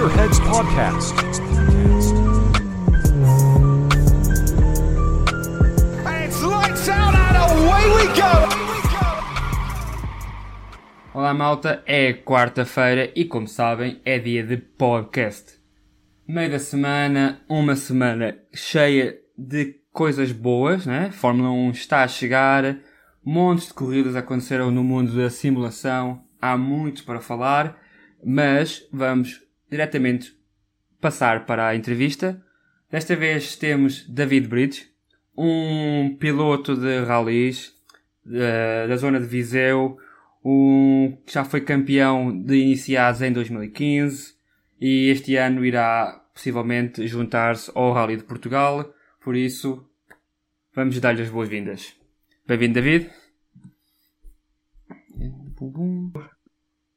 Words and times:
Gearheads 0.00 0.40
Podcast. 0.40 1.14
And 6.06 6.24
it's 6.24 6.42
lights 6.42 6.88
out 6.88 7.14
and 7.14 7.36
away 7.36 7.84
we 7.94 8.06
go! 8.18 8.32
Olá 11.12 11.34
malta, 11.34 11.82
é 11.84 12.14
quarta-feira 12.14 13.12
e 13.14 13.26
como 13.26 13.46
sabem 13.46 14.00
é 14.02 14.18
dia 14.18 14.42
de 14.42 14.56
podcast. 14.56 15.60
Meio 16.26 16.52
da 16.52 16.58
semana, 16.58 17.42
uma 17.46 17.76
semana 17.76 18.38
cheia 18.54 19.18
de 19.36 19.82
coisas 19.92 20.32
boas, 20.32 20.86
né? 20.86 21.10
Fórmula 21.10 21.50
1 21.50 21.72
está 21.72 22.04
a 22.04 22.08
chegar, 22.08 22.78
montes 23.22 23.66
de 23.66 23.74
corridas 23.74 24.16
aconteceram 24.16 24.70
no 24.70 24.82
mundo 24.82 25.14
da 25.14 25.28
simulação, 25.28 26.24
há 26.40 26.56
muito 26.56 27.04
para 27.04 27.20
falar, 27.20 27.78
mas 28.24 28.82
vamos 28.90 29.49
diretamente 29.70 30.36
passar 31.00 31.46
para 31.46 31.68
a 31.68 31.76
entrevista. 31.76 32.42
Desta 32.90 33.14
vez 33.14 33.56
temos 33.56 34.06
David 34.08 34.48
Bridge, 34.48 34.90
um 35.36 36.16
piloto 36.18 36.76
de 36.76 37.04
rallies 37.04 37.72
da, 38.24 38.86
da 38.88 38.96
zona 38.96 39.20
de 39.20 39.26
Viseu, 39.26 39.96
um 40.44 41.16
que 41.24 41.32
já 41.32 41.44
foi 41.44 41.60
campeão 41.60 42.36
de 42.42 42.56
iniciados 42.56 43.22
em 43.22 43.32
2015 43.32 44.34
e 44.80 45.08
este 45.08 45.36
ano 45.36 45.64
irá 45.64 46.24
possivelmente 46.34 47.06
juntar-se 47.06 47.70
ao 47.74 47.92
Rally 47.92 48.16
de 48.16 48.24
Portugal. 48.24 48.92
Por 49.22 49.36
isso, 49.36 49.86
vamos 50.74 50.98
dar-lhe 50.98 51.22
as 51.22 51.28
boas-vindas. 51.28 51.94
Bem-vindo, 52.46 52.74
David. 52.74 53.10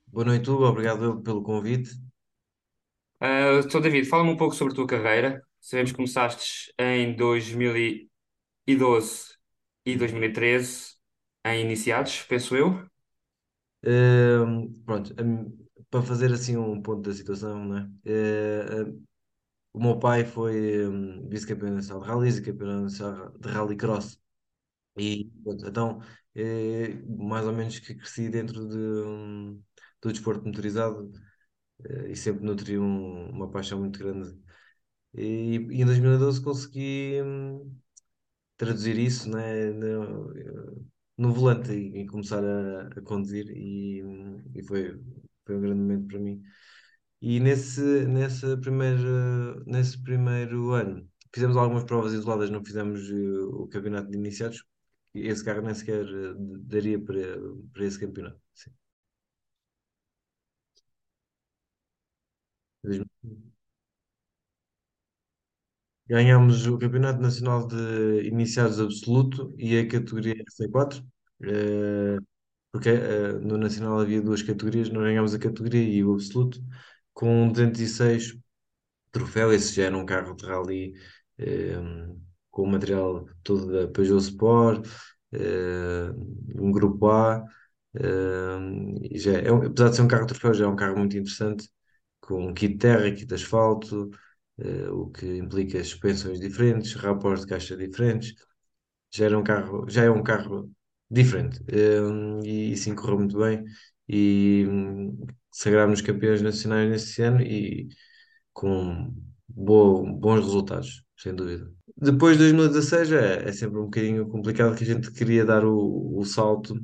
Boa 0.08 0.26
noite, 0.26 0.50
Hugo. 0.50 0.66
Obrigado 0.66 1.22
pelo 1.22 1.44
convite. 1.44 1.92
Uh, 3.24 3.60
então, 3.66 3.80
David, 3.82 4.06
fala-me 4.08 4.32
um 4.32 4.38
pouco 4.38 4.54
sobre 4.56 4.74
a 4.74 4.76
tua 4.76 4.88
carreira. 4.88 5.42
Sabemos 5.62 5.92
que 5.92 5.96
começaste 5.98 6.74
em 6.78 7.16
2012 7.16 9.36
e 9.86 9.96
2013 9.96 10.96
em 11.46 11.62
iniciados, 11.62 12.22
penso 12.24 12.56
eu. 12.56 12.86
Ehm, 13.84 14.74
pronto, 14.86 15.14
em- 15.22 15.68
para 15.90 16.02
fazer 16.04 16.32
assim 16.34 16.56
um 16.58 16.82
ponto 16.82 17.02
da 17.10 17.14
situação, 17.14 17.66
né? 17.66 17.92
Eh, 18.06 18.66
eh, 18.90 18.94
o 19.74 19.80
meu 19.82 19.98
pai 20.00 20.24
foi 20.26 20.88
hum, 20.88 21.28
vice-campeão 21.30 21.74
nacional 21.76 22.02
de 22.04 22.08
rallies 22.10 22.38
e 22.38 22.42
campeão 22.44 22.82
nacional 22.84 23.32
de 23.40 23.50
rallycross. 23.50 24.20
E 24.98 25.26
pronto, 25.44 25.68
então, 25.68 26.02
eh, 26.36 26.94
mais 27.08 27.46
ou 27.48 27.54
menos 27.54 27.80
que 27.80 27.96
cresci 27.96 28.30
dentro 28.30 28.68
de, 28.68 28.78
hum, 28.78 29.62
do 30.02 30.12
desporto 30.14 30.46
motorizado 30.46 31.12
e 32.10 32.16
sempre 32.16 32.44
nutri 32.46 32.78
um- 32.80 33.30
uma 33.32 33.50
paixão 33.52 33.80
muito 33.80 34.00
grande. 34.00 34.38
E, 35.16 35.58
e 35.72 35.82
em 35.82 35.86
2012 35.86 36.42
consegui 36.44 37.22
hum, 37.24 37.76
traduzir 38.58 38.98
isso, 39.00 39.30
né, 39.30 39.72
no, 39.72 40.34
no 41.18 41.34
volante 41.34 41.72
e, 41.74 42.02
e 42.04 42.08
começar 42.08 42.44
a, 42.44 42.88
a 42.90 43.02
conduzir 43.02 43.48
e, 43.50 44.02
e 44.56 44.64
foi, 44.64 45.00
foi 45.46 45.56
um 45.58 45.62
grande 45.62 45.82
momento 45.82 46.08
para 46.08 46.20
mim. 46.20 46.42
E 47.22 47.40
nesse, 47.40 47.82
nesse 48.08 48.58
primeiro, 48.58 49.64
nesse 49.66 50.02
primeiro 50.04 50.72
ano 50.72 51.08
fizemos 51.34 51.58
algumas 51.58 51.84
provas 51.86 52.14
isoladas, 52.14 52.50
não 52.50 52.64
fizemos 52.66 53.10
eh, 53.10 53.14
o 53.54 53.68
campeonato 53.68 54.10
de 54.12 54.18
iniciados. 54.18 54.64
Esse 55.16 55.44
carro 55.46 55.62
nem 55.62 55.74
sequer 55.76 56.06
eh, 56.06 56.34
daria 56.62 57.00
para, 57.04 57.20
para 57.74 57.86
esse 57.86 58.00
campeonato. 58.00 58.40
Sim. 58.54 58.72
Ganhámos 66.08 66.68
o 66.68 66.78
Campeonato 66.78 67.22
Nacional 67.22 67.66
de 67.68 68.28
Iniciados 68.28 68.80
Absoluto 68.80 69.54
e 69.58 69.78
a 69.80 69.88
categoria 69.88 70.34
RC4, 70.34 71.02
eh, 71.44 72.18
porque 72.72 72.90
eh, 72.90 73.34
no 73.42 73.58
Nacional 73.58 74.00
havia 74.00 74.22
duas 74.22 74.42
categorias, 74.44 74.90
nós 74.90 75.04
ganhámos 75.04 75.34
a 75.36 75.40
categoria 75.40 75.84
e 75.84 76.04
o 76.04 76.14
Absoluto 76.16 76.62
com 77.14 77.50
206 77.52 78.38
troféu. 79.12 79.54
Esse 79.54 79.76
já 79.76 79.86
era 79.86 79.98
um 79.98 80.06
carro 80.06 80.36
de 80.36 80.46
rally 80.46 80.94
eh, 81.40 81.76
com 82.52 82.64
o 82.64 82.68
material 82.68 83.28
todo 83.44 83.72
da 83.72 83.88
Peugeot 83.90 84.20
Sport, 84.22 84.88
um 86.56 86.72
grupo 86.72 87.10
A. 87.10 87.44
e 87.96 89.20
já 89.20 89.34
é, 89.34 89.50
apesar 89.50 89.90
de 89.90 89.96
ser 89.96 90.02
um 90.02 90.08
carro 90.08 90.26
de 90.26 90.34
troféu, 90.34 90.54
já 90.54 90.66
é 90.66 90.68
um 90.68 90.76
carro 90.76 90.98
muito 90.98 91.18
interessante, 91.18 91.70
com 92.36 92.54
kit 92.54 92.78
terra, 92.78 93.12
kit 93.12 93.34
asfalto, 93.34 94.10
eh, 94.60 94.90
o 94.92 95.10
que 95.10 95.26
implica 95.38 95.84
suspensões 95.84 96.40
diferentes, 96.40 96.94
rapores 96.96 97.42
de 97.42 97.48
caixa 97.48 97.78
diferentes. 97.78 98.34
Já 99.14 99.26
era 99.26 99.38
um 99.40 99.44
carro, 99.44 99.90
já 99.90 100.04
é 100.04 100.10
um 100.12 100.24
carro 100.24 100.72
diferente, 101.10 101.62
eh, 101.70 102.00
e, 102.46 102.78
sim 102.78 102.96
correu 102.96 103.20
muito 103.20 103.38
bem. 103.40 103.64
E 104.08 104.66
hum, 104.70 105.26
sagrámos 105.52 106.02
campeões 106.02 106.42
nacionais 106.42 106.90
nesse 106.90 107.22
ano 107.22 107.42
e 107.42 107.88
com 108.54 109.14
bo- 109.48 110.06
bons 110.06 110.42
resultados, 110.46 111.04
sem 111.18 111.36
dúvida. 111.36 111.72
Depois 111.98 112.38
de 112.38 112.44
2016 112.44 113.12
é, 113.12 113.48
é 113.50 113.52
sempre 113.54 113.80
um 113.80 113.86
bocadinho 113.86 114.28
complicado 114.30 114.76
que 114.76 114.84
a 114.84 114.88
gente 114.88 115.12
queria 115.12 115.46
dar 115.46 115.66
o, 115.66 116.18
o 116.20 116.26
salto 116.26 116.76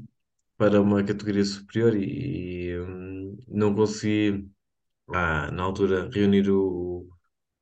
para 0.58 0.82
uma 0.82 1.04
categoria 1.04 1.46
superior 1.46 1.96
e, 1.96 2.70
e, 2.72 2.80
hum, 2.82 3.38
não 3.48 3.74
consegui, 3.76 4.50
ah, 5.14 5.52
na 5.52 5.64
altura, 5.64 6.10
reunir 6.14 6.50
o- 6.50 7.08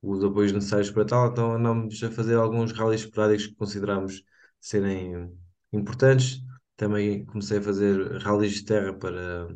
os 0.01 0.23
apoios 0.23 0.51
necessários 0.53 0.91
para 0.91 1.05
tal, 1.05 1.31
então 1.31 1.53
andamos 1.53 2.01
a 2.03 2.11
fazer 2.11 2.35
alguns 2.35 2.71
rallies 2.73 3.01
esporádicos 3.01 3.47
que 3.47 3.55
consideramos 3.55 4.23
serem 4.61 5.31
importantes. 5.73 6.41
Também 6.77 7.25
comecei 7.25 7.59
a 7.59 7.61
fazer 7.63 8.17
rallies 8.21 8.53
de 8.55 8.65
terra 8.65 8.93
para, 8.93 9.49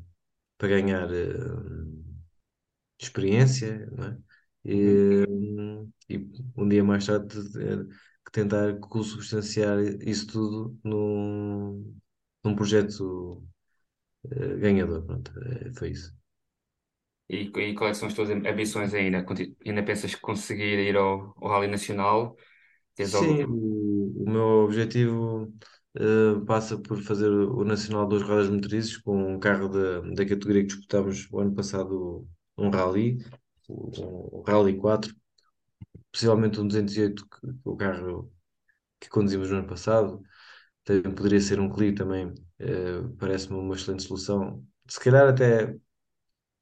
para 0.58 0.68
ganhar 0.70 1.12
eh, 1.14 1.34
experiência, 3.00 3.88
é? 4.00 4.18
E, 4.64 5.26
e 6.10 6.18
um 6.56 6.68
dia 6.68 6.84
mais 6.84 7.06
tarde 7.06 7.28
que 8.26 8.32
tentar 8.32 8.78
consubstanciar 8.80 9.80
isso 10.08 10.28
tudo 10.28 10.80
num, 10.84 11.98
num 12.44 12.56
projeto 12.56 13.44
eh, 14.32 14.58
ganhador. 14.58 15.04
Pronto, 15.06 15.32
eh, 15.42 15.72
foi 15.76 15.92
isso. 15.92 16.14
E, 17.32 17.52
e 17.56 17.76
quais 17.76 17.98
são 17.98 18.08
as 18.08 18.14
tuas 18.14 18.30
ambições 18.30 18.94
ainda? 18.94 19.26
Ainda 19.66 19.84
pensas 19.84 20.16
conseguir 20.16 20.80
ir 20.80 20.98
ao, 20.98 21.34
ao 21.38 21.50
Rally 21.50 21.68
Nacional? 21.68 22.36
Tens 22.96 23.14
Sim, 23.14 23.16
algo... 23.16 23.48
o, 23.48 24.24
o 24.26 24.30
meu 24.30 24.44
objetivo 24.66 25.52
eh, 25.96 26.40
passa 26.46 26.78
por 26.78 27.02
fazer 27.02 27.30
o 27.30 27.64
Nacional 27.64 28.08
dos 28.08 28.22
Rodas 28.24 28.50
Motrizes 28.50 28.98
com 28.98 29.34
um 29.36 29.40
carro 29.40 29.68
da, 29.70 30.02
da 30.02 30.26
categoria 30.26 30.62
que 30.62 30.68
disputámos 30.68 31.28
o 31.32 31.40
ano 31.40 31.54
passado, 31.54 32.28
um 32.58 32.70
Rally, 32.70 33.18
o 33.68 34.44
Rally 34.48 34.78
4, 34.78 35.14
possivelmente 36.12 36.60
um 36.60 36.68
208, 36.68 37.26
que, 37.30 37.48
o 37.66 37.76
carro 37.78 38.32
que 39.00 39.10
conduzimos 39.10 39.50
no 39.52 39.58
ano 39.60 39.68
passado. 39.68 40.22
Também 40.84 41.14
poderia 41.14 41.42
ser 41.42 41.60
um 41.60 41.70
Clio 41.72 41.96
também, 41.96 42.34
eh, 42.60 43.02
parece-me 43.20 43.58
uma 43.60 43.76
excelente 43.76 44.04
solução. 44.04 44.66
Se 44.88 45.00
calhar 45.00 45.28
até 45.30 45.76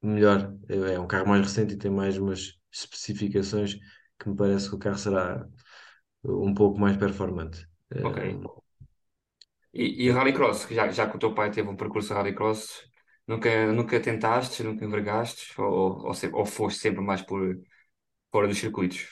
melhor, 0.01 0.55
é 0.69 0.99
um 0.99 1.07
carro 1.07 1.27
mais 1.27 1.41
recente 1.45 1.73
e 1.75 1.77
tem 1.77 1.91
mais 1.91 2.17
umas 2.17 2.59
especificações 2.71 3.75
que 4.19 4.29
me 4.29 4.35
parece 4.35 4.69
que 4.69 4.75
o 4.75 4.79
carro 4.79 4.97
será 4.97 5.47
um 6.25 6.53
pouco 6.53 6.79
mais 6.79 6.97
performante. 6.97 7.67
Ok. 8.01 8.19
E, 9.73 10.05
e 10.07 10.11
Rallycross, 10.11 10.67
já, 10.69 10.89
já 10.91 11.09
que 11.09 11.15
o 11.17 11.19
teu 11.19 11.33
pai 11.33 11.51
teve 11.51 11.69
um 11.69 11.75
percurso 11.75 12.13
Rallycross, 12.13 12.83
nunca, 13.27 13.71
nunca 13.71 13.99
tentaste, 14.01 14.63
nunca 14.63 14.83
envergaste? 14.85 15.59
Ou, 15.61 16.07
ou, 16.07 16.13
ou 16.33 16.45
foste 16.45 16.79
sempre 16.81 17.01
mais 17.01 17.21
por 17.21 17.55
fora 18.31 18.47
dos 18.47 18.59
circuitos? 18.59 19.07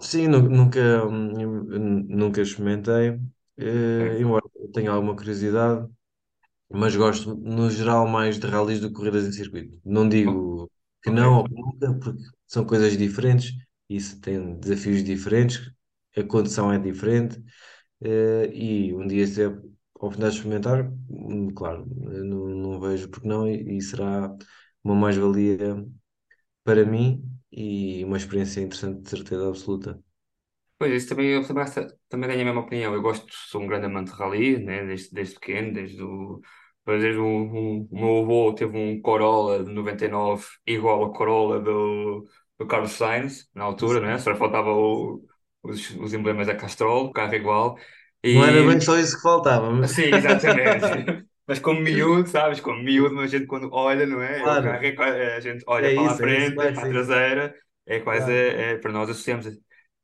sim, 0.00 0.28
nu- 0.28 0.48
nunca, 0.48 1.04
hum, 1.06 2.04
nunca 2.08 2.40
experimentei, 2.42 3.18
eh, 3.58 4.18
Ok. 4.18 4.20
embora 4.20 4.44
tenha 4.72 4.90
alguma 4.90 5.16
curiosidade, 5.16 5.88
mas 6.70 6.96
gosto 6.96 7.34
no 7.36 7.70
geral 7.70 8.06
mais 8.08 8.38
de 8.38 8.46
rallies 8.46 8.80
do 8.80 8.88
que 8.88 8.94
corridas 8.94 9.26
em 9.26 9.32
circuito. 9.32 9.78
Não 9.84 10.08
digo 10.08 10.70
que 11.02 11.10
não 11.10 11.38
ou 11.38 11.44
que 11.44 11.54
nunca, 11.54 11.94
porque 12.00 12.22
são 12.46 12.64
coisas 12.64 12.96
diferentes, 12.98 13.52
isso 13.88 14.20
tem 14.20 14.58
desafios 14.58 15.04
diferentes, 15.04 15.70
a 16.16 16.22
condição 16.24 16.72
é 16.72 16.78
diferente, 16.78 17.42
eh, 18.02 18.50
e 18.54 18.94
um 18.94 19.06
dia 19.06 19.26
se 19.26 19.42
é 19.42 19.46
a 19.46 19.50
oportunidade 19.94 20.32
de 20.34 20.38
experimentar, 20.40 20.92
hum, 21.10 21.50
claro, 21.54 21.86
eu 22.12 22.24
não, 22.24 22.46
não 22.48 22.80
vejo 22.80 23.08
porque 23.10 23.28
não, 23.28 23.48
e, 23.48 23.78
e 23.78 23.82
será 23.82 24.34
uma 24.84 24.94
mais-valia 24.94 25.86
para 26.64 26.84
mim 26.84 27.22
e 27.52 28.04
uma 28.04 28.16
experiência 28.16 28.60
interessante 28.60 29.02
de 29.02 29.10
certeza 29.10 29.48
absoluta. 29.48 30.00
Pois, 30.78 30.92
isso 30.92 31.08
também, 31.08 31.28
eu 31.30 31.46
também, 31.46 31.64
também 32.08 32.28
tenho 32.30 32.42
a 32.42 32.44
mesma 32.44 32.60
opinião. 32.60 32.92
Eu 32.94 33.00
gosto, 33.02 33.26
sou 33.30 33.62
um 33.62 33.66
grande 33.66 33.86
amante 33.86 34.10
de 34.12 34.16
rally, 34.18 34.58
né? 34.58 34.84
Desde, 34.84 35.10
desde 35.14 35.34
pequeno, 35.34 35.72
desde 35.72 36.02
o. 36.02 36.40
Desde 36.84 37.18
o, 37.18 37.24
o, 37.26 37.82
o 37.90 37.98
meu 37.98 38.18
avô 38.22 38.52
teve 38.54 38.76
um 38.78 39.00
Corolla 39.00 39.64
de 39.64 39.72
99 39.72 40.46
igual 40.66 41.02
ao 41.02 41.12
Corolla 41.12 41.58
do, 41.60 42.24
do 42.58 42.66
Carlos 42.66 42.92
Sainz, 42.92 43.48
na 43.54 43.64
altura, 43.64 44.00
né? 44.00 44.18
Só 44.18 44.34
faltava 44.36 44.70
o- 44.72 45.24
os, 45.62 45.90
os 45.96 46.12
emblemas 46.14 46.46
da 46.46 46.54
Castrol, 46.54 47.06
o 47.06 47.12
carro 47.12 47.34
igual. 47.34 47.76
Não 48.30 48.44
era 48.44 48.62
bem 48.62 48.80
só 48.80 48.96
isso 48.98 49.16
que 49.16 49.22
faltava. 49.22 49.70
mas- 49.72 49.90
sim, 49.92 50.02
exatamente. 50.04 50.92
Mas 51.48 51.60
como 51.60 51.80
miúdo, 51.80 52.28
sabes? 52.28 52.60
Como 52.60 52.82
miúdo, 52.82 53.20
a 53.20 53.26
gente 53.28 53.46
quando 53.46 53.70
olha, 53.72 54.04
não 54.06 54.20
é? 54.22 54.50
O 54.50 54.58
carro 54.58 54.84
é, 54.84 55.36
a 55.36 55.40
gente 55.40 55.64
olha 55.68 55.88
é 55.88 55.92
para 55.92 56.12
a 56.12 56.14
isso, 56.14 56.22
é 56.22 56.28
isso, 56.28 56.54
frente, 56.54 56.56
para 56.56 56.82
a 56.84 56.86
traseira, 56.88 57.54
é 57.86 58.00
quase, 58.00 58.32
Claro, 58.32 58.32
é, 58.32 58.78
para 58.78 58.90
nós 58.92 59.08
associamos. 59.08 59.46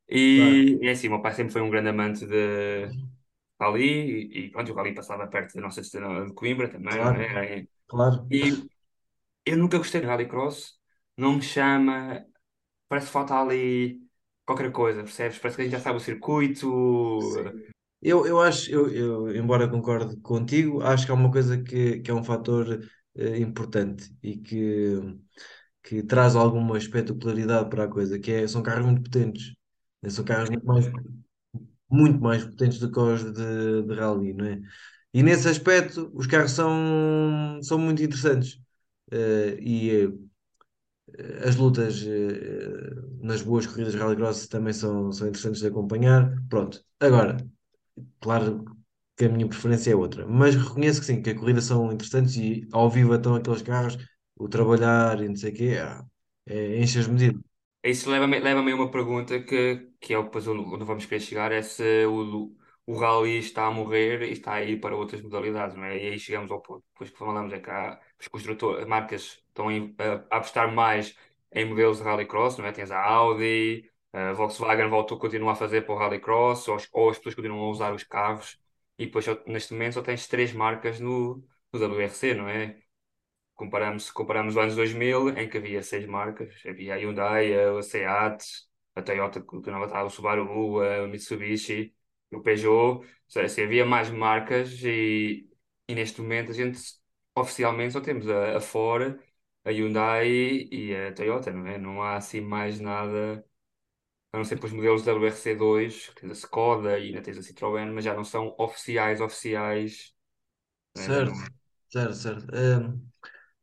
E, 0.08 0.78
e 0.82 0.88
é 0.88 0.92
assim, 0.92 1.08
o 1.08 1.12
meu 1.12 1.22
pai 1.22 1.32
sempre 1.34 1.52
foi 1.52 1.62
um 1.62 1.70
grande 1.70 1.88
amante 1.88 2.26
de 2.26 2.86
rally, 3.60 3.82
e, 4.32 4.46
e 4.46 4.50
pronto, 4.50 4.72
o 4.72 4.74
rally 4.74 4.94
passava 4.94 5.26
perto 5.28 5.54
da 5.54 5.60
nossa 5.62 5.82
cidade 5.84 6.26
de 6.28 6.34
Coimbra 6.34 6.68
também, 6.68 7.04
não 7.04 7.14
claro, 7.14 7.20
é? 7.20 7.66
claro. 7.86 8.26
E 8.30 8.68
eu 9.46 9.56
nunca 9.58 9.78
gostei 9.78 10.00
de 10.00 10.06
rallycross, 10.06 10.78
não 11.16 11.34
me 11.36 11.42
chama, 11.42 12.24
parece 12.88 13.08
que 13.08 13.12
falta 13.14 13.34
ali 13.40 14.00
qualquer 14.46 14.72
coisa, 14.72 15.02
percebes? 15.02 15.38
Parece 15.38 15.56
que 15.56 15.62
a 15.62 15.64
gente 15.66 15.74
já 15.74 15.80
sabe 15.80 15.98
o 15.98 16.00
circuito. 16.00 16.68
Eu, 18.00 18.26
eu 18.26 18.40
acho, 18.40 18.70
eu, 18.70 18.90
eu, 18.92 19.36
embora 19.36 19.68
concorde 19.68 20.16
contigo, 20.18 20.82
acho 20.82 21.06
que 21.06 21.12
há 21.12 21.14
uma 21.14 21.30
coisa 21.30 21.62
que, 21.62 22.00
que 22.00 22.10
é 22.10 22.14
um 22.14 22.24
fator 22.24 22.80
eh, 23.14 23.38
importante 23.38 24.12
e 24.22 24.36
que, 24.38 24.96
que 25.82 26.02
traz 26.02 26.36
alguma 26.36 26.78
espetacularidade 26.78 27.70
para 27.70 27.84
a 27.84 27.88
coisa, 27.88 28.18
que 28.18 28.30
é, 28.32 28.48
são 28.48 28.62
carros 28.62 28.86
muito 28.86 29.02
potentes. 29.02 29.54
São 30.08 30.24
carros 30.24 30.50
muito 30.50 30.66
mais, 30.66 30.86
muito 31.90 32.20
mais 32.20 32.44
potentes 32.44 32.78
do 32.78 32.90
que 32.90 32.98
os 32.98 33.22
de, 33.32 33.82
de 33.82 33.94
rally, 33.94 34.32
não 34.34 34.46
é? 34.46 34.60
E 35.14 35.22
nesse 35.22 35.48
aspecto, 35.48 36.10
os 36.14 36.26
carros 36.26 36.52
são, 36.52 37.60
são 37.62 37.78
muito 37.78 38.02
interessantes. 38.02 38.58
Eh, 39.12 39.58
e 39.60 39.90
eh, 39.90 41.48
as 41.48 41.56
lutas 41.56 42.02
eh, 42.06 42.94
nas 43.20 43.42
boas 43.42 43.66
corridas 43.66 43.92
de 43.92 43.98
rallycross 43.98 44.46
também 44.48 44.72
são, 44.72 45.12
são 45.12 45.26
interessantes 45.28 45.60
de 45.60 45.66
acompanhar. 45.68 46.34
Pronto. 46.48 46.84
Agora, 47.00 47.36
Claro 48.20 48.64
que 49.16 49.26
a 49.26 49.30
minha 49.30 49.48
preferência 49.48 49.92
é 49.92 49.96
outra, 49.96 50.26
mas 50.26 50.56
reconheço 50.56 51.00
que 51.00 51.06
sim, 51.06 51.22
que 51.22 51.30
a 51.30 51.36
corrida 51.38 51.60
são 51.62 51.92
interessantes 51.92 52.36
e 52.36 52.68
ao 52.72 52.90
vivo 52.90 53.14
estão 53.16 53.34
aqueles 53.36 53.62
carros, 53.62 53.98
o 54.36 54.48
trabalhar 54.48 55.22
e 55.22 55.28
não 55.28 55.36
sei 55.36 55.52
o 55.52 55.54
quê, 55.56 55.78
ah, 55.82 56.04
é, 56.46 56.80
enche 56.80 56.98
as 57.00 57.06
medidas. 57.08 57.42
Isso 57.84 58.08
leva-me 58.10 58.38
leva-me 58.38 58.72
a 58.72 58.74
uma 58.76 58.90
pergunta 58.90 59.40
que, 59.42 59.90
que 60.00 60.14
é 60.14 60.22
depois 60.22 60.46
onde 60.46 60.84
vamos 60.84 61.04
querer 61.06 61.20
chegar, 61.20 61.50
é 61.52 61.62
se 61.62 62.06
o, 62.06 62.54
o 62.86 62.94
rally 62.96 63.38
está 63.38 63.66
a 63.66 63.70
morrer 63.72 64.22
e 64.22 64.30
está 64.32 64.54
a 64.54 64.62
ir 64.62 64.78
para 64.80 64.94
outras 64.96 65.20
modalidades, 65.20 65.76
não 65.76 65.84
é? 65.84 65.96
E 65.96 66.08
aí 66.12 66.18
chegamos 66.18 66.50
ao 66.52 66.60
ponto, 66.62 66.84
depois 66.92 67.10
que 67.10 67.18
falamos 67.18 67.52
é 67.52 67.58
que 67.60 67.70
há, 67.70 68.00
os 68.20 68.28
construtores, 68.28 68.82
as 68.82 68.88
marcas 68.88 69.22
estão 69.48 69.68
a, 69.68 69.72
a 70.30 70.36
apostar 70.36 70.72
mais 70.72 71.16
em 71.52 71.64
modelos 71.64 71.98
de 71.98 72.04
rallycross, 72.04 72.56
não 72.58 72.66
é? 72.66 72.72
Tens 72.72 72.90
a 72.92 73.02
Audi, 73.02 73.90
a 74.12 74.32
Volkswagen 74.32 74.88
voltou, 74.88 75.18
continua 75.18 75.52
a 75.52 75.54
fazer 75.56 75.82
para 75.82 75.94
o 75.94 75.98
rallycross, 75.98 76.68
ou, 76.68 76.76
ou 76.92 77.10
as 77.10 77.16
pessoas 77.18 77.34
continuam 77.34 77.64
a 77.66 77.70
usar 77.70 77.92
os 77.92 78.04
carros, 78.04 78.58
e 78.96 79.06
depois 79.06 79.26
neste 79.46 79.72
momento 79.72 79.94
só 79.94 80.02
tens 80.02 80.28
três 80.28 80.52
marcas 80.52 81.00
no, 81.00 81.44
no 81.72 81.80
WRC, 81.80 82.34
não 82.34 82.48
é? 82.48 82.76
Comparamos, 83.62 84.10
comparamos 84.10 84.54
os 84.56 84.62
anos 84.62 84.74
2000, 84.76 85.28
em 85.30 85.48
que 85.48 85.56
havia 85.58 85.82
seis 85.84 86.04
marcas. 86.06 86.52
Havia 86.66 86.94
a 86.94 86.98
Hyundai, 86.98 87.54
a 87.54 87.80
Seat, 87.82 88.44
a 88.96 89.02
Toyota, 89.02 89.40
que 89.40 89.70
não 89.70 89.84
estava, 89.84 90.04
o 90.06 90.10
Subaru, 90.10 90.80
a 90.82 91.06
Mitsubishi, 91.06 91.94
o 92.32 92.40
Peugeot. 92.42 92.72
Ou 92.98 93.04
seja, 93.28 93.46
assim, 93.46 93.62
havia 93.62 93.86
mais 93.86 94.10
marcas 94.10 94.82
e, 94.82 95.48
e 95.88 95.94
neste 95.94 96.20
momento 96.20 96.50
a 96.50 96.54
gente 96.54 96.80
oficialmente 97.36 97.92
só 97.92 98.00
temos 98.00 98.28
a, 98.28 98.56
a 98.56 98.60
Ford, 98.60 99.16
a 99.64 99.70
Hyundai 99.70 100.28
e 100.72 100.94
a 100.96 101.12
Toyota, 101.14 101.52
não 101.52 101.66
é? 101.68 101.78
Não 101.78 102.02
há 102.02 102.16
assim 102.16 102.40
mais 102.40 102.80
nada, 102.80 103.44
a 104.32 104.38
não 104.38 104.44
ser 104.44 104.56
para 104.58 104.66
os 104.66 104.72
modelos 104.72 105.04
WRC2, 105.04 106.08
que 106.10 106.22
tens 106.22 106.30
a 106.32 106.34
Skoda 106.34 106.98
e 106.98 107.08
ainda 107.08 107.22
tens 107.22 107.38
a 107.38 107.42
Citroën, 107.42 107.92
mas 107.92 108.04
já 108.04 108.14
não 108.14 108.24
são 108.24 108.54
oficiais, 108.58 109.20
oficiais? 109.20 110.14
Já 110.96 111.04
Certo, 111.04 111.34
certo, 111.88 112.14
certo. 112.14 112.46
Ahm, 112.54 113.00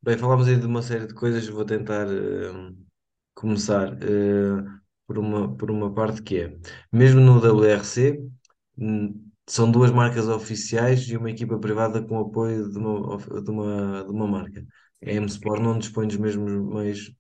bem, 0.02 0.18
falámos 0.18 0.48
aí 0.48 0.58
de 0.60 0.66
uma 0.66 0.82
série 0.82 1.08
de 1.08 1.14
coisas, 1.14 1.48
vou 1.48 1.66
tentar 1.66 2.08
ahm, 2.08 2.76
começar 3.34 3.94
ah, 3.94 4.82
por 5.08 5.18
uma, 5.20 5.56
por 5.58 5.72
uma 5.72 5.94
parte 5.94 6.22
que 6.22 6.38
é, 6.42 6.58
mesmo 6.92 7.20
no 7.22 7.40
WRC, 7.40 8.20
são 9.48 9.72
duas 9.72 9.92
marcas 9.92 10.28
oficiais 10.28 11.08
e 11.10 11.18
uma 11.18 11.32
equipa 11.32 11.58
privada 11.60 12.02
com 12.06 12.20
apoio 12.20 12.70
de 12.72 12.78
uma, 12.78 13.18
de 13.42 13.50
uma, 13.52 14.04
de 14.06 14.12
uma 14.12 14.28
marca. 14.28 14.66
A 15.04 15.12
Sim, 15.12 15.12
M-Sport 15.12 15.62
não 15.62 15.80
dispõe 15.80 16.08
dos 16.08 16.18
mesmos 16.18 16.52
meios, 16.54 17.14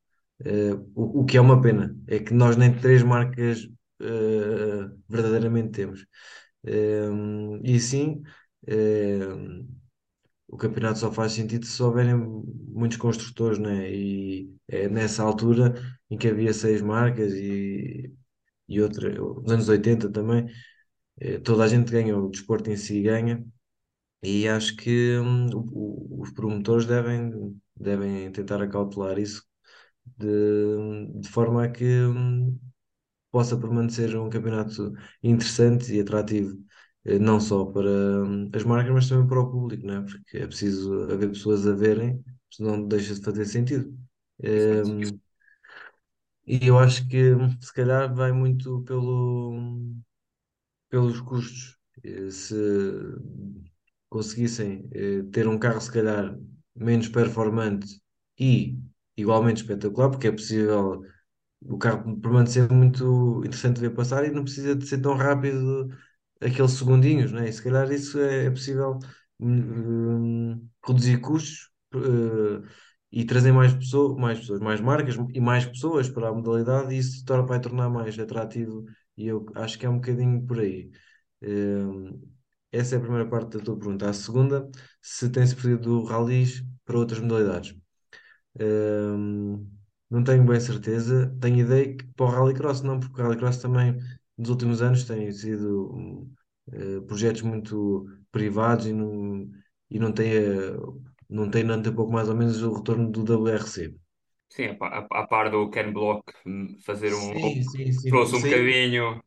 eh, 0.45 0.73
o, 0.95 1.21
o 1.21 1.25
que 1.25 1.37
é 1.37 1.41
uma 1.41 1.61
pena, 1.61 1.95
é 2.07 2.19
que 2.19 2.33
nós 2.33 2.55
nem 2.57 2.73
três 2.77 3.01
marcas 3.03 3.67
eh, 4.01 4.89
verdadeiramente 5.07 5.71
temos. 5.71 6.05
Ehm, 6.65 7.61
e 7.63 7.79
sim, 7.79 8.21
ehm, 8.67 9.65
o 10.49 10.57
campeonato 10.57 10.99
só 10.99 11.11
faz 11.11 11.33
sentido 11.33 11.65
se 11.65 11.81
houverem 11.83 12.15
muitos 12.15 12.97
construtores, 12.97 13.59
né? 13.59 13.91
E 13.91 14.53
é 14.67 14.89
nessa 14.89 15.23
altura 15.23 15.73
em 16.09 16.17
que 16.17 16.27
havia 16.27 16.53
seis 16.53 16.81
marcas 16.81 17.33
e, 17.33 18.13
e 18.69 18.81
outra, 18.81 19.09
nos 19.15 19.51
anos 19.51 19.69
80 19.69 20.11
também, 20.11 20.47
eh, 21.19 21.39
toda 21.39 21.63
a 21.65 21.67
gente 21.67 21.91
ganha, 21.91 22.17
o 22.17 22.29
desporto 22.31 22.69
em 22.71 22.77
si 22.77 23.01
ganha, 23.03 23.45
e 24.23 24.47
acho 24.47 24.75
que 24.77 25.17
hum, 25.19 25.47
os 26.21 26.31
promotores 26.31 26.85
devem, 26.85 27.59
devem 27.75 28.31
tentar 28.31 28.61
acautelar 28.61 29.17
isso 29.19 29.43
de, 30.17 30.27
de 31.21 31.29
forma 31.29 31.63
a 31.65 31.69
que 31.71 31.85
hum, 31.85 32.57
possa 33.31 33.57
permanecer 33.57 34.15
um 34.17 34.29
campeonato 34.29 34.93
interessante 35.23 35.93
e 35.95 36.01
atrativo, 36.01 36.57
não 37.19 37.39
só 37.39 37.65
para 37.65 37.89
hum, 37.89 38.49
as 38.53 38.63
marcas, 38.63 38.93
mas 38.93 39.09
também 39.09 39.27
para 39.27 39.39
o 39.39 39.49
público, 39.51 39.85
não 39.85 39.95
é? 39.97 40.01
Porque 40.01 40.37
é 40.37 40.47
preciso 40.47 41.03
haver 41.11 41.29
pessoas 41.29 41.65
a 41.67 41.73
verem, 41.73 42.23
senão 42.51 42.85
deixa 42.87 43.15
de 43.15 43.21
fazer 43.23 43.45
sentido. 43.45 43.97
Hum, 44.43 45.19
e 46.45 46.67
eu 46.67 46.77
acho 46.79 47.07
que 47.07 47.33
hum, 47.33 47.49
se 47.61 47.73
calhar 47.73 48.13
vai 48.13 48.31
muito 48.31 48.81
pelo, 48.83 49.53
pelos 50.89 51.21
custos. 51.21 51.77
Eh, 52.03 52.29
Se 52.31 52.55
conseguissem 54.09 54.87
eh, 54.93 55.23
ter 55.31 55.47
um 55.47 55.57
carro, 55.59 55.79
se 55.81 55.91
calhar, 55.91 56.37
menos 56.75 57.07
performante 57.09 58.01
e 58.39 58.77
igualmente 59.17 59.61
espetacular, 59.61 60.09
porque 60.09 60.27
é 60.27 60.31
possível 60.31 61.01
o 61.63 61.77
carro 61.77 62.19
permanecer 62.21 62.71
muito 62.71 63.39
interessante 63.45 63.75
de 63.77 63.81
ver 63.83 63.91
passar 63.95 64.25
e 64.25 64.31
não 64.31 64.43
precisa 64.43 64.75
de 64.75 64.87
ser 64.87 65.01
tão 65.01 65.15
rápido 65.15 65.89
aqueles 66.41 66.71
segundinhos, 66.71 67.31
né? 67.31 67.49
E 67.49 67.53
se 67.53 67.61
calhar 67.63 67.91
isso 67.91 68.19
é, 68.19 68.45
é 68.45 68.49
possível 68.51 68.99
hum, 69.39 70.51
hum, 70.53 70.69
reduzir 70.85 71.19
custos 71.19 71.69
eh, 71.95 72.61
e 73.11 73.25
trazer 73.25 73.51
mais 73.51 73.73
pessoas, 73.73 74.17
mais 74.17 74.39
pessoas, 74.39 74.59
mais 74.59 74.79
marcas 74.81 75.15
e 75.33 75.39
mais 75.41 75.65
pessoas 75.65 76.09
para 76.09 76.29
a 76.29 76.33
modalidade 76.33 76.93
e 76.93 76.97
isso 76.99 77.23
vai 77.47 77.59
tornar 77.59 77.89
mais 77.89 78.17
atrativo 78.19 78.85
e 79.17 79.27
eu 79.27 79.45
acho 79.55 79.77
que 79.79 79.85
é 79.85 79.89
um 79.89 79.95
bocadinho 79.95 80.45
por 80.45 80.59
aí. 80.59 80.91
Hum, 81.41 82.19
essa 82.71 82.95
é 82.95 82.97
a 82.97 83.01
primeira 83.01 83.27
parte 83.29 83.57
da 83.57 83.63
tua 83.63 83.77
pergunta. 83.77 84.09
A 84.09 84.13
segunda, 84.13 84.69
se 85.01 85.29
tem-se 85.29 85.55
perdido 85.55 86.03
ralis 86.03 86.63
para 86.85 86.97
outras 86.97 87.19
modalidades. 87.19 87.75
Hum, 88.59 89.69
não 90.09 90.23
tenho 90.23 90.43
bem 90.45 90.59
certeza. 90.59 91.35
Tenho 91.39 91.59
ideia 91.59 91.95
que 91.95 92.05
para 92.15 92.25
o 92.25 92.29
Rallycross 92.29 92.81
não, 92.81 92.99
porque 92.99 93.19
o 93.21 93.23
Rallycross 93.23 93.57
também 93.57 93.97
nos 94.39 94.49
últimos 94.49 94.81
anos 94.81 95.03
tem 95.05 95.31
sido 95.31 96.27
eh, 96.71 97.01
projetos 97.07 97.41
muito 97.43 98.05
privados 98.31 98.87
e 98.87 98.93
não, 98.93 99.49
e 99.89 99.99
não 99.99 100.11
tem, 100.13 100.31
não 101.29 101.49
tem 101.49 101.63
nada 101.63 101.91
pouco 101.93 102.11
mais 102.11 102.29
ou 102.29 102.35
menos 102.35 102.61
o 102.63 102.73
retorno 102.73 103.09
do 103.11 103.23
WRC. 103.23 103.95
Sim, 104.49 104.77
a, 104.81 104.87
a, 104.87 105.21
a 105.21 105.27
par 105.27 105.49
do 105.51 105.69
Ken 105.69 105.91
Block 105.93 106.33
hum, 106.45 106.75
fazer 106.85 107.13
um. 107.13 107.31
Sim, 107.39 107.63
sim, 107.63 107.91
sim. 107.91 108.09
Trouxe 108.09 108.35
um 108.35 108.41
bocadinho. 108.41 109.21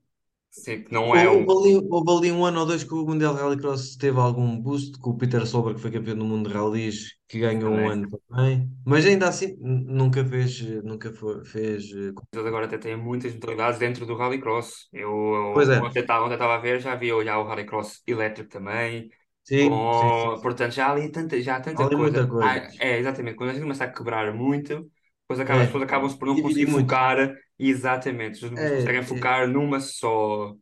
Sim, 0.53 0.85
que 0.85 0.93
não 0.93 1.15
é 1.17 1.29
Houve 1.29 1.51
um. 1.51 1.53
ali, 1.53 1.89
houve 1.91 2.11
ali 2.13 2.33
um 2.33 2.45
ano 2.45 2.61
ou 2.61 2.67
dois 2.67 2.85
que 2.85 2.95
o 2.95 3.05
Mundial 3.07 3.35
de 3.35 3.41
Rallycross 3.41 3.97
teve 3.97 4.19
algum 4.19 4.59
boost, 4.61 4.99
com 4.99 5.11
o 5.11 5.17
Peter 5.19 5.47
Solberg 5.47 5.77
que 5.77 5.83
foi 5.83 5.91
campeão 5.91 6.17
do 6.17 6.25
mundo 6.25 6.49
de 6.49 6.55
rallies, 6.55 7.15
que 7.29 7.39
ganhou 7.39 7.75
um 7.75 7.87
Também. 7.87 7.91
ano 7.91 8.11
também, 8.29 8.71
mas 8.87 9.05
ainda 9.07 9.29
assim 9.29 9.57
nunca 9.61 10.25
fez, 10.25 10.61
nunca 10.85 11.13
foi- 11.13 11.45
fez. 11.45 11.85
eh, 11.93 12.13
agora 12.37 12.67
até 12.67 12.79
têm 12.79 12.97
muitas 12.97 13.35
modalidades 13.35 13.79
dentro 13.79 14.07
do 14.07 14.15
Rallycross. 14.17 14.89
Eu, 14.93 15.11
Pois 15.53 15.69
é, 15.69 15.81
ontem 15.81 16.01
estava 16.01 16.55
a 16.55 16.59
ver, 16.59 16.81
já 16.81 16.93
havia 16.93 17.23
já 17.25 17.39
o 17.39 17.45
Rallycross 17.45 18.03
elétrico 18.07 18.51
também. 18.51 19.11
sim, 19.45 19.89
sim, 19.93 20.13
sim, 20.15 20.31
Com, 20.31 20.39
sim. 20.39 20.43
portanto, 20.43 20.73
já 20.73 20.87
há 20.89 20.93
ali 20.93 21.11
tanta, 21.11 21.41
já 21.43 21.57
há 21.57 21.61
Há 21.75 21.83
tanta 21.83 21.87
ali 21.87 21.97
muita 21.97 22.27
coisa. 22.27 22.35
Ah, 22.39 22.57
coisa. 22.57 22.67
é, 22.79 22.99
exatamente. 22.99 23.37
Quando 23.37 23.51
a 23.51 23.53
gente 23.55 23.63
começa 23.63 23.85
a 23.85 23.93
quebrar 23.93 24.33
muito, 24.35 24.91
depois 25.23 25.39
acaba, 25.41 25.63
as 25.63 25.67
É, 25.67 25.69
pessoas 25.69 25.85
acabam-se 25.85 26.19
por 26.19 26.29
e 26.29 26.35
não 26.35 26.41
conseguir 26.41 26.67
dividi 26.67 26.67
muito. 26.67 26.97
focar. 26.97 27.35
Exatamente. 27.65 28.45
Não 28.51 28.57
É, 28.57 28.69
conseguem 28.71 29.01
é, 29.01 29.03
focar 29.03 29.47
numa 29.49 29.79
só, 29.81 30.55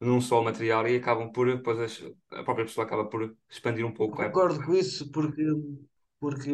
num 0.00 0.20
só 0.20 0.42
material 0.42 0.86
e 0.88 0.96
acabam 0.96 1.30
por, 1.30 1.46
depois 1.54 2.02
a 2.32 2.42
própria 2.44 2.64
pessoa 2.66 2.86
acaba 2.86 3.04
por 3.08 3.36
expandir 3.50 3.84
um 3.86 3.92
pouco. 3.92 4.22
É, 4.22 4.28
concordo 4.28 4.64
com 4.64 4.74
isso 4.74 5.10
porque, 5.12 5.42
porque 6.18 6.50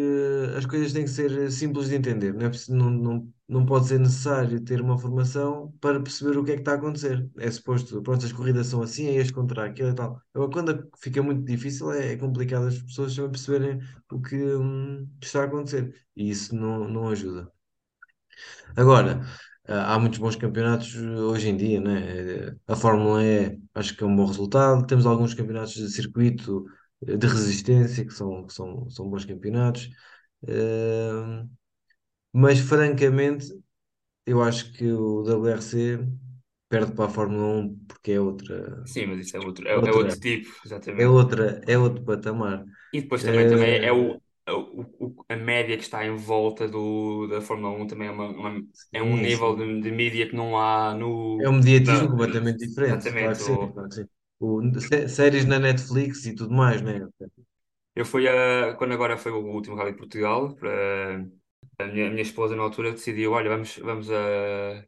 as 0.57 0.67
coisas 0.67 0.93
têm 0.93 1.05
que 1.05 1.11
ser 1.11 1.51
simples 1.53 1.89
de 1.89 1.95
entender, 1.97 2.35
não 2.35 2.47
é, 2.47 2.51
não, 2.69 2.91
não, 2.91 3.33
não 3.49 3.67
pode 3.67 3.87
ser 3.89 3.99
necessário 4.01 4.61
ter 4.65 4.81
uma 4.81 4.99
formação 4.99 5.73
para 5.81 6.01
perceber 6.03 6.37
o 6.39 6.45
que 6.45 6.53
é 6.53 6.55
que 6.55 6.61
está 6.63 6.73
a 6.73 6.75
acontecer. 6.77 7.29
É 7.39 7.51
suposto, 7.51 8.03
pronto, 8.03 8.25
as 8.27 8.33
corridas 8.33 8.67
são 8.67 8.83
assim, 8.83 9.07
é 9.07 9.15
este 9.17 9.33
contra 9.33 9.67
aquilo 9.67 9.91
e 9.91 9.95
tal. 9.95 10.21
Agora, 10.35 10.51
quando 10.51 10.91
fica 10.99 11.23
muito 11.23 11.45
difícil, 11.45 11.93
é, 11.93 12.13
é 12.13 12.17
complicado 12.17 12.67
as 12.67 12.79
pessoas 12.83 13.15
também 13.15 13.31
perceberem 13.31 13.81
o 14.11 14.21
que 14.21 14.37
hum, 14.37 15.09
está 15.23 15.43
a 15.43 15.45
acontecer. 15.45 15.95
E 16.17 16.29
isso 16.31 16.55
não, 16.57 16.89
não 16.89 17.09
ajuda. 17.09 17.51
Agora, 18.77 19.25
há 19.67 19.99
muitos 19.99 20.19
bons 20.19 20.37
campeonatos 20.37 20.95
hoje 20.97 21.49
em 21.49 21.57
dia, 21.57 21.81
né? 21.81 22.49
Eh, 22.51 22.57
A 22.67 22.77
Fórmula 22.77 23.25
E 23.25 23.61
acho 23.75 23.97
que 23.97 24.03
é 24.05 24.07
um 24.07 24.17
bom 24.17 24.27
resultado. 24.27 24.87
Temos 24.87 25.07
alguns 25.07 25.35
campeonatos 25.35 25.75
de 25.75 25.91
circuito 25.91 26.65
eh, 27.07 27.17
de 27.17 27.27
resistência 27.27 28.05
que 28.05 28.13
são, 28.13 28.47
que 28.47 28.53
são, 28.55 28.89
são 28.91 29.09
bons 29.11 29.25
campeonatos. 29.25 29.89
Eh, 30.49 31.45
mas 32.33 32.59
francamente, 32.61 33.47
eu 34.27 34.43
acho 34.43 34.73
que 34.75 34.91
o 34.93 35.23
WRC 35.25 35.99
perde 36.69 36.93
para 36.95 37.07
a 37.07 37.11
Fórmula 37.11 37.47
1 37.61 37.79
porque 37.89 38.13
é 38.13 38.21
outra, 38.21 38.91
Sim, 38.93 39.07
mas 39.07 39.21
isso 39.27 39.37
é 39.37 39.41
outro, 39.41 39.67
é, 39.69 39.77
é 39.85 39.93
outro 39.93 39.93
outra, 39.93 40.21
tipo, 40.21 40.49
é 40.97 41.07
exatamente. 41.07 41.09
outra, 41.09 41.63
é 41.69 41.79
outro 41.79 42.05
patamar. 42.05 42.65
E 42.93 43.01
depois 43.03 43.25
também, 43.25 43.47
também 43.47 43.75
é 43.89 43.93
Eh, 43.93 43.93
o, 43.93 44.17
é 44.17 44.21
o, 44.51 44.83
o- 45.21 45.25
a 45.29 45.37
média 45.37 45.77
que 45.77 45.83
está 45.83 46.05
em 46.05 46.17
volta 46.17 46.67
do, 46.69 47.27
da 47.29 47.41
Fórmula 47.41 47.73
1 47.77 47.87
também 47.87 48.09
é, 48.09 48.11
uma, 48.11 48.29
uma- 48.29 48.67
é 48.93 49.03
um 49.03 49.17
sim, 49.17 49.17
nível 49.17 49.55
sim. 49.55 49.57
de, 49.57 49.81
de 49.83 49.91
mídia 49.91 50.29
que 50.29 50.35
não 50.37 50.59
há 50.59 50.95
É 51.39 51.47
no. 51.47 51.49
um 51.49 51.53
mediatismo 51.59 52.09
completamente 52.11 52.59
diferente, 52.67 53.15
claro 53.15 53.35
exatamente. 53.35 53.41
sim, 53.41 53.59
O, 53.67 53.73
claro. 53.73 53.89
O, 54.41 54.81
sé- 54.81 55.09
séries 55.09 55.45
na 55.47 55.59
Netflix 55.59 56.27
e 56.27 56.35
tudo 56.35 56.53
mais, 56.55 56.83
né? 56.83 57.01
eu 57.95 58.05
fui 58.05 58.29
a. 58.29 58.75
Quando 58.77 58.93
agora 58.95 59.17
foi 59.19 59.33
o 59.33 59.39
último 59.47 59.77
Rally 59.77 59.93
de 59.93 59.99
Portugal, 59.99 60.55
para, 60.57 61.25
a 61.79 61.85
minha, 61.87 62.07
a 62.09 62.11
minha 62.11 62.23
esposa 62.23 62.57
na 62.57 62.63
altura 62.63 62.93
decidiu: 62.93 63.33
olha, 63.33 63.51
vamos, 63.51 63.77
vamos 63.79 64.11
a. 64.11 64.87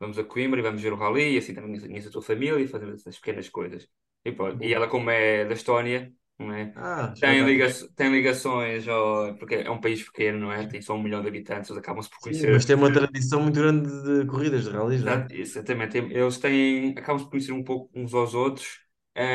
Vamos 0.00 0.18
a 0.18 0.24
Coimbra 0.24 0.60
e 0.60 0.62
vamos 0.62 0.82
ver 0.82 0.92
o 0.92 0.96
Rally, 0.96 1.34
e 1.34 1.38
assim 1.38 1.54
também 1.54 1.80
conheces 1.80 2.08
a 2.10 2.12
tua 2.12 2.22
família 2.22 2.60
e 2.60 2.68
fazemos 2.68 3.00
essas 3.00 3.18
pequenas 3.18 3.48
coisas. 3.48 3.88
E, 4.24 4.32
pronto, 4.32 4.62
e 4.64 4.74
ela, 4.74 4.88
como 4.88 5.10
é 5.10 5.44
da 5.46 5.54
Estónia, 5.54 6.12
é? 6.40 6.74
Ah, 6.74 7.14
Tem, 7.20 7.44
liga 7.44 7.68
tem 7.96 8.10
ligações, 8.10 8.88
ao, 8.88 9.36
porque 9.36 9.54
é 9.56 9.70
um 9.70 9.80
país 9.80 10.02
pequeno, 10.04 10.38
não 10.40 10.52
é? 10.52 10.66
Tem 10.66 10.82
só 10.82 10.94
um 10.94 11.02
milhão 11.02 11.22
de 11.22 11.28
habitantes, 11.28 11.70
eles 11.70 11.80
acabam-se 11.82 12.10
por 12.10 12.20
Sim, 12.20 12.46
mas 12.46 12.64
conhecer. 12.64 12.64
tem 12.64 12.74
uma 12.76 12.90
tradição 12.92 13.42
muito 13.42 13.58
grande 13.60 13.88
de 14.22 14.26
corridas, 14.26 14.64
de 14.64 14.70
rallies, 14.70 15.02
não 15.04 15.12
é? 15.12 15.18
Exa- 15.18 15.28
Exatamente, 15.30 15.98
eles 15.98 16.38
têm, 16.38 16.90
acabam-se 16.98 17.24
por 17.24 17.30
conhecer 17.32 17.52
um 17.52 17.64
pouco 17.64 17.90
uns 17.98 18.14
aos 18.14 18.34
outros. 18.34 18.80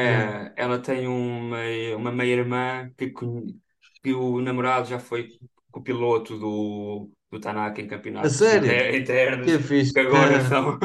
É. 0.01 0.37
Ela 0.55 0.81
tem 0.81 1.07
uma, 1.07 1.57
uma 1.97 2.11
meia-irmã 2.11 2.91
que, 2.97 3.11
que 4.03 4.13
o 4.13 4.41
namorado 4.41 4.87
já 4.87 4.99
foi 4.99 5.39
copiloto 5.71 6.37
do, 6.37 7.11
do 7.31 7.39
Tanaka 7.39 7.81
em 7.81 7.87
A 8.21 8.29
campeonatos 8.29 8.41
sério? 8.41 8.75
inter- 8.75 8.95
internos, 8.95 9.55
Que 9.55 9.59
fixe. 9.59 9.93
que 9.93 9.99
agora 9.99 10.39
são. 10.41 10.79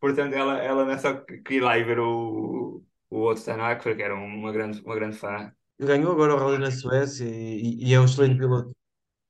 Portanto, 0.00 0.34
ela, 0.34 0.58
ela 0.62 0.84
não 0.84 0.92
é 0.92 0.98
só 0.98 1.14
que 1.20 1.38
queria 1.42 1.58
ir 1.58 1.62
lá 1.64 1.78
e 1.78 1.84
ver 1.84 1.98
o, 2.00 2.84
o 3.10 3.16
outro 3.18 3.44
Tanaka, 3.44 3.82
porque 3.82 4.02
era 4.02 4.14
uma 4.14 4.52
grande, 4.52 4.80
uma 4.82 4.94
grande 4.94 5.16
fã. 5.18 5.52
Ganhou 5.80 6.12
agora 6.12 6.34
o 6.34 6.38
rally 6.38 6.58
na 6.58 6.70
Suécia 6.70 7.24
e, 7.28 7.84
e 7.84 7.94
é 7.94 8.00
um 8.00 8.04
excelente 8.04 8.38
piloto. 8.38 8.72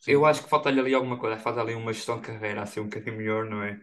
Eu 0.07 0.25
Sim. 0.25 0.26
acho 0.26 0.43
que 0.45 0.49
falta-lhe 0.50 0.81
ali 0.81 0.95
alguma 0.95 1.19
coisa, 1.19 1.38
faz 1.38 1.59
ali 1.59 1.75
uma 1.75 1.93
gestão 1.93 2.21
de 2.21 2.26
carreira 2.26 2.62
assim 2.62 2.81
um 2.81 2.85
bocadinho 2.85 3.17
melhor, 3.17 3.45
não 3.45 3.62
é? 3.62 3.78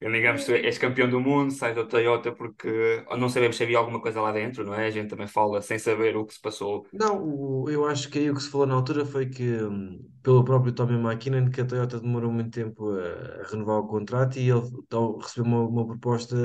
Eu, 0.00 0.12
digamos, 0.12 0.44
tu 0.44 0.52
és 0.52 0.78
campeão 0.78 1.10
do 1.10 1.20
mundo, 1.20 1.52
sai 1.52 1.74
da 1.74 1.84
Toyota 1.86 2.32
porque 2.32 3.04
não 3.18 3.28
sabemos 3.30 3.56
se 3.56 3.64
havia 3.64 3.78
alguma 3.78 4.00
coisa 4.02 4.20
lá 4.22 4.32
dentro, 4.32 4.64
não 4.64 4.74
é? 4.74 4.86
A 4.86 4.90
gente 4.90 5.10
também 5.10 5.28
fala 5.28 5.62
sem 5.62 5.78
saber 5.78 6.16
o 6.16 6.26
que 6.26 6.34
se 6.34 6.40
passou. 6.42 6.86
Não, 6.92 7.68
eu 7.68 7.84
acho 7.86 8.08
que 8.08 8.20
aí 8.20 8.30
o 8.30 8.34
que 8.34 8.40
se 8.40 8.48
falou 8.50 8.66
na 8.68 8.74
altura 8.74 9.04
foi 9.04 9.28
que, 9.28 9.42
hum, 9.64 10.08
pelo 10.22 10.44
próprio 10.44 10.72
Tommy 10.72 10.94
McKinnon, 10.94 11.50
que 11.50 11.60
a 11.60 11.66
Toyota 11.66 11.98
demorou 12.00 12.30
muito 12.32 12.50
tempo 12.52 12.88
a, 12.92 13.42
a 13.42 13.48
renovar 13.50 13.78
o 13.80 13.88
contrato 13.88 14.38
e 14.38 14.48
ele 14.48 14.60
então, 14.84 15.18
recebeu 15.18 15.44
uma, 15.44 15.62
uma 15.68 15.86
proposta 15.86 16.36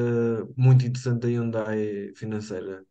muito 0.57 0.85
interessante 0.85 1.19
da 1.21 1.27
Hyundai 1.27 2.11
financeira. 2.15 2.83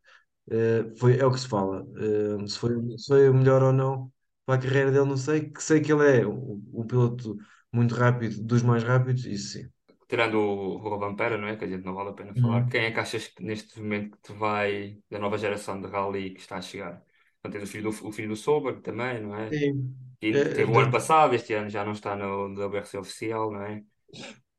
Eh, 0.51 0.95
foi, 0.99 1.19
é 1.19 1.27
o 1.27 1.31
que 1.33 1.41
se 1.41 1.49
fala. 1.49 1.87
Eh, 1.99 2.47
se 2.49 2.59
foi, 2.59 2.73
se 2.99 3.07
foi 3.09 3.29
o 3.29 3.35
melhor 3.35 3.63
ou 3.63 3.73
não 3.73 4.13
para 4.47 4.57
a 4.61 4.63
carreira 4.63 4.91
dele, 4.91 5.05
não 5.07 5.17
sei. 5.17 5.51
Que 5.51 5.63
sei 5.63 5.81
que 5.81 5.93
ele 5.93 6.21
é 6.23 6.27
um, 6.27 6.87
piloto 6.87 7.37
muito 7.73 7.95
rápido, 7.95 8.43
dos 8.43 8.63
mais 8.63 8.83
rápidos, 8.83 9.25
isso 9.27 9.59
sim. 9.59 9.71
Tirando 10.09 10.39
o 10.41 10.79
Rovanpera, 10.79 11.37
não 11.37 11.49
é? 11.49 11.57
Que 11.57 11.65
a 11.65 11.69
gente 11.69 11.85
não 11.85 11.95
vale 11.95 12.11
a 12.11 12.13
pena 12.15 12.35
falar. 12.35 12.65
Uhum. 12.65 12.69
Quem 12.69 12.85
é 12.87 12.91
que 12.93 12.99
achas 13.01 13.29
que 13.29 13.43
neste 13.43 13.79
momento 13.81 14.17
que 14.17 14.23
te 14.23 14.33
vai, 14.33 15.03
da 15.11 15.19
nova 15.19 15.37
geração 15.39 15.81
de 15.81 15.87
rally 15.89 16.33
que 16.35 16.41
está 16.41 16.57
a 16.57 16.63
chegar? 16.63 17.05
Então, 17.39 17.51
tens 17.51 17.63
o 17.65 17.67
filho 17.67 17.91
do, 17.91 18.09
o 18.09 18.13
filho 18.13 18.29
do 18.31 18.37
Solberg 18.37 18.81
também, 18.83 19.21
não 19.23 19.35
é? 19.37 19.47
Sim. 19.53 19.95
E 20.23 20.29
Eh, 20.33 20.55
teve 20.55 20.71
o 20.71 20.79
ano 20.79 20.91
passado, 20.93 21.35
este 21.35 21.55
ano 21.55 21.71
já 21.71 21.85
não 21.85 21.93
está 21.93 22.17
no 22.17 22.55
WRC 22.55 22.99
oficial, 22.99 23.53
não 23.53 23.63
é? 23.65 23.85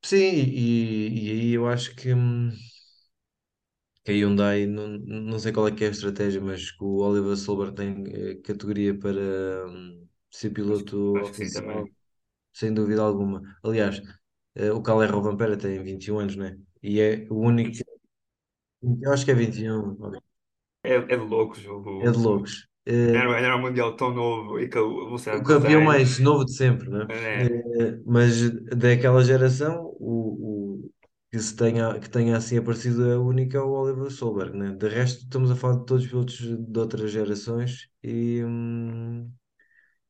sim, 0.03 0.17
e, 0.17 1.27
e 1.27 1.31
aí 1.31 1.51
eu 1.53 1.67
acho 1.67 1.96
que, 1.96 2.13
hum, 2.13 2.51
que 4.10 4.13
a 4.24 4.28
Hyundai, 4.28 4.66
não, 4.66 4.88
não 4.88 5.39
sei 5.39 5.51
qual 5.54 5.68
é 5.68 5.72
que 5.75 5.84
é 5.84 5.88
a 5.88 5.92
estratégia, 5.92 6.42
mas 6.42 6.72
que 6.72 6.84
o 6.84 6.98
Oliver 6.98 7.36
Solberg 7.38 7.75
tem 7.75 8.04
eh, 8.08 8.36
categoria 8.44 8.98
para 8.98 9.68
hum, 9.68 10.08
ser 10.32 10.51
Acho, 10.68 10.86
piloto 10.86 10.98
acho 11.13 11.34
sim 11.36 11.51
oficial, 11.51 11.51
também. 11.51 11.94
sem 12.54 12.74
dúvida 12.74 13.01
alguma. 13.04 13.42
Aliás, 13.63 14.01
eh, 14.56 14.72
o 14.72 14.82
Kaller 14.84 15.12
Rovanpera 15.13 15.58
tem 15.58 15.84
21 15.84 16.20
anos, 16.20 16.36
né? 16.38 16.58
E 16.84 17.00
é 17.01 17.28
o 17.32 17.36
único, 17.42 17.72
eu 19.01 19.12
acho 19.13 19.25
que 19.25 19.32
é 19.32 19.34
21, 19.36 19.98
É, 20.84 20.94
é 20.96 21.00
de 21.00 21.16
loucos 21.18 21.66
é 22.00 22.12
de 22.12 22.18
o, 22.18 22.18
loucos. 22.18 22.68
Eh, 22.86 23.22
Era, 23.22 23.39
era 23.39 23.56
um 23.58 23.62
mundial 23.62 23.96
tão 23.96 24.12
novo 24.13 24.60
e 24.60 24.70
que 24.70 24.78
o 24.80 25.18
o 25.32 25.42
campeão 25.44 25.82
mais 25.82 26.20
novo 26.20 26.46
de 26.46 26.54
sempre, 26.56 26.89
né? 26.89 27.08
É, 27.34 27.98
mas 28.06 28.50
daquela 28.78 29.24
geração, 29.24 29.86
o, 30.00 30.69
o 30.69 30.69
que 31.31 31.39
se 31.39 31.55
tenha, 31.55 32.00
que 32.00 32.09
tenha 32.09 32.38
assim 32.38 32.57
aparecido 32.57 33.03
o 33.21 33.27
único 33.27 33.55
é 33.57 33.62
o 33.62 33.69
Oliver 33.71 34.09
Solberg, 34.12 34.57
né? 34.57 34.71
De 34.75 34.88
resto, 34.89 35.24
estamos 35.24 35.51
a 35.51 35.55
falar 35.55 35.79
de 35.79 35.86
todos 35.86 36.03
os 36.05 36.09
pilotos 36.09 36.38
de 36.39 36.79
outras 36.79 37.12
gerações 37.12 37.89
e, 38.03 38.43
hum, 38.43 39.31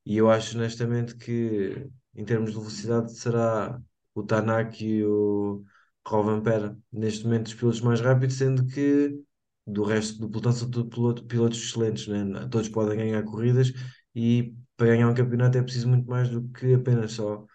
e 0.06 0.18
eu 0.18 0.30
acho 0.30 0.58
honestamente 0.58 1.16
que 1.16 1.90
em 2.16 2.26
termos 2.26 2.52
de 2.52 2.58
velocidade 2.58 3.14
será 3.18 3.82
o 4.16 4.24
Tanak 4.24 4.84
e 4.84 5.04
o 5.06 5.64
Rovanpera 6.08 6.78
neste 6.92 7.24
momento 7.26 7.48
os 7.48 7.54
pilotos 7.54 7.82
mais 7.82 8.02
rápidos, 8.02 8.38
sendo 8.38 8.66
que 8.68 9.22
do 9.68 9.84
resto 9.84 10.20
do 10.20 10.30
pelotão 10.30 10.52
são 10.54 10.70
piloto- 10.90 11.26
pilotos 11.26 11.60
excelentes, 11.60 12.08
né? 12.08 12.48
Todos 12.50 12.70
podem 12.70 12.98
ganhar 12.98 13.24
corridas 13.24 13.72
e 14.16 14.56
para 14.78 14.88
ganhar 14.88 15.10
um 15.10 15.14
campeonato 15.14 15.58
é 15.58 15.62
preciso 15.64 15.88
muito 15.90 16.10
mais 16.10 16.30
do 16.30 16.48
que 16.50 16.74
apenas 16.74 17.14
só 17.14 17.46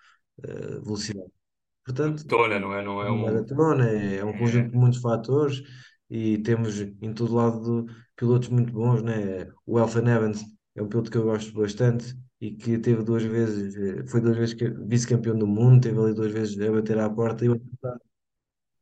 eh, 0.44 0.80
velocidade. 0.82 1.33
Portanto, 1.84 2.24
maratona, 2.28 2.58
não 2.60 2.74
é? 2.74 2.82
Não 2.82 3.02
é 3.02 3.10
um. 3.12 3.44
maratona 3.54 3.88
é, 3.90 4.24
um 4.24 4.36
conjunto 4.36 4.70
É, 4.70 4.72
de 4.72 4.76
muitos 4.78 5.00
fatores 5.00 5.62
e 6.10 6.38
temos 6.38 6.80
em 6.80 7.12
todo 7.14 7.34
lado 7.34 7.86
pilotos 8.16 8.48
muito 8.48 8.72
bons, 8.72 9.02
né? 9.02 9.46
O 9.66 9.78
Elfyn 9.78 10.08
Evans 10.08 10.42
é 10.74 10.82
um 10.82 10.88
piloto 10.88 11.10
que 11.10 11.18
eu 11.18 11.24
gosto 11.24 11.52
bastante 11.54 12.16
e 12.40 12.52
que 12.56 12.78
teve 12.78 13.02
duas 13.04 13.22
vezes, 13.24 13.74
eh, 13.76 14.06
foi 14.08 14.20
duas 14.20 14.36
vezes 14.36 14.56
vice-campeão 14.88 15.36
do 15.38 15.46
mundo, 15.46 15.82
teve 15.82 15.98
ali 16.00 16.14
duas 16.14 16.32
vezes 16.32 16.58
a 16.60 16.70
bater 16.72 16.98
à 16.98 17.08
porta 17.10 17.44
e 17.44 17.48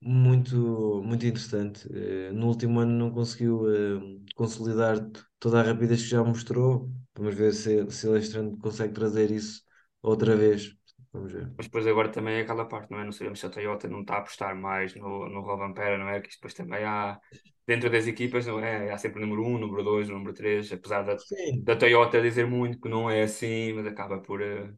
muito, 0.00 1.02
muito 1.04 1.26
interessante. 1.26 1.88
Eh, 1.92 2.32
No 2.32 2.48
último 2.48 2.80
ano 2.80 2.92
não 2.92 3.10
conseguiu 3.12 3.68
eh, 3.72 4.00
consolidar 4.34 4.98
toda 5.38 5.60
a 5.60 5.62
rapidez 5.62 6.02
que 6.02 6.08
já 6.08 6.22
mostrou. 6.24 6.90
Vamos 7.14 7.34
ver 7.34 7.52
se, 7.54 7.88
se 7.90 8.08
ele 8.08 8.18
este 8.18 8.36
ano 8.38 8.56
consegue 8.58 8.92
trazer 8.94 9.30
isso 9.30 9.62
outra 10.02 10.36
vez. 10.36 10.74
Vamos 11.12 11.32
ver. 11.32 11.50
mas 11.56 11.66
depois 11.66 11.86
agora 11.86 12.10
também 12.10 12.36
é 12.36 12.40
aquela 12.42 12.66
parte, 12.66 12.90
não 12.90 13.00
é? 13.00 13.04
Não 13.04 13.12
sabemos 13.12 13.40
se 13.40 13.46
a 13.46 13.50
Toyota 13.50 13.88
não 13.88 14.00
está 14.00 14.14
a 14.16 14.18
apostar 14.18 14.56
mais 14.56 14.94
no, 14.94 15.28
no 15.28 15.40
Rovanpera, 15.42 15.98
não 15.98 16.08
é? 16.08 16.20
Que 16.20 16.30
depois 16.30 16.54
também 16.54 16.84
há. 16.84 17.20
Dentro 17.66 17.88
das 17.90 18.06
equipas, 18.08 18.46
não 18.46 18.58
é? 18.60 18.90
Há 18.90 18.98
sempre 18.98 19.22
o 19.22 19.26
número 19.26 19.44
um, 19.46 19.54
o 19.54 19.58
número 19.58 19.84
dois, 19.84 20.08
o 20.08 20.12
número 20.12 20.34
três, 20.34 20.72
apesar 20.72 21.02
da, 21.02 21.22
Sim, 21.28 21.64
da 21.64 21.76
Toyota 21.76 22.20
dizer 22.20 22.44
muito 22.46 22.80
que 22.80 22.88
não 22.88 23.08
é 23.10 23.22
assim, 23.22 23.72
mas 23.74 23.86
acaba 23.86 24.20
por. 24.20 24.42
eh, 24.42 24.72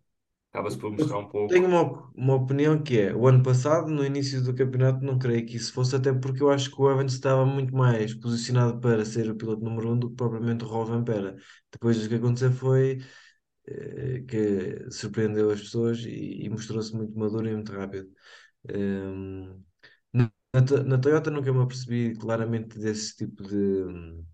Acaba-se 0.53 0.79
por 0.79 0.91
mostrar 0.93 1.19
um 1.19 1.29
Eu 1.47 1.47
tenho 1.47 1.67
pouco. 1.67 1.69
uma, 1.69 2.11
uma 2.15 2.35
opinião 2.35 2.83
que 2.83 2.99
é, 2.99 3.15
o 3.15 3.27
ano 3.27 3.43
passado, 3.43 3.89
no 3.91 4.05
início 4.05 4.43
do 4.43 4.55
campeonato, 4.55 5.05
não 5.05 5.19
creio 5.19 5.45
que 5.47 5.57
isso 5.57 5.73
fosse, 5.73 5.95
até 5.97 6.13
porque 6.13 6.43
eu 6.43 6.51
acho 6.51 6.71
que 6.71 6.81
o 6.81 6.91
Evans 6.91 7.13
estava 7.13 7.45
muito 7.45 7.75
mais 7.75 8.15
posicionado 8.15 8.81
para 8.81 9.05
ser 9.05 9.31
o 9.31 9.37
piloto 9.37 9.63
número 9.63 9.93
um 9.93 9.99
do 9.99 10.11
que 10.11 10.17
propriamente 10.17 10.65
o 10.65 10.69
Rovanpera. 10.69 11.37
Depois 11.71 12.05
o 12.05 12.09
que 12.09 12.15
aconteceu 12.17 12.53
foi 12.53 12.99
que 14.29 14.91
surpreendeu 14.91 15.51
as 15.51 15.61
pessoas 15.61 15.99
e, 16.01 16.45
e 16.45 16.49
mostrou-se 16.51 16.95
muito 16.95 17.19
maduro 17.19 17.49
e 17.49 17.55
muito 17.55 17.73
rápido. 17.73 18.11
Ehm, 18.69 19.63
na, 20.13 20.33
na 20.55 20.63
To- 20.65 20.85
na 20.85 20.99
Toyota 20.99 21.31
nunca 21.31 21.53
me 21.53 21.63
apercebi 21.63 22.15
claramente 22.17 22.79
desse 22.79 23.17
tipo 23.17 23.43
de, 23.45 24.25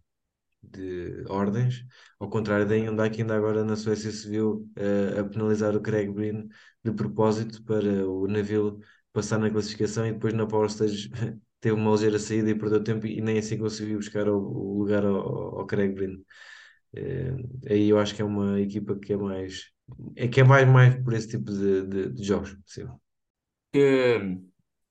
de 0.63 1.25
ordens, 1.29 1.85
ao 2.19 2.29
contrário 2.31 2.67
da 2.69 2.75
Hyundai, 2.75 3.11
que 3.11 3.23
ainda 3.23 3.37
agora 3.37 3.65
na 3.65 3.77
Suécia 3.77 4.11
se 4.13 4.29
viu 4.29 4.71
eh, 4.77 5.19
a 5.21 5.25
penalizar 5.25 5.75
o 5.77 5.81
Craig 5.81 6.11
Breen 6.13 6.49
de 6.85 6.93
propósito 6.93 7.63
para 7.65 8.07
o 8.09 8.27
navio 8.29 8.79
passar 9.13 9.39
na 9.39 9.51
classificação 9.51 10.07
e 10.07 10.13
depois 10.13 10.35
na 10.35 10.47
Power 10.47 10.69
Stage 10.71 11.11
teve 11.61 11.75
uma 11.77 11.91
ligeira 11.93 12.19
saída 12.19 12.51
e 12.51 12.55
perdeu 12.59 12.83
tempo 12.85 13.07
e 13.07 13.21
nem 13.21 13.39
assim 13.39 13.59
conseguiu 13.59 13.99
buscar 13.99 14.29
o, 14.29 14.37
o 14.39 14.79
lugar 14.79 15.05
ao, 15.05 15.61
ao 15.61 15.67
Craig 15.67 15.95
Breen. 15.95 16.25
Eh, 16.95 17.33
aí 17.71 17.89
eu 17.89 17.99
acho 17.99 18.15
que 18.15 18.23
é 18.23 18.25
uma 18.25 18.61
equipa 18.61 18.99
que 18.99 19.13
é 19.13 19.17
mais 19.17 19.71
é 20.17 20.29
que 20.29 20.41
é 20.41 20.45
mais, 20.45 20.69
mais 20.69 20.95
por 21.05 21.13
esse 21.15 21.29
tipo 21.29 21.51
de, 21.53 21.87
de, 21.87 22.11
de 22.13 22.25
jogos, 22.25 22.57
sim. 22.67 22.87
Que 23.73 23.83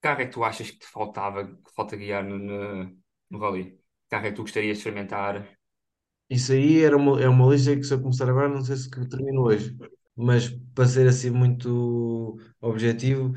carro 0.02 0.22
é 0.22 0.26
que 0.26 0.32
tu 0.34 0.44
achas 0.44 0.72
que 0.72 0.80
te 0.80 0.88
faltava, 0.88 1.46
que 1.48 1.72
falta 1.76 1.96
guiar 1.98 2.24
no, 2.24 2.38
no, 2.40 2.98
no 3.30 3.40
Rally? 3.40 3.72
Que 3.72 4.10
carro 4.10 4.26
é 4.28 4.30
que 4.32 4.36
tu 4.38 4.42
gostarias 4.44 4.78
de 4.78 4.80
experimentar? 4.80 5.60
Isso 6.30 6.52
aí 6.52 6.82
era 6.84 6.96
uma, 6.96 7.20
é 7.22 7.28
uma 7.28 7.52
lista 7.54 7.76
que 7.76 7.84
se 7.84 7.94
eu 7.94 8.02
começar 8.02 8.30
agora, 8.30 8.48
não 8.50 8.64
sei 8.64 8.78
se 8.78 8.90
termino 9.10 9.42
hoje. 9.44 9.76
Mas 10.16 10.50
para 10.76 10.88
ser 10.88 11.08
assim 11.08 11.30
muito 11.32 12.38
objetivo, 12.62 13.34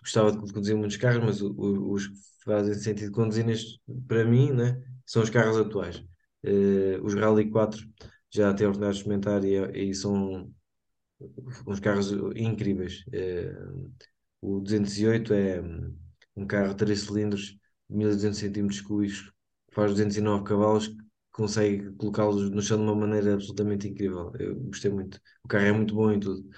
gostava 0.00 0.32
de 0.32 0.38
conduzir 0.52 0.76
muitos 0.76 0.96
carros, 0.98 1.24
mas 1.24 1.42
o- 1.42 1.52
o- 1.52 1.92
os 1.94 2.08
que 2.08 2.16
fazem 2.44 2.74
sentido 2.74 3.12
conduzir 3.12 3.44
neste, 3.46 3.80
para 4.08 4.24
mim, 4.24 4.52
né, 4.52 4.82
são 5.06 5.22
os 5.22 5.30
carros 5.30 5.58
atuais. 5.58 6.04
Eh, 6.44 7.00
os 7.02 7.14
Rally 7.14 7.50
4 7.50 7.80
já 8.30 8.50
oportunidade 8.50 8.94
de 8.94 8.98
experimentar 9.00 9.44
e, 9.44 9.90
e 9.90 9.94
são 9.94 10.52
uns 11.66 11.80
carros 11.80 12.12
incríveis. 12.36 13.04
Eh, 13.12 13.52
o 14.40 14.60
208 14.60 15.32
é 15.34 15.60
um 16.36 16.46
carro 16.46 16.70
de 16.70 16.76
3 16.76 17.00
cilindros, 17.02 17.56
1200 17.88 18.38
centímetros 18.38 18.80
cúbicos, 18.80 19.32
faz 19.72 19.92
209 19.92 20.44
cavalos, 20.44 20.94
consegue 21.32 21.92
colocá-los 21.96 22.50
no 22.50 22.62
chão 22.62 22.78
de 22.78 22.84
uma 22.84 22.94
maneira 22.94 23.34
absolutamente 23.34 23.88
incrível. 23.88 24.32
Eu 24.38 24.56
gostei 24.56 24.90
muito. 24.90 25.20
O 25.44 25.48
carro 25.48 25.66
é 25.66 25.72
muito 25.72 25.94
bom 25.94 26.10
em 26.12 26.20
tudo. 26.20 26.48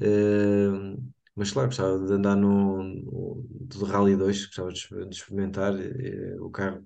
Eh, 0.00 0.96
mas 1.34 1.50
claro, 1.52 1.68
gostava 1.68 1.98
de 2.06 2.12
andar 2.14 2.36
no, 2.36 2.82
no 2.84 3.84
Rally 3.86 4.16
2, 4.16 4.46
gostava 4.46 4.72
de, 4.72 4.80
de 5.08 5.16
experimentar. 5.16 5.74
eh, 5.80 6.36
o 6.40 6.50
carro 6.50 6.84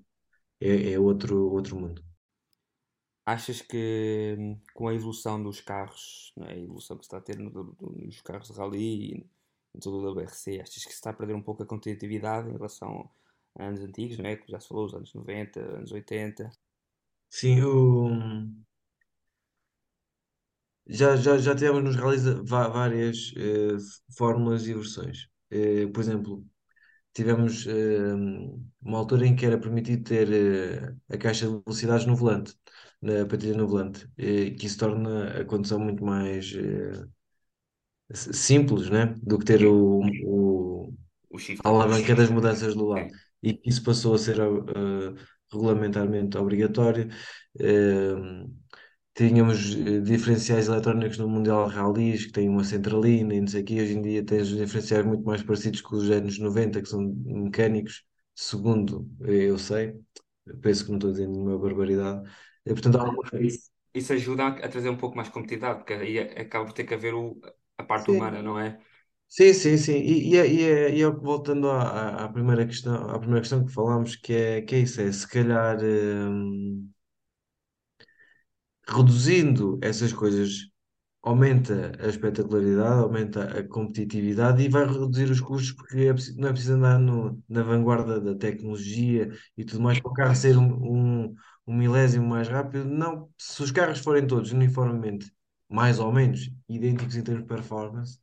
é, 0.61 0.93
é 0.93 0.99
outro, 0.99 1.51
outro 1.51 1.77
mundo. 1.79 2.03
Achas 3.25 3.61
que 3.61 4.35
hum, 4.37 4.59
com 4.73 4.87
a 4.87 4.93
evolução 4.95 5.41
dos 5.41 5.61
carros, 5.61 6.33
não 6.35 6.47
é? 6.47 6.53
a 6.53 6.57
evolução 6.57 6.97
que 6.97 7.03
se 7.03 7.07
está 7.07 7.17
a 7.17 7.21
ter 7.21 7.37
no- 7.37 7.49
no- 7.51 7.77
nos 7.81 8.21
carros 8.21 8.47
de 8.49 8.53
rally 8.53 9.13
e 9.19 9.27
em 9.75 9.79
todo 9.79 9.97
o 9.97 10.01
WRC, 10.03 10.59
achas 10.61 10.83
que 10.85 10.91
se 10.91 10.95
está 10.97 11.11
a 11.11 11.13
perder 11.13 11.35
um 11.35 11.41
pouco 11.41 11.63
a 11.63 11.65
competitividade 11.65 12.49
em 12.49 12.53
relação 12.53 13.09
a 13.57 13.65
anos 13.65 13.81
antigos, 13.81 14.17
não 14.17 14.25
é? 14.29 14.35
Como 14.35 14.49
já 14.51 14.59
se 14.59 14.67
falou, 14.67 14.85
os 14.85 14.93
anos 14.93 15.13
90, 15.13 15.59
anos 15.61 15.91
80? 15.91 16.51
Sim, 17.29 17.61
o, 17.63 18.09
Já, 20.87 21.15
já, 21.15 21.37
já 21.37 21.55
tivemos 21.55 21.83
nos 21.83 21.95
rallies 21.95 22.23
várias 22.49 23.33
eh, 23.37 23.77
fórmulas 24.17 24.67
e 24.67 24.73
versões. 24.73 25.29
Eh, 25.49 25.87
por 25.87 26.01
exemplo, 26.01 26.45
tivemos 27.13 27.67
eh, 27.67 28.13
uma 28.81 28.97
altura 28.99 29.27
em 29.27 29.35
que 29.35 29.45
era 29.45 29.59
permitido 29.59 30.03
ter 30.05 30.31
eh, 30.31 30.95
a 31.15 31.17
caixa 31.17 31.47
de 31.47 31.53
velocidades 31.65 32.05
no 32.05 32.15
volante, 32.15 32.55
na 33.01 33.25
pastilha 33.25 33.57
no 33.57 33.67
volante, 33.67 34.07
eh, 34.17 34.51
que 34.51 34.65
isso 34.67 34.77
torna 34.79 35.41
a 35.41 35.45
condução 35.45 35.79
muito 35.79 36.03
mais 36.05 36.53
eh, 36.55 37.05
simples, 38.13 38.89
né? 38.89 39.15
Do 39.21 39.37
que 39.39 39.45
ter 39.45 39.65
o, 39.65 40.01
o, 40.23 40.93
o 41.29 41.41
a 41.63 41.69
alavanca 41.69 42.15
das 42.15 42.29
mudanças 42.29 42.75
do 42.75 42.85
lado. 42.87 43.07
Sim, 43.07 43.19
E 43.43 43.59
isso 43.65 43.83
passou 43.83 44.15
a 44.15 44.19
ser 44.19 44.39
eh, 44.39 45.13
regulamentarmente 45.51 46.37
obrigatório. 46.37 47.09
Eh, 47.59 48.15
Tínhamos 49.15 49.59
diferenciais 50.05 50.67
eletrónicos 50.69 51.17
no 51.17 51.27
Mundial 51.29 51.67
Rallys, 51.67 52.25
que 52.27 52.31
têm 52.33 52.49
uma 52.49 52.63
centralina 52.63 53.33
e 53.35 53.41
não 53.41 53.47
sei 53.47 53.61
o 53.61 53.65
quê. 53.65 53.81
Hoje 53.81 53.93
em 53.93 54.01
dia 54.01 54.25
tens 54.25 54.47
diferenciais 54.49 55.05
muito 55.05 55.23
mais 55.25 55.43
parecidos 55.43 55.81
com 55.81 55.95
os 55.97 56.09
anos 56.11 56.39
90, 56.39 56.81
que 56.81 56.87
são 56.89 57.01
mecânicos, 57.25 58.03
segundo 58.35 59.09
eu 59.21 59.57
sei. 59.59 59.95
Penso 60.61 60.85
que 60.85 60.91
não 60.91 60.97
estou 60.97 61.11
dizendo 61.11 61.31
nenhuma 61.33 61.57
barbaridade. 61.59 62.29
Eh, 62.65 62.73
portanto, 62.73 62.97
há. 62.99 63.05
Isso, 63.39 63.71
isso 63.93 64.13
ajuda 64.13 64.43
a, 64.45 64.47
a 64.49 64.69
trazer 64.69 64.89
um 64.89 64.97
pouco 64.97 65.15
mais 65.17 65.29
competitividade, 65.29 65.79
porque 65.79 65.93
aí 65.93 66.19
acaba 66.19 66.65
por 66.65 66.73
ter 66.73 66.85
que 66.85 66.93
haver 66.93 67.13
o, 67.13 67.39
a 67.77 67.83
parte 67.83 68.09
Sim, 68.09 68.11
humana, 68.11 68.41
não 68.41 68.59
é? 68.59 68.79
sim, 69.27 69.53
sim. 69.53 69.77
sim. 69.77 69.93
E, 69.95 70.31
e, 70.35 70.37
é, 70.37 70.47
e, 70.47 70.63
é, 70.63 71.01
é 71.01 71.11
voltando 71.11 71.69
à, 71.69 71.81
à, 71.83 72.25
à 72.25 72.29
primeira 72.29 72.65
questão, 72.65 73.09
à 73.09 73.19
primeira 73.19 73.41
questão 73.41 73.65
que 73.65 73.73
falámos, 73.73 74.15
que 74.15 74.33
é, 74.33 74.61
que 74.61 74.75
é 74.75 74.79
isso, 74.79 75.01
é 75.01 75.11
se 75.11 75.27
calhar 75.27 75.79
hum, 75.83 76.89
reduzindo 78.87 79.79
essas 79.81 80.11
coisas 80.13 80.69
aumenta 81.23 81.93
a 82.03 82.07
espetacularidade, 82.09 83.01
aumenta 83.03 83.43
a 83.59 83.67
competitividade 83.67 84.63
e 84.63 84.69
vai 84.69 84.85
reduzir 84.85 85.31
os 85.31 85.41
custos 85.41 85.73
porque 85.73 85.99
é 86.07 86.13
preciso- 86.13 86.39
não 86.39 86.49
é 86.49 86.51
preciso 86.51 86.73
andar 86.75 86.99
no- 86.99 87.41
na 87.49 87.63
vanguarda 87.63 88.19
da 88.21 88.35
tecnologia 88.35 89.29
e 89.57 89.65
tudo 89.65 89.81
mais 89.83 89.99
para 90.01 90.11
o 90.11 90.13
carro 90.15 90.35
ser 90.35 90.57
um, 90.57 91.25
um, 91.25 91.35
um 91.67 91.75
milésimo 91.75 92.27
mais 92.27 92.47
rápido. 92.47 92.85
Não, 92.85 93.29
se 93.37 93.61
os 93.63 93.71
carros 93.71 93.99
forem 93.99 94.25
todos 94.27 94.51
uniformemente 94.51 95.31
mais 95.69 95.99
ou 95.99 96.11
menos 96.11 96.49
idênticos 96.67 97.15
em 97.15 97.23
termos 97.23 97.43
de 97.43 97.47
performance, 97.49 98.19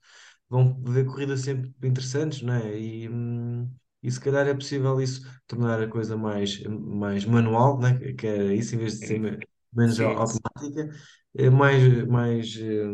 vão 0.49 0.83
haver 0.87 1.07
corridas 1.07 1.41
sempre 1.43 1.73
interessantes, 1.83 2.43
não 2.43 2.55
é? 2.55 2.79
E, 2.79 3.09
hum, 3.09 3.71
e 4.03 4.11
se 4.11 4.21
calhar 4.21 4.47
é 4.47 4.55
possível 4.55 5.01
isso 5.01 5.23
tornar 5.47 5.81
a 5.83 5.89
coisa 5.89 6.17
mais, 6.17 6.63
mais 6.65 7.25
manual, 7.25 7.79
né? 7.81 7.99
Que 8.15 8.27
é 8.27 8.55
isso, 8.55 8.75
em 8.75 8.79
vez 8.79 8.95
de 8.95 9.07
ser 9.07 9.41
menos 9.73 9.99
sim, 9.99 10.17
automática 10.17 10.91
é 11.35 11.51
mais, 11.51 12.07
mais, 12.07 12.57
eh, 12.57 12.85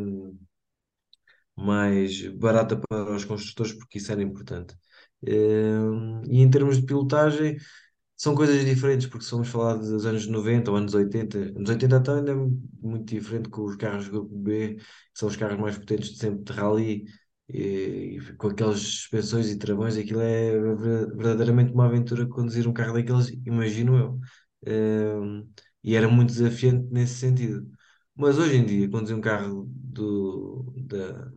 mais 1.56 2.26
barata 2.36 2.76
para 2.76 3.14
os 3.14 3.24
construtores, 3.24 3.72
porque 3.72 3.98
isso 3.98 4.12
era 4.12 4.22
importante. 4.22 4.76
Eh, 5.26 6.22
E 6.28 6.40
em 6.40 6.50
termos 6.50 6.76
de 6.78 6.86
pilotagem, 6.86 7.56
são 8.24 8.34
coisas 8.34 8.64
diferentes, 8.64 9.06
porque 9.06 9.24
se 9.24 9.30
formos 9.30 9.48
falar 9.48 9.74
dos 9.76 10.06
anos 10.06 10.26
90 10.26 10.70
ou 10.70 10.76
anos 10.76 10.94
80, 10.94 11.38
anos 11.38 11.68
80 11.70 11.96
até 11.98 12.12
ainda 12.12 12.32
é 12.32 12.34
muito 12.34 13.06
diferente 13.14 13.48
com 13.48 13.62
os 13.64 13.76
carros 13.76 14.08
Grupo 14.08 14.34
B, 14.36 14.76
que 14.76 14.82
são 15.14 15.28
os 15.28 15.36
carros 15.36 15.58
mais 15.58 15.76
potentes 15.78 16.10
de 16.12 16.18
sempre 16.18 16.42
de 16.44 16.52
rally, 16.52 17.04
e, 17.48 18.16
e 18.18 18.36
com 18.36 18.48
aquelas 18.48 18.80
suspensões 18.80 19.48
e 19.50 19.58
travões, 19.58 19.96
aquilo 19.96 20.20
é 20.20 20.52
ver- 20.76 21.14
verdadeiramente 21.16 21.72
uma 21.72 21.86
aventura 21.86 22.26
conduzir 22.26 22.66
um 22.68 22.72
carro 22.72 22.94
daqueles, 22.94 23.28
imagino 23.46 23.96
eu. 23.98 24.20
Eh, 24.66 25.44
e 25.82 25.94
era 25.96 26.08
muito 26.08 26.30
desafiante 26.32 26.88
nesse 26.92 27.14
sentido. 27.16 27.70
Mas 28.14 28.38
hoje 28.38 28.56
em 28.56 28.64
dia, 28.64 28.88
conduzir 28.90 29.16
um 29.16 29.20
carro 29.20 29.64
do, 29.68 30.72
da, 30.76 31.30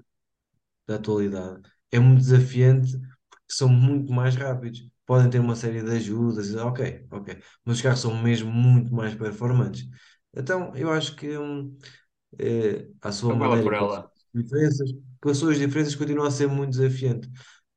da 0.88 0.96
atualidade 0.96 1.62
é 1.92 2.00
muito 2.00 2.20
desafiante 2.22 2.92
porque 3.30 3.46
são 3.54 3.70
muito 3.70 4.12
mais 4.14 4.36
rápidos. 4.36 4.90
Podem 5.08 5.32
ter 5.32 5.40
uma 5.40 5.56
série 5.58 5.84
de 5.84 5.92
ajudas, 5.92 6.56
ok, 6.56 7.08
ok, 7.12 7.40
mas 7.66 7.78
os 7.78 7.84
carros 7.84 8.02
são 8.02 8.22
mesmo 8.24 8.52
muito 8.52 8.94
mais 8.96 9.16
performantes. 9.16 9.88
Então, 10.36 10.76
eu 10.78 10.92
acho 10.92 11.16
que 11.18 11.38
hum, 11.38 11.78
eh, 12.40 12.90
à 13.02 13.12
sua 13.12 13.36
maneira, 13.36 13.74
com 13.76 13.76
ela. 13.76 14.12
suas 14.34 14.46
diferenças, 14.46 14.92
com 15.22 15.30
as 15.30 15.38
suas 15.38 15.58
diferenças 15.60 15.96
continua 15.96 16.28
a 16.28 16.32
ser 16.32 16.48
muito 16.48 16.72
desafiante. 16.72 17.30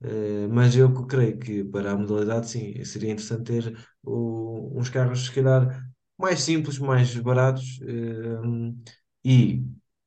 Eh, 0.03 0.47
mas 0.49 0.77
eu 0.77 0.93
creio 1.07 1.39
que 1.39 1.65
para 1.65 1.93
a 1.93 1.97
modalidade, 1.97 2.49
sim, 2.51 2.83
seria 2.85 3.13
interessante 3.13 3.45
ter 3.45 3.79
o- 4.03 4.73
uns 4.79 4.89
carros, 4.89 5.27
se 5.27 5.33
calhar, 5.33 5.87
mais 6.19 6.41
simples, 6.43 6.79
mais 6.79 7.15
baratos, 7.17 7.81
eh, 7.83 8.73
e 9.25 9.63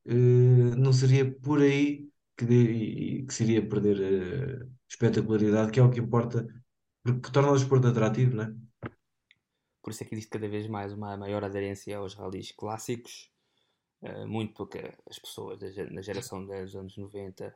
eh, 0.05 0.75
não 0.77 0.91
seria 0.93 1.29
por 1.41 1.61
aí 1.61 2.09
que, 2.37 2.45
de- 2.45 3.25
que 3.27 3.33
seria 3.33 3.67
perder 3.67 3.99
eh, 4.63 4.67
espetacularidade, 4.89 5.71
que 5.71 5.79
é 5.79 5.83
o 5.83 5.89
que 5.91 5.99
importa, 5.99 6.45
porque 7.03 7.31
torna 7.31 7.51
o 7.51 7.57
desporto 7.57 7.87
atrativo, 7.89 8.35
né? 8.37 8.55
Por 9.81 9.91
isso 9.91 10.03
é 10.03 10.05
que 10.07 10.15
existe 10.15 10.31
cada 10.31 10.47
vez 10.47 10.67
mais 10.67 10.93
uma 10.93 11.17
maior 11.17 11.43
aderência 11.43 11.97
aos 11.97 12.13
ralis 12.15 12.51
clássicos, 12.51 13.29
eh, 14.03 14.25
muito 14.35 14.53
porque 14.55 14.79
as 15.11 15.19
pessoas 15.19 15.59
da, 15.59 15.69
ge- 15.71 15.91
da 15.97 16.01
geração 16.01 16.45
dos 16.45 16.75
anos 16.75 16.97
90, 16.97 17.55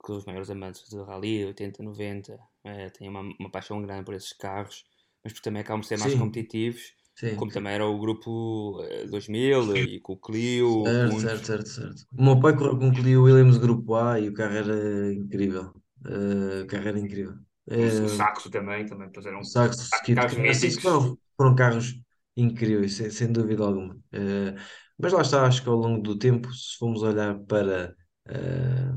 que 0.00 0.08
são 0.08 0.18
os 0.18 0.26
maiores 0.26 0.50
amantes 0.50 0.88
de 0.90 0.98
rally, 1.10 1.46
80, 1.46 1.82
90, 1.82 2.38
eh, 2.64 2.90
têm 2.90 3.08
uma, 3.10 3.22
uma 3.40 3.50
paixão 3.52 3.82
grande 3.82 4.04
por 4.06 4.14
esses 4.14 4.32
carros, 4.34 4.84
mas 5.24 5.32
porque 5.34 5.44
também 5.48 5.62
acabam 5.62 5.82
por 5.82 5.88
ser 5.88 5.98
mais 5.98 6.14
Sim, 6.14 6.16
competitivos, 6.16 6.94
sim. 7.14 7.36
como 7.36 7.52
também 7.52 7.74
era 7.74 7.86
o 7.86 7.98
grupo 8.00 8.82
eh, 8.84 9.06
2000 9.06 9.76
e 9.76 10.00
com 10.00 10.14
o 10.14 10.18
Clio, 10.18 10.70
Certo, 10.84 11.18
certo, 11.20 11.44
muitos. 11.44 11.46
certo, 11.46 11.68
certo. 11.68 12.06
O 12.16 12.22
meu 12.24 12.40
pai 12.40 12.56
correu 12.56 12.78
com 12.78 12.88
o 12.88 12.94
Clio 12.94 13.22
Williams 13.24 13.58
Grupo 13.58 13.94
A 13.96 14.18
e 14.20 14.28
o 14.28 14.34
carro 14.34 14.54
era 14.56 15.12
incrível. 15.12 15.72
Eh, 16.06 16.62
o 16.62 16.66
carro 16.66 16.88
era 16.88 16.98
incrível. 16.98 17.38
O, 17.78 17.86
Eh, 17.86 18.06
Saxo 18.08 18.50
também, 18.50 18.86
também, 18.86 19.08
depois 19.08 19.26
o 19.26 19.28
eram 19.28 19.42
Saxo, 19.44 19.90
carros 20.14 20.36
míticos. 20.38 20.82
foram, 20.82 21.18
foram 21.36 21.54
carros 21.54 21.94
incríveis, 22.36 22.94
sem, 22.96 23.10
sem 23.10 23.32
dúvida 23.32 23.64
alguma. 23.64 23.98
Eh, 24.12 24.54
mas 24.98 25.12
lá 25.12 25.22
está, 25.22 25.46
acho 25.46 25.62
que 25.62 25.68
ao 25.68 25.76
longo 25.76 26.02
do 26.02 26.18
tempo, 26.18 26.52
se 26.52 26.76
formos 26.78 27.02
olhar 27.02 27.38
para 27.40 27.94
eh, 28.28 28.92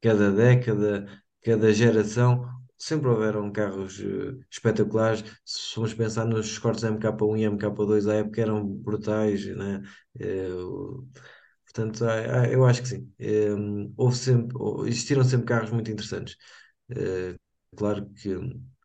cada 0.00 0.30
década, 0.32 1.06
cada 1.42 1.72
geração, 1.72 2.48
sempre 2.78 3.08
houveram 3.08 3.52
carros 3.52 4.00
eh, 4.00 4.38
espetaculares. 4.50 5.24
Se 5.44 5.74
formos 5.74 5.94
pensar 5.94 6.24
nos 6.26 6.58
cortes 6.58 6.84
MK1 6.84 7.36
e 7.36 7.44
MK2 7.44 8.06
à 8.08 8.14
época 8.16 8.40
eram 8.42 8.66
brutais, 8.66 9.46
né? 9.56 9.82
O- 10.56 11.06
portanto, 11.64 12.04
ah, 12.06 12.42
ah, 12.42 12.48
eu 12.48 12.64
acho 12.64 12.82
que 12.82 12.88
sim. 12.88 13.12
Houve 13.96 14.16
sempre, 14.16 14.56
existiram 14.88 15.24
sempre 15.24 15.46
carros 15.46 15.70
muito 15.70 15.90
interessantes. 15.90 16.36
Claro 17.76 18.08
que 18.14 18.30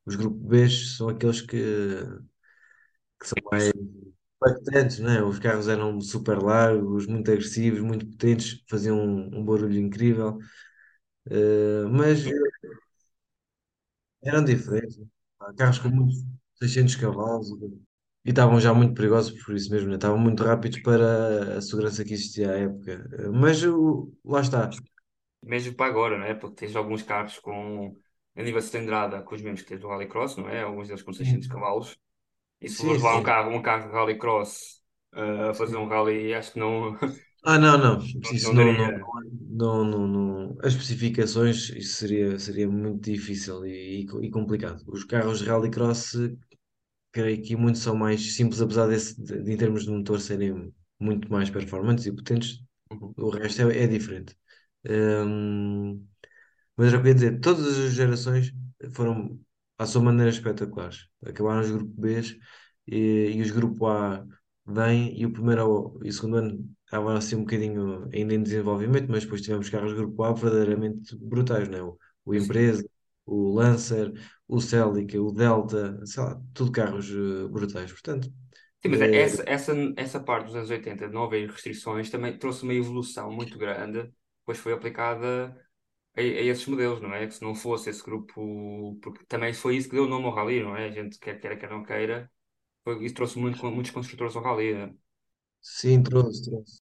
os 0.06 0.16
grupos 0.16 0.42
B 0.48 0.70
são 0.70 1.10
aqueles 1.10 1.42
que, 1.42 1.58
que 3.20 3.28
são 3.28 3.38
mais 3.52 3.72
impactantes, 4.42 5.00
né? 5.00 5.24
Os 5.24 5.40
carros 5.40 5.68
eram 5.68 6.00
super 6.02 6.40
largos, 6.42 7.08
muito 7.08 7.32
agressivos, 7.32 7.82
muito 7.82 8.08
potentes, 8.08 8.64
faziam 8.70 8.98
um, 9.00 9.40
um 9.40 9.46
barulho 9.46 9.80
incrível. 9.80 10.40
Eh, 11.30 11.86
mas 11.92 12.26
eram 14.24 14.44
diferentes. 14.44 15.00
Há 15.40 15.54
Carros 15.54 15.80
com 15.80 15.90
muitos 15.90 16.24
600 16.56 16.96
cavalos 16.96 17.50
e 18.26 18.30
estavam 18.32 18.60
já 18.60 18.74
muito 18.74 18.94
perigosos 18.94 19.32
por 19.44 19.56
isso 19.56 19.72
mesmo, 19.72 19.90
né? 19.90 19.96
Estavam 19.96 20.18
muito 20.20 20.44
rápidos 20.44 20.82
para 20.82 21.58
a 21.58 21.62
segurança 21.62 22.04
que 22.04 22.14
existia 22.14 22.52
à 22.52 22.58
época. 22.58 23.10
Mas 23.34 23.64
o- 23.64 24.12
lá 24.26 24.42
está. 24.42 24.70
Mesmo 25.44 25.74
para 25.76 25.88
agora, 25.90 26.18
não 26.18 26.26
é? 26.26 26.34
Porque 26.36 26.56
tens 26.66 26.76
alguns 26.76 27.02
carros 27.04 27.40
com 27.40 27.98
nível 28.44 28.60
de 28.62 28.68
cilindrada 28.68 29.22
com 29.24 29.36
os 29.36 29.42
mesmos 29.42 29.62
que 29.62 29.68
tens 29.70 29.80
do 29.82 29.88
Rallycross, 29.88 30.38
não 30.38 30.50
é? 30.50 30.64
Alguns 30.64 30.88
deles 30.88 31.04
com 31.04 31.14
600 31.14 31.48
Sim, 31.48 31.50
cavalos. 31.50 31.98
E 32.62 32.70
se 32.70 32.78
sim. 32.78 32.86
fores 32.86 33.02
levar 33.02 33.18
um 33.18 33.24
carro, 33.24 33.52
um 33.52 33.62
carro 33.62 33.88
de 33.90 33.94
Rallycross 33.96 34.82
uh, 35.16 35.52
a 35.52 35.54
fazer 35.56 35.78
um 35.78 35.88
rally, 35.88 36.34
acho 36.34 36.54
que 36.54 36.60
não, 36.60 36.98
Ah, 37.44 37.58
não, 37.58 37.78
não. 37.78 38.00
Isso 38.32 38.54
não, 38.54 38.74
não, 38.74 38.92
daria. 38.94 39.06
não, 39.50 39.86
não, 39.86 40.08
não. 40.08 40.58
As 40.62 40.74
especificações, 40.74 41.70
isso 41.70 41.96
seria, 41.98 42.38
seria 42.38 42.68
muito 42.70 43.10
difícil 43.12 43.66
e, 43.66 44.02
e, 44.04 44.26
e 44.26 44.30
complicado. 44.30 44.84
Os 44.88 45.04
carros 45.06 45.40
de 45.40 45.46
Rallycross, 45.46 46.14
creio 47.12 47.42
que 47.44 47.56
muitos 47.56 47.82
são 47.84 47.96
mais 47.96 48.36
simples, 48.36 48.62
apesar 48.62 48.88
desse, 48.88 49.22
de, 49.22 49.44
de, 49.44 49.54
em 49.54 49.58
termos 49.58 49.86
de 49.86 49.92
motor 49.92 50.20
serem 50.22 50.74
muito 51.00 51.32
mais 51.32 51.50
performantes 51.50 52.06
e 52.08 52.14
potentes. 52.14 52.62
Uhum. 52.92 53.16
O 53.18 53.30
resto 53.30 53.64
é, 53.72 53.84
é 53.84 53.88
diferente. 53.88 54.36
Hum, 54.90 56.06
mas 56.80 56.94
o 56.94 56.98
eu 56.98 57.06
ia 57.06 57.14
dizer, 57.14 57.40
todas 57.42 57.68
as 57.78 57.94
gerações 57.94 58.52
foram, 58.94 59.40
à 59.78 59.86
sua 59.86 60.02
maneira, 60.02 60.30
espetaculares. 60.32 61.08
Acabaram 61.26 61.62
os 61.62 61.72
grupo 61.72 61.94
Bs 62.02 62.38
e, 62.88 63.32
e 63.36 63.42
os 63.42 63.52
grupo 63.52 63.88
A 63.88 64.26
vêm, 64.66 65.20
e 65.20 65.26
o 65.26 65.34
primeiro 65.34 66.00
e 66.04 66.10
o 66.10 66.14
segundo 66.14 66.38
ano 66.38 66.76
estavam 66.86 67.16
assim 67.16 67.36
um 67.36 67.42
bocadinho 67.42 68.08
ainda 68.14 68.34
em 68.34 68.44
desenvolvimento, 68.44 69.08
mas 69.10 69.24
depois 69.24 69.42
tivemos 69.42 69.70
carros 69.70 69.94
grupo 69.94 70.24
A 70.24 70.34
verdadeiramente 70.34 71.16
brutais, 71.18 71.68
né? 71.70 71.82
O, 71.82 71.98
o 72.26 72.36
Sim. 72.36 72.36
Impreza, 72.36 72.84
o 73.26 73.54
Lancer, 73.54 74.14
o 74.48 74.60
Celica, 74.62 75.22
o 75.22 75.32
Delta, 75.32 76.04
sei 76.06 76.24
lá, 76.24 76.42
tudo 76.54 76.72
carros 76.72 77.10
eh, 77.12 77.48
brutais. 77.50 77.92
Portanto, 77.92 78.32
Sim, 78.82 78.90
mas 78.90 79.02
eh, 79.02 79.10
essa, 79.12 79.44
essa, 79.46 79.74
essa 79.98 80.20
parte 80.24 80.46
dos 80.48 80.56
anos 80.56 80.70
80 80.70 81.08
de 81.08 81.14
não 81.14 81.24
haver 81.24 81.50
restrições 81.50 82.10
também 82.10 82.38
trouxe 82.38 82.64
uma 82.64 82.74
evolução 82.74 83.32
muito 83.32 83.58
grande, 83.58 84.04
depois 84.40 84.58
foi 84.58 84.72
aplicada 84.74 85.54
a, 86.20 86.42
a 86.42 86.44
esses 86.44 86.66
modelos, 86.68 87.02
não 87.02 87.14
é? 87.14 87.28
Que 87.28 87.34
se 87.36 87.42
não 87.44 87.56
fosse 87.56 87.90
esse 87.90 88.04
grupo, 88.04 88.98
porque 89.02 89.26
também 89.26 89.54
foi 89.54 89.78
isso 89.78 89.90
que 89.90 89.96
deu 89.96 90.06
o 90.06 90.08
nome 90.08 90.26
ao 90.26 90.34
Rally, 90.34 90.64
não 90.64 90.76
é? 90.78 90.88
A 90.88 90.92
gente 90.92 91.20
quer 91.20 91.40
queira, 91.40 91.58
quer 91.58 91.70
não 91.70 91.84
queira, 91.84 92.32
foi, 92.84 93.04
isso 93.06 93.16
trouxe 93.16 93.40
muito, 93.40 93.66
muitos 93.72 93.92
construtores 93.92 94.36
ao 94.36 94.44
Rally. 94.44 94.74
né? 94.76 94.96
sim, 95.62 96.04
trouxe, 96.04 96.44
trouxe. 96.50 96.82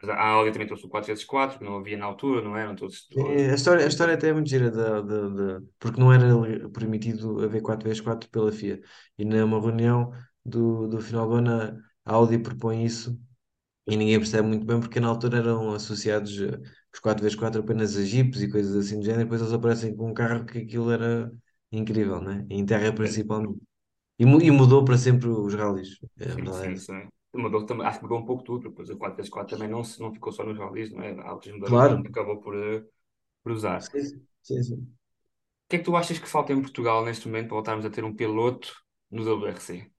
Mas 0.00 0.08
a 0.10 0.20
Audi 0.28 0.52
também 0.52 0.66
trouxe 0.68 0.86
o 0.86 0.88
quatro 0.88 1.08
vezes 1.08 1.24
quatro 1.24 1.58
que 1.58 1.64
não 1.64 1.76
havia 1.78 1.96
na 1.96 2.06
altura, 2.06 2.42
não 2.42 2.56
eram 2.56 2.74
todos. 2.76 3.08
É, 3.16 3.50
A 3.50 3.54
história, 3.54 3.84
a 3.84 3.88
história 3.88 4.14
até 4.14 4.28
é 4.28 4.32
muito 4.32 4.48
gira, 4.48 4.70
da, 4.70 5.00
da, 5.00 5.28
da- 5.28 5.60
porque 5.78 6.00
não 6.00 6.12
era 6.12 6.68
permitido 6.70 7.40
haver 7.44 7.62
quatro 7.62 7.84
vezes 7.88 8.00
quatro 8.02 8.28
pela 8.30 8.50
FIA. 8.50 8.80
E 9.18 9.24
numa 9.24 9.60
reunião 9.60 10.10
do, 10.44 10.88
do 10.88 11.00
final 11.00 11.28
do 11.28 11.34
ano, 11.36 11.50
a 11.52 11.94
a 12.06 12.12
Audi 12.16 12.38
propõe 12.38 12.84
isso 12.84 13.18
e 13.86 13.96
ninguém 13.96 14.18
percebe 14.18 14.48
muito 14.48 14.66
bem 14.66 14.80
porque 14.80 15.00
na 15.00 15.08
altura 15.08 15.38
eram 15.38 15.72
associados 15.74 16.38
eh, 16.40 16.60
os 16.94 17.00
quatro 17.00 17.22
vezes 17.24 17.38
quatro 17.38 17.60
apenas 17.62 17.96
a 17.98 18.04
Jeeps 18.04 18.42
e 18.42 18.50
coisas 18.50 18.76
assim 18.76 18.98
do 19.00 19.04
género, 19.04 19.24
depois 19.24 19.42
eles 19.42 19.52
aparecem 19.54 19.96
com 19.96 20.10
um 20.10 20.14
carro 20.14 20.46
que 20.46 20.58
aquilo 20.60 20.90
era 20.92 21.32
incrível, 21.72 22.20
né? 22.22 22.46
Em 22.50 22.66
terra 22.66 22.92
principalmente. 22.94 23.60
E, 24.18 24.24
e 24.24 24.52
mudou 24.52 24.84
para 24.84 24.98
sempre 24.98 25.28
os 25.28 25.54
rallies. 25.54 25.98
É, 26.20 26.26
Sim, 26.26 26.52
é 26.68 26.74
sim, 26.74 26.76
sim. 26.76 27.08
Mudou, 27.34 27.66
também, 27.66 27.86
acho 27.86 27.98
que 27.98 28.04
mudou 28.04 28.18
um 28.18 28.24
pouco 28.26 28.44
tudo, 28.44 28.68
depois 28.68 28.88
o 28.90 28.96
quatro 28.96 29.16
vezes 29.16 29.30
quatro 29.30 29.50
também 29.50 29.68
não, 29.68 29.82
se- 29.84 30.00
não 30.00 30.12
ficou 30.12 30.32
só 30.32 30.44
nos 30.44 30.56
rallies, 30.58 30.92
não 30.92 31.02
é? 31.02 31.10
Há 31.20 31.32
outros 31.32 31.52
modelos 31.54 31.80
que 31.80 31.86
a 31.88 31.90
gente 31.90 32.06
Claro. 32.06 32.08
acabou 32.08 32.40
por, 32.40 32.54
eh, 32.56 32.84
por 33.42 33.52
usar. 33.52 33.90
Sim, 33.90 34.26
sim, 34.42 34.62
sim. 34.64 34.96
O 35.66 35.68
que 35.68 35.76
é 35.76 35.78
que 35.78 35.84
tu 35.84 35.96
achas 35.96 36.18
que 36.18 36.28
falta 36.28 36.52
em 36.52 36.60
Portugal 36.62 37.04
neste 37.04 37.26
momento 37.26 37.48
para 37.48 37.54
voltarmos 37.56 37.86
a 37.86 37.90
ter 37.90 38.04
um 38.04 38.14
piloto 38.14 38.74
no 39.10 39.22
WRC? 39.24 39.90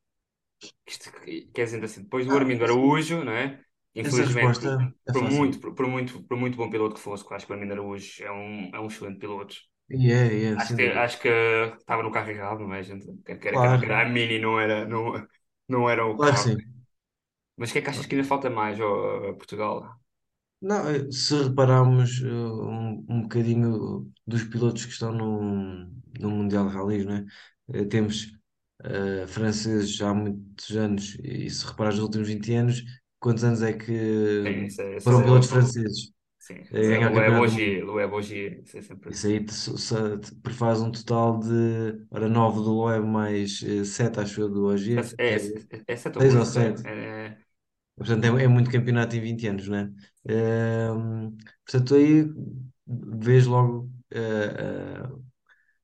Isto, 0.88 1.12
quer 1.53 1.65
dizer 1.65 1.84
assim, 1.84 2.03
depois 2.03 2.25
do 2.27 2.36
Ah, 2.36 2.38
Armindo 2.38 2.63
Araújo, 2.65 3.23
não 3.23 3.34
é? 3.34 3.63
Infelizmente, 3.95 4.60
é 5.08 5.12
por 5.12 5.23
muito, 5.23 5.60
por, 5.60 5.73
por 5.75 5.88
muito, 5.88 6.23
por 6.23 6.38
muito 6.38 6.58
bom 6.58 6.69
piloto 6.69 6.95
que 6.95 7.01
fosse, 7.01 7.25
acho 7.34 7.45
que 7.45 7.51
o 7.51 7.55
Armindo 7.55 7.73
Araújo 7.73 8.23
é 8.23 8.31
um, 8.31 8.71
é 8.75 8.79
um 8.79 8.88
excelente 8.88 9.19
piloto. 9.19 9.55
E 9.89 10.12
é, 10.12 10.23
e 10.39 10.43
é, 10.51 10.55
Acho 10.55 10.75
que, 10.75 10.84
acho 10.84 11.19
que 11.21 11.29
estava 11.29 12.03
no 12.03 12.12
carro 12.12 12.29
errado, 12.31 12.60
não 12.62 12.73
é, 12.75 12.84
gente? 12.84 13.05
Não 13.08 13.17
Claro, 13.51 13.79
queira, 13.79 14.01
a 14.01 14.05
Mini 14.05 14.39
não 14.39 14.60
era, 14.60 14.86
não, 14.88 15.27
não 15.67 15.89
era 15.89 16.05
o 16.05 16.17
claro 16.17 16.36
carro. 16.36 16.58
Mas 17.58 17.69
o 17.69 17.73
que 17.73 17.79
é 17.79 17.81
que 17.84 17.89
achas 17.91 18.05
que 18.08 18.15
ainda 18.15 18.27
falta 18.27 18.49
mais 18.49 18.79
ao, 18.79 19.29
a 19.31 19.34
Portugal? 19.36 19.75
Não, 20.62 20.89
eh, 20.89 21.12
se 21.12 21.36
repararmos 21.43 22.21
eh, 22.23 22.27
um, 22.27 23.05
um 23.10 23.21
bocadinho 23.23 24.12
dos 24.25 24.43
pilotos 24.45 24.86
que 24.86 24.91
estão 24.93 25.12
no, 25.12 25.86
no 26.19 26.29
Mundial 26.31 26.67
de 26.67 26.73
Rallys, 26.75 27.05
né? 27.05 27.25
Temos 27.89 28.31
eh, 28.84 29.27
franceses 29.27 30.01
há 30.01 30.13
muitos 30.13 30.75
anos, 30.75 31.15
e 31.23 31.49
se 31.49 31.65
reparares 31.65 31.97
nos 31.99 32.05
últimos 32.05 32.27
20 32.27 32.53
anos, 32.55 32.84
quantos 33.25 33.43
anos 33.43 33.61
é 33.63 33.73
que 33.73 33.91
Sim, 34.45 34.65
isso 34.65 34.81
é, 34.81 34.97
isso 34.97 35.11
foram 35.11 35.23
pilotos 35.23 35.49
é, 35.49 35.49
franceses 35.49 36.13
sim, 36.39 36.55
a 36.73 36.77
isso 36.79 36.93
é 36.93 36.97
ganhar 36.97 37.09
o 37.09 37.13
Campeonato 37.13 37.47
do 37.47 37.53
Mundo? 37.53 37.85
Isso 38.63 38.77
é 38.77 38.81
sempre. 38.81 39.11
Isso 39.11 39.27
aí 39.27 39.43
te, 39.45 39.53
se- 39.53 40.17
te 40.19 40.35
prefaz 40.41 40.81
um 40.81 40.91
total 40.91 41.39
de, 41.39 42.05
ora, 42.09 42.27
9 42.27 42.57
do 42.61 42.73
Loeb 42.73 43.05
mais 43.05 43.61
eh, 43.63 43.83
7, 43.85 44.19
acho 44.19 44.41
eu, 44.41 44.49
do 44.49 44.65
Ogier, 44.65 45.01
É, 45.19 45.25
é, 45.35 45.35
é 45.35 45.39
é, 45.77 45.93
é 45.93 45.95
sete 45.97 46.17
ou 46.19 46.23
6 46.23 46.35
ou 46.35 46.45
oito, 46.45 46.57
é, 46.57 46.67
7. 46.67 46.83
é, 46.83 47.38
Portanto, 47.95 48.25
é, 48.38 48.43
é 48.43 48.47
muito 48.47 48.69
campeonato 48.71 49.15
em 49.15 49.21
20 49.21 49.47
anos, 49.47 49.67
né? 49.69 49.91
Ehm, 50.27 51.38
portanto, 51.65 51.95
aí 51.95 52.25
vês 52.88 53.45
logo 53.45 53.89
eh, 54.11 54.19
eh, 54.19 55.09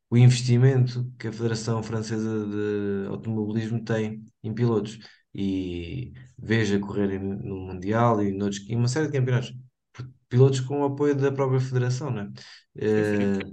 o 0.09 0.17
investimento 0.17 1.11
que 1.19 1.27
a 1.29 1.33
Federação 1.33 1.83
Francesa 1.83 2.45
de 2.47 3.07
Automobilismo 3.09 3.83
tem 3.85 4.25
em 4.43 4.53
pilotos 4.53 4.99
e 5.33 6.13
vês 6.41 6.71
a 6.71 6.79
correrem 6.79 7.19
no 7.19 7.57
Mundial 7.57 8.21
e, 8.23 8.31
noutros, 8.31 8.65
e 8.69 8.75
uma 8.75 8.87
série 8.87 9.07
de 9.07 9.13
campeonatos. 9.13 9.53
Pilotos 10.29 10.61
com 10.61 10.81
o 10.81 10.85
apoio 10.85 11.15
da 11.15 11.31
própria 11.31 11.59
Federação, 11.59 12.11
né? 12.11 12.31
Eh, 12.77 13.43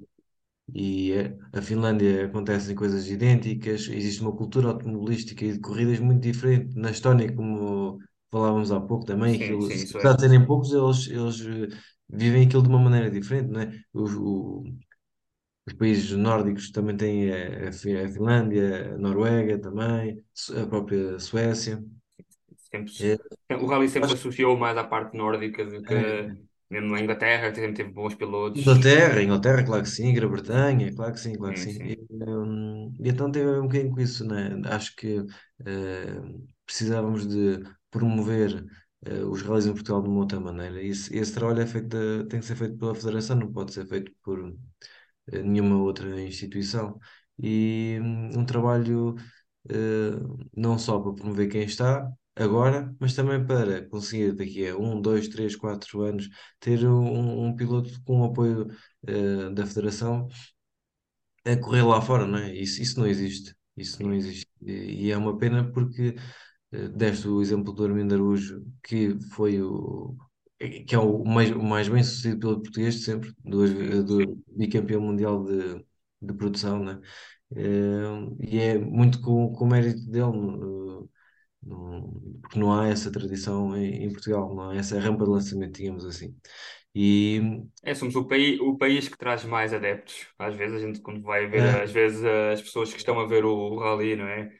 e 0.74 1.12
eh, 1.12 1.36
a 1.52 1.62
Finlândia 1.62 2.26
acontecem 2.26 2.74
coisas 2.74 3.08
idênticas, 3.10 3.88
existe 3.88 4.20
uma 4.22 4.36
cultura 4.36 4.68
automobilística 4.68 5.44
e 5.44 5.52
de 5.54 5.60
corridas 5.60 5.98
muito 6.00 6.22
diferente. 6.22 6.74
Na 6.76 6.90
Estónia, 6.90 7.34
como 7.34 7.98
falávamos 8.30 8.70
há 8.72 8.80
pouco 8.80 9.04
também, 9.06 9.36
sim, 9.36 9.40
aquilo, 9.40 9.60
sim, 9.60 9.82
isso 9.82 9.98
apesar 9.98 10.14
é. 10.14 10.16
de 10.16 10.22
serem 10.22 10.46
poucos, 10.46 10.72
eles, 10.72 11.08
eles 11.08 11.72
eh, 11.72 11.76
vivem 12.08 12.46
aquilo 12.46 12.62
de 12.62 12.68
uma 12.68 12.78
maneira 12.80 13.10
diferente, 13.10 13.50
né? 13.50 13.72
Os, 13.92 14.12
o- 14.14 14.64
os 15.66 15.72
países 15.74 16.10
nórdicos 16.12 16.70
também 16.70 16.96
têm 16.96 17.30
a, 17.32 17.66
a 17.66 17.68
a 17.68 17.72
Finlândia, 18.12 18.94
a 18.94 18.98
Noruega 18.98 19.58
também, 19.60 20.24
a 20.62 20.66
própria 20.66 21.18
Suécia. 21.18 21.82
Sempre, 22.70 22.92
É, 23.00 23.56
o 23.56 23.66
Rally 23.66 23.88
sempre 23.88 24.12
associou 24.14 24.56
mais 24.56 24.76
à 24.76 24.84
parte 24.84 25.16
nórdica 25.16 25.64
do 25.64 25.82
que 25.84 25.94
que 25.94 26.32
mesmo 26.70 26.88
na 26.92 27.00
Inglaterra, 27.00 27.54
sempre 27.54 27.72
teve 27.74 27.90
bons 27.90 28.14
pilotos. 28.14 28.62
Inglaterra, 28.62 29.22
Inglaterra, 29.22 29.64
claro 29.64 29.82
que 29.84 29.88
sim, 29.90 30.12
Grã-Bretanha, 30.14 30.92
claro 30.94 31.12
que 31.12 31.20
sim, 31.20 31.34
claro 31.36 31.54
que 31.54 31.60
Sim, 31.60 31.70
sim. 31.72 31.78
E, 31.84 32.06
hum, 32.10 32.92
e 32.98 33.08
então 33.08 33.30
teve 33.30 33.48
a 33.50 33.60
um 33.60 33.62
bocadinho 33.68 33.94
com 33.94 34.00
isso, 34.00 34.24
né? 34.26 34.60
Acho 34.66 34.96
que 34.96 35.18
eh, 35.66 36.20
precisávamos 36.66 37.26
de 37.28 37.62
promover 37.90 38.64
eh, 39.04 39.22
os 39.24 39.42
rallies 39.42 39.66
em 39.66 39.72
Portugal 39.74 40.02
de 40.02 40.08
uma 40.08 40.20
outra 40.20 40.40
maneira. 40.40 40.82
E 40.82 40.88
esse, 40.88 41.14
esse 41.16 41.32
trabalho 41.34 41.60
é 41.62 41.66
feito 41.66 41.88
da- 41.88 42.26
tem 42.28 42.40
que 42.40 42.46
ser 42.46 42.56
feito 42.56 42.76
pela 42.78 42.94
Federação, 42.94 43.36
não 43.36 43.52
pode 43.52 43.72
ser 43.72 43.86
feito 43.86 44.10
por 44.22 44.40
eh, 45.32 45.42
nenhuma 45.42 45.76
outra 45.82 46.20
instituição. 46.22 46.98
E 47.42 47.98
hum, 48.02 48.40
um 48.40 48.46
trabalho 48.46 49.16
não 50.56 50.78
só 50.78 50.98
para 51.00 51.14
promover 51.14 51.48
quem 51.50 51.62
está 51.62 52.10
agora, 52.38 52.94
mas 53.00 53.14
também 53.14 53.44
para 53.46 53.86
conseguir 53.88 54.32
daqui 54.34 54.66
a 54.68 54.76
um, 54.76 55.00
dois, 55.00 55.28
três, 55.28 55.56
quatro 55.56 56.02
anos 56.02 56.28
ter 56.60 56.86
um, 56.88 57.46
um 57.48 57.56
piloto 57.56 57.90
com 58.04 58.20
o 58.22 58.24
apoio 58.26 58.68
eh, 59.06 59.50
da 59.50 59.66
Federação 59.66 60.28
a 61.44 61.56
correr 61.56 61.82
lá 61.82 62.00
fora, 62.00 62.26
não 62.26 62.38
é? 62.38 62.54
Isso, 62.54 62.82
isso 62.82 62.98
não 63.00 63.06
existe. 63.06 63.54
Isso 63.76 64.02
não 64.02 64.12
existe. 64.14 64.46
E, 64.62 65.10
é 65.10 65.16
uma 65.16 65.38
pena 65.38 65.70
porque 65.72 66.16
eh, 66.72 66.88
deste 66.88 67.28
o 67.28 67.40
exemplo 67.42 67.72
do 67.72 67.84
Armindo 67.84 68.14
Araújo, 68.14 68.64
que 68.82 69.18
foi 69.32 69.62
o 69.62 70.16
que 70.86 70.94
é 70.94 70.98
o 70.98 71.24
mais, 71.24 71.50
o 71.52 71.62
mais 71.62 71.88
bem 71.88 72.02
sucedido 72.02 72.40
pelo 72.40 72.62
português 72.62 72.96
de 72.96 73.02
sempre, 73.04 73.32
do, 73.44 74.04
do 74.04 74.44
bicampeão 74.56 75.00
mundial 75.00 75.44
de, 75.44 75.84
de 76.22 76.34
produção, 76.34 76.84
né? 76.84 77.00
Eh, 77.56 78.02
e 78.40 78.58
é 78.60 78.78
muito 78.78 79.20
com, 79.22 79.52
com 79.52 79.64
o 79.64 79.68
mérito 79.68 80.06
dele, 80.10 80.32
no- 80.32 81.10
porque 82.42 82.58
não 82.58 82.72
há 82.78 82.88
essa 82.88 83.10
tradição 83.12 83.76
em, 83.76 84.04
em 84.04 84.12
Portugal, 84.12 84.54
não 84.54 84.70
há 84.70 84.76
essa 84.76 84.98
rampa 85.00 85.24
de 85.24 85.30
lançamento, 85.30 85.76
digamos 85.76 86.04
assim. 86.06 86.36
E 86.94 87.62
É, 87.82 87.94
somos 87.94 88.16
o 88.16 88.26
país, 88.26 88.58
o 88.60 88.76
país 88.76 89.08
que 89.08 89.16
traz 89.16 89.44
mais 89.44 89.72
adeptos. 89.72 90.26
Às 90.38 90.54
vezes 90.56 90.76
a 90.82 90.86
gente, 90.86 91.00
quando 91.00 91.22
vai 91.22 91.46
ver, 91.46 91.64
é, 91.64 91.82
às 91.82 91.90
vezes 91.92 92.24
as 92.24 92.60
pessoas 92.60 92.90
que 92.92 92.98
estão 92.98 93.18
a 93.20 93.26
ver 93.26 93.44
o, 93.44 93.50
o 93.56 93.78
Rally, 93.78 94.16
não 94.16 94.26
é? 94.26 94.50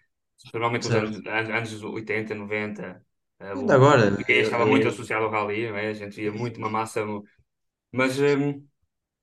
Normalmente 0.53 0.87
os 0.89 0.95
anos, 0.95 1.17
anos, 1.27 1.51
anos 1.51 1.83
80, 1.85 2.35
90, 2.35 3.05
eh, 3.41 3.53
Ainda 3.55 3.75
agora, 3.75 4.07
estava 4.29 4.67
eh, 4.67 4.67
muito 4.67 4.89
eh, 4.89 4.89
associado 4.89 5.25
ao 5.27 5.31
Rally, 5.31 5.69
não 5.71 5.77
é? 5.79 5.89
A 5.91 5.95
gente 5.95 6.17
via 6.17 6.33
muito 6.33 6.59
uma 6.59 6.71
massa. 6.71 7.05
no- 7.05 7.25
Mas, 7.93 8.19
hum, 8.21 8.67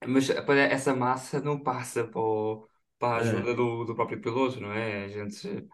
mas 0.08 0.30
essa 0.32 0.96
massa 0.96 1.42
não 1.42 1.60
passa 1.62 2.06
para 2.08 2.22
o, 2.22 2.70
para 3.00 3.18
a 3.18 3.20
É, 3.20 3.22
ajuda 3.22 3.54
do, 3.56 3.86
do 3.86 3.96
próprio 3.96 4.22
piloto, 4.22 4.60
não 4.62 4.72
é? 4.74 5.06
A 5.06 5.08
gente 5.10 5.68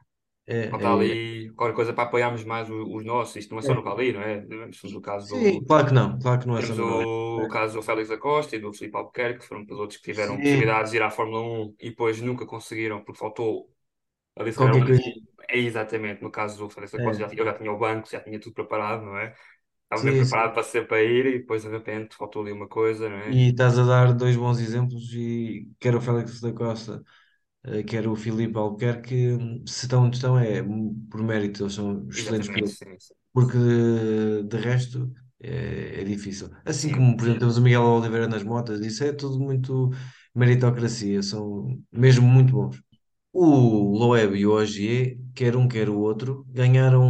é, 0.47 0.56
falta 0.69 0.88
é, 0.88 0.91
ali 0.91 1.51
qualquer 1.56 1.75
coisa 1.75 1.93
para 1.93 2.06
apoiarmos 2.06 2.43
mais 2.43 2.69
os, 2.69 2.88
os 2.89 3.06
nossos. 3.06 3.36
Isto 3.38 3.51
não 3.51 3.60
é 3.60 3.62
só 3.62 3.73
no 3.75 3.82
é. 3.82 3.84
Rally, 3.84 4.13
não 4.13 4.21
é? 4.21 4.41
Temos 4.41 4.84
o 4.84 5.01
caso 5.01 5.30
Sim, 5.30 5.63
do. 5.63 5.65
claro 5.65 5.88
que 5.88 5.93
não, 5.93 6.19
claro 6.19 6.39
que 6.41 6.47
não 6.47 6.58
é 6.58 6.62
só 6.62 6.75
Temos 6.75 6.75
no 6.75 6.86
Rally. 6.86 7.08
o, 7.39 7.43
o 7.45 7.47
caso 7.47 7.75
do 7.75 7.84
Félix 7.84 8.10
da 8.10 8.17
Costa 8.17 8.56
e 8.56 8.60
do 8.60 8.73
Filipe 8.73 8.97
Albuquerque, 8.97 9.39
que 9.39 9.45
foram 9.47 9.65
pilotos 9.65 9.97
que 9.97 10.04
tiveram 10.04 10.41
Sim, 10.41 10.41
possibilidades 10.41 10.91
de 10.91 10.97
ir 10.97 11.04
à 11.04 11.10
Fórmula 11.10 11.41
Um 11.41 11.75
e 11.80 11.89
depois 11.91 12.21
nunca 12.21 12.45
conseguiram 12.45 13.04
porque 13.04 13.19
faltou 13.19 13.71
ali 14.38 14.54
se 14.54 14.63
um. 14.63 14.69
É 15.49 15.58
exatamente, 15.60 16.21
no 16.23 16.32
caso 16.32 16.58
do 16.58 16.69
Félix 16.69 16.91
da 16.93 16.99
Costa, 17.01 17.21
É. 17.21 17.25
já, 17.25 17.30
tinha- 17.30 17.41
eu 17.41 17.45
já 17.45 17.54
tinha 17.54 17.71
o 17.71 17.77
banco, 17.77 18.10
já 18.10 18.21
tinha 18.21 18.39
tudo 18.39 18.54
preparado, 18.56 19.04
não 19.06 19.17
é? 19.17 19.36
Estava 19.86 20.04
bem 20.04 20.15
preparado 20.15 20.54
para 20.54 20.63
ser 20.63 20.88
para 20.88 21.04
ir 21.04 21.25
e 21.27 21.39
depois 21.39 21.63
de 21.63 21.69
repente 21.69 22.15
faltou 22.17 22.41
ali 22.43 22.51
uma 22.54 22.67
coisa, 22.67 23.10
não 23.10 23.17
é? 23.17 23.38
E 23.38 23.49
estás 23.49 23.77
a 23.77 23.84
dar 23.86 24.13
dois 24.13 24.36
bons 24.36 24.60
exemplos, 24.60 25.13
e 25.13 25.69
quer 25.80 25.95
o 25.95 26.01
Félix 26.01 26.41
da 26.41 26.51
Costa, 26.54 27.04
quer 27.88 28.08
o 28.08 28.15
Filipe 28.15 28.58
Albuquerque, 28.58 29.38
se 29.65 29.86
estão 29.86 30.06
onde 30.06 30.17
estão 30.17 30.38
é 30.38 30.63
por 31.10 31.24
mérito, 31.24 31.63
eles 31.63 31.74
são 31.74 32.08
excelentes 32.10 32.50
pilotos, 32.50 32.80
porque 33.34 33.58
de, 33.58 34.43
de 34.43 34.58
resto 34.58 35.12
é, 35.39 36.02
é 36.02 36.04
difícil. 36.04 36.50
Assim 36.65 36.89
Sim, 36.89 36.95
como, 36.95 37.15
por 37.15 37.24
exemplo, 37.24 37.39
temos 37.41 37.58
o 37.58 37.62
Miguel 37.62 37.84
Oliveira 37.84 38.28
nas 38.28 38.43
motas, 38.43 38.80
isso 38.82 39.04
é 39.04 39.13
tudo 39.13 39.39
muito 39.39 39.89
meritocracia, 40.36 41.21
são 41.21 41.80
mesmo 41.91 42.28
muito 42.28 42.54
bons. 42.54 42.82
O 43.34 43.97
Loeb 43.97 44.36
e 44.36 44.45
o 44.45 44.52
Ogier, 44.52 45.17
quer 45.36 45.56
um 45.56 45.67
quer 45.67 45.89
o 45.89 45.98
outro, 46.00 46.46
ganharam 46.50 47.04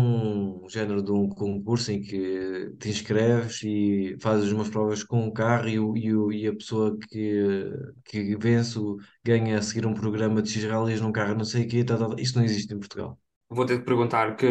um 0.65 0.69
género 0.69 1.01
de 1.03 1.12
um 1.12 1.27
concurso 1.29 1.91
em 1.91 2.01
que 2.01 2.71
te 2.79 2.89
inscreves 2.89 3.62
e 3.63 4.17
fazes 4.21 4.51
umas 4.51 4.69
provas 4.69 5.03
com 5.03 5.27
o 5.27 5.34
carro 5.34 5.67
e, 5.69 5.79
o, 5.79 5.95
e, 5.97 6.13
o- 6.15 6.31
e 6.31 6.47
a 6.47 6.53
pessoa 6.55 6.97
que, 7.10 7.71
que 8.05 8.36
vence 8.38 8.79
ganha 9.23 9.57
a 9.60 9.62
seguir 9.62 9.86
um 9.86 9.93
programa 9.93 10.41
de 10.41 10.49
X-Rallies 10.51 11.01
num 11.01 11.12
carro 11.12 11.36
não 11.36 11.45
sei 11.45 11.65
o 11.65 11.67
quê, 11.69 11.84
tá, 11.84 11.97
tá. 11.97 12.15
Isto 12.19 12.38
não 12.39 12.45
existe 12.45 12.73
em 12.73 12.79
Portugal. 12.79 13.19
Vou 13.49 13.65
ter 13.67 13.77
de 13.79 13.86
perguntar 13.86 14.36
que 14.38 14.47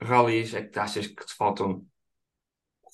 ralis 0.00 0.54
é 0.54 0.62
que 0.62 0.78
achas 0.78 1.06
que 1.08 1.24
te 1.26 1.34
faltam 1.34 1.84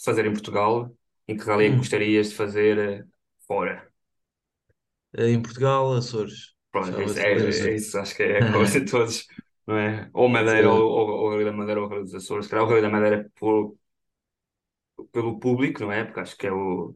fazer 0.04 0.26
em 0.26 0.32
Portugal 0.32 0.94
e 1.28 1.36
que 1.36 1.44
rally 1.44 1.66
é 1.66 1.70
Hum. 1.70 1.76
gostarias 1.76 2.28
de 2.30 2.34
fazer 2.36 2.78
eh, 2.78 3.04
fora? 3.46 3.90
Em 5.18 5.42
Portugal, 5.42 5.92
Açores. 5.96 6.54
Pronto, 6.70 7.00
é 7.00 7.04
isso, 7.04 7.18
é, 7.20 7.68
é 7.70 7.74
isso, 7.76 7.98
acho 7.98 8.16
que 8.16 8.22
é 8.22 8.40
a 8.40 8.50
coisa 8.50 8.80
de 8.80 8.90
todos, 8.90 9.26
não 9.66 9.76
é? 9.78 10.10
Ou 10.12 10.28
Madeira 10.28 10.70
ou, 10.70 10.80
Sim. 10.80 10.88
ou, 10.90 11.08
ou 11.34 11.44
da 11.44 11.52
Madeira 11.52 11.80
ou 11.82 11.88
Rally 11.88 12.02
dos 12.04 12.14
Açores. 12.14 12.46
Se 12.46 12.50
calhar 12.50 12.64
o 12.66 12.68
Rally 12.68 12.82
da 12.82 12.90
Madeira 12.90 13.30
por, 13.38 13.76
pelo 15.12 15.38
público, 15.38 15.82
não 15.82 15.92
é? 15.92 16.04
Porque 16.04 16.20
acho 16.20 16.36
que 16.36 16.46
é 16.46 16.52
o 16.52 16.94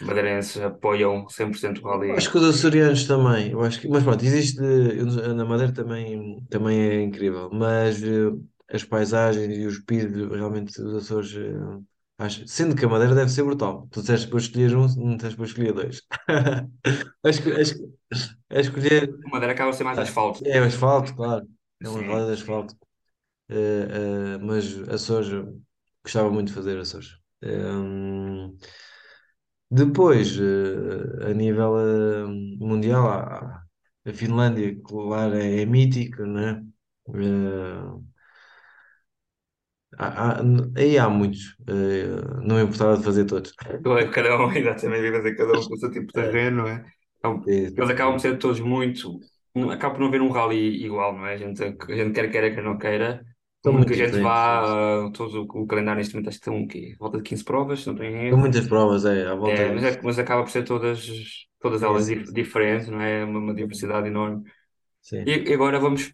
madeirenses 0.00 0.62
apoiam 0.62 1.28
100% 1.28 1.82
o 1.82 1.88
Rally. 1.88 2.16
acho 2.16 2.30
que 2.30 2.38
os 2.38 2.44
açorianos 2.56 3.04
também, 3.06 3.50
eu 3.52 3.60
acho 3.62 3.80
que, 3.80 3.88
mas 3.88 4.02
pronto, 4.04 4.24
existe, 4.24 4.60
na 4.60 5.44
Madeira 5.44 5.72
também, 5.72 6.44
também 6.50 6.80
é 6.80 7.02
incrível, 7.02 7.50
mas 7.52 8.02
eh, 8.02 8.30
as 8.72 8.84
paisagens 8.84 9.56
e 9.56 9.66
os 9.66 9.78
picos, 9.80 10.28
realmente 10.30 10.80
os 10.80 10.94
Açores, 11.04 11.34
eh, 11.36 11.80
acho, 12.18 12.46
sendo 12.48 12.74
que 12.76 12.84
a 12.84 12.88
Madeira 12.88 13.14
deve 13.14 13.30
ser 13.30 13.42
brutal. 13.44 13.86
Tu 13.90 14.00
disseste 14.00 14.28
para 14.28 14.38
escolher 14.38 14.76
um, 14.76 14.86
não 14.96 15.16
disseste 15.16 15.36
para 15.36 15.46
escolher 15.46 15.72
dois. 15.72 16.02
Acho 17.24 17.42
que, 17.42 17.50
acho 17.52 17.74
a 18.50 18.60
escolher, 18.60 19.10
O 19.26 19.30
Madeira 19.30 19.54
acaba 19.54 19.70
a 19.70 19.72
ser 19.72 19.84
mais 19.84 19.98
ah, 19.98 20.02
asfalto. 20.02 20.40
é 20.44 20.60
o 20.60 20.64
asfalto, 20.64 21.14
claro, 21.14 21.46
é 21.82 21.88
um 21.88 21.96
Sim, 21.96 22.02
rally 22.02 22.26
de 22.26 22.32
asfalto, 22.42 22.76
Eh, 23.50 23.88
eh, 24.36 24.38
mas 24.38 24.78
Açores, 24.88 25.30
gostava 26.04 26.30
muito 26.30 26.48
de 26.48 26.54
fazer 26.54 26.78
Açores. 26.78 27.18
Hum, 27.44 28.56
depois, 29.70 30.28
eh, 30.38 31.30
a 31.30 31.34
nível 31.34 31.72
eh, 31.78 32.26
mundial, 32.60 33.06
há- 33.08 33.62
a 34.06 34.12
Finlândia, 34.12 34.76
claro, 34.84 35.34
é, 35.36 35.62
é 35.62 35.66
mítico, 35.66 36.24
né? 36.26 36.64
Eh, 37.14 38.00
há- 39.98 40.40
há- 40.40 40.42
aí 40.76 40.98
há 40.98 41.08
muitos, 41.08 41.56
eh, 41.68 42.06
não 42.44 42.56
me 42.56 42.62
importava 42.62 42.96
de 42.98 43.04
fazer 43.04 43.24
todos. 43.26 43.52
cada 44.12 44.36
um, 44.38 44.50
exatamente, 44.56 45.16
a 45.16 45.36
cada 45.36 45.56
um 45.58 45.66
com 45.68 45.74
o 45.74 45.78
seu 45.78 45.90
tipo 45.90 46.06
de 46.08 46.12
É, 46.14 46.26
terreno, 46.30 46.62
não 46.62 46.68
é? 46.68 46.92
Então, 47.18 47.44
eles 47.76 47.90
acabam 47.90 48.14
por 48.14 48.20
ser 48.20 48.38
todos 48.38 48.60
muito. 48.60 49.20
Acaba 49.72 49.94
por 49.94 50.00
não 50.00 50.08
haver 50.08 50.22
um 50.22 50.30
rally 50.30 50.84
igual, 50.84 51.12
não 51.16 51.26
é? 51.26 51.34
A 51.34 51.36
gente, 51.36 51.62
a 51.62 51.68
gente 51.96 52.12
quer 52.14 52.30
queira, 52.30 52.54
quer 52.54 52.62
não 52.62 52.78
queira. 52.78 53.24
São 53.64 53.72
muito 53.72 53.74
muito 53.74 53.88
que 53.88 53.94
a 53.94 53.96
gente 53.96 54.16
diferentes. 54.16 54.20
vá, 54.20 55.06
ah, 55.06 55.10
todo 55.12 55.42
o, 55.42 55.62
o 55.62 55.66
calendário 55.66 55.98
neste 55.98 56.14
momento 56.14 56.28
acho 56.28 56.38
que 56.38 56.44
tem 56.44 56.54
um 56.54 56.66
quê? 56.66 56.96
Volta 56.98 57.18
de 57.18 57.24
15 57.24 57.44
provas, 57.44 57.84
não 57.86 57.94
São 58.28 58.38
erro. 58.38 58.38
muitas 58.38 58.66
provas, 58.66 59.04
é, 59.04 59.26
à 59.26 59.34
volta 59.34 59.62
É, 59.62 59.70
mas, 59.70 59.84
é- 59.84 60.02
mas 60.02 60.18
acaba 60.18 60.42
por 60.44 60.50
ser 60.50 60.64
todas, 60.64 61.06
todas 61.60 61.82
elas 61.82 62.06
sim, 62.06 62.24
dif- 62.24 62.32
diferentes, 62.32 62.88
não 62.88 63.00
é? 63.00 63.24
Uma, 63.24 63.38
uma 63.40 63.54
diversidade 63.54 64.08
enorme. 64.08 64.44
E, 65.26 65.32
sim. 65.32 65.40
e 65.50 65.54
agora 65.54 65.80
vamos. 65.80 66.12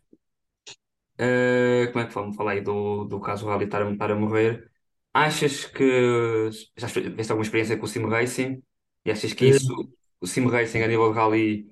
ah, 1.18 1.86
como 1.92 2.04
é 2.04 2.06
que 2.08 2.14
vamos 2.14 2.36
falar 2.36 2.52
aí 2.52 2.60
do, 2.60 3.04
do 3.04 3.20
caso 3.20 3.46
Rally 3.46 3.64
estar 3.64 3.82
a, 3.82 3.90
estar 3.92 4.10
a 4.10 4.14
morrer? 4.16 4.70
Achas 5.12 5.64
que. 5.66 6.50
Já 6.76 6.88
tiveste 6.88 7.32
alguma 7.32 7.44
experiência 7.44 7.76
com 7.78 7.84
o 7.84 7.88
Sim 7.88 8.06
Racing? 8.08 8.62
E 9.04 9.10
achas 9.10 9.32
que 9.32 9.46
Eh, 9.46 9.58
isso, 9.58 9.72
o 10.20 10.26
Sim 10.26 10.46
Racing 10.48 10.82
a 10.82 10.88
nível 10.88 11.12
de 11.12 11.18
Rally, 11.18 11.70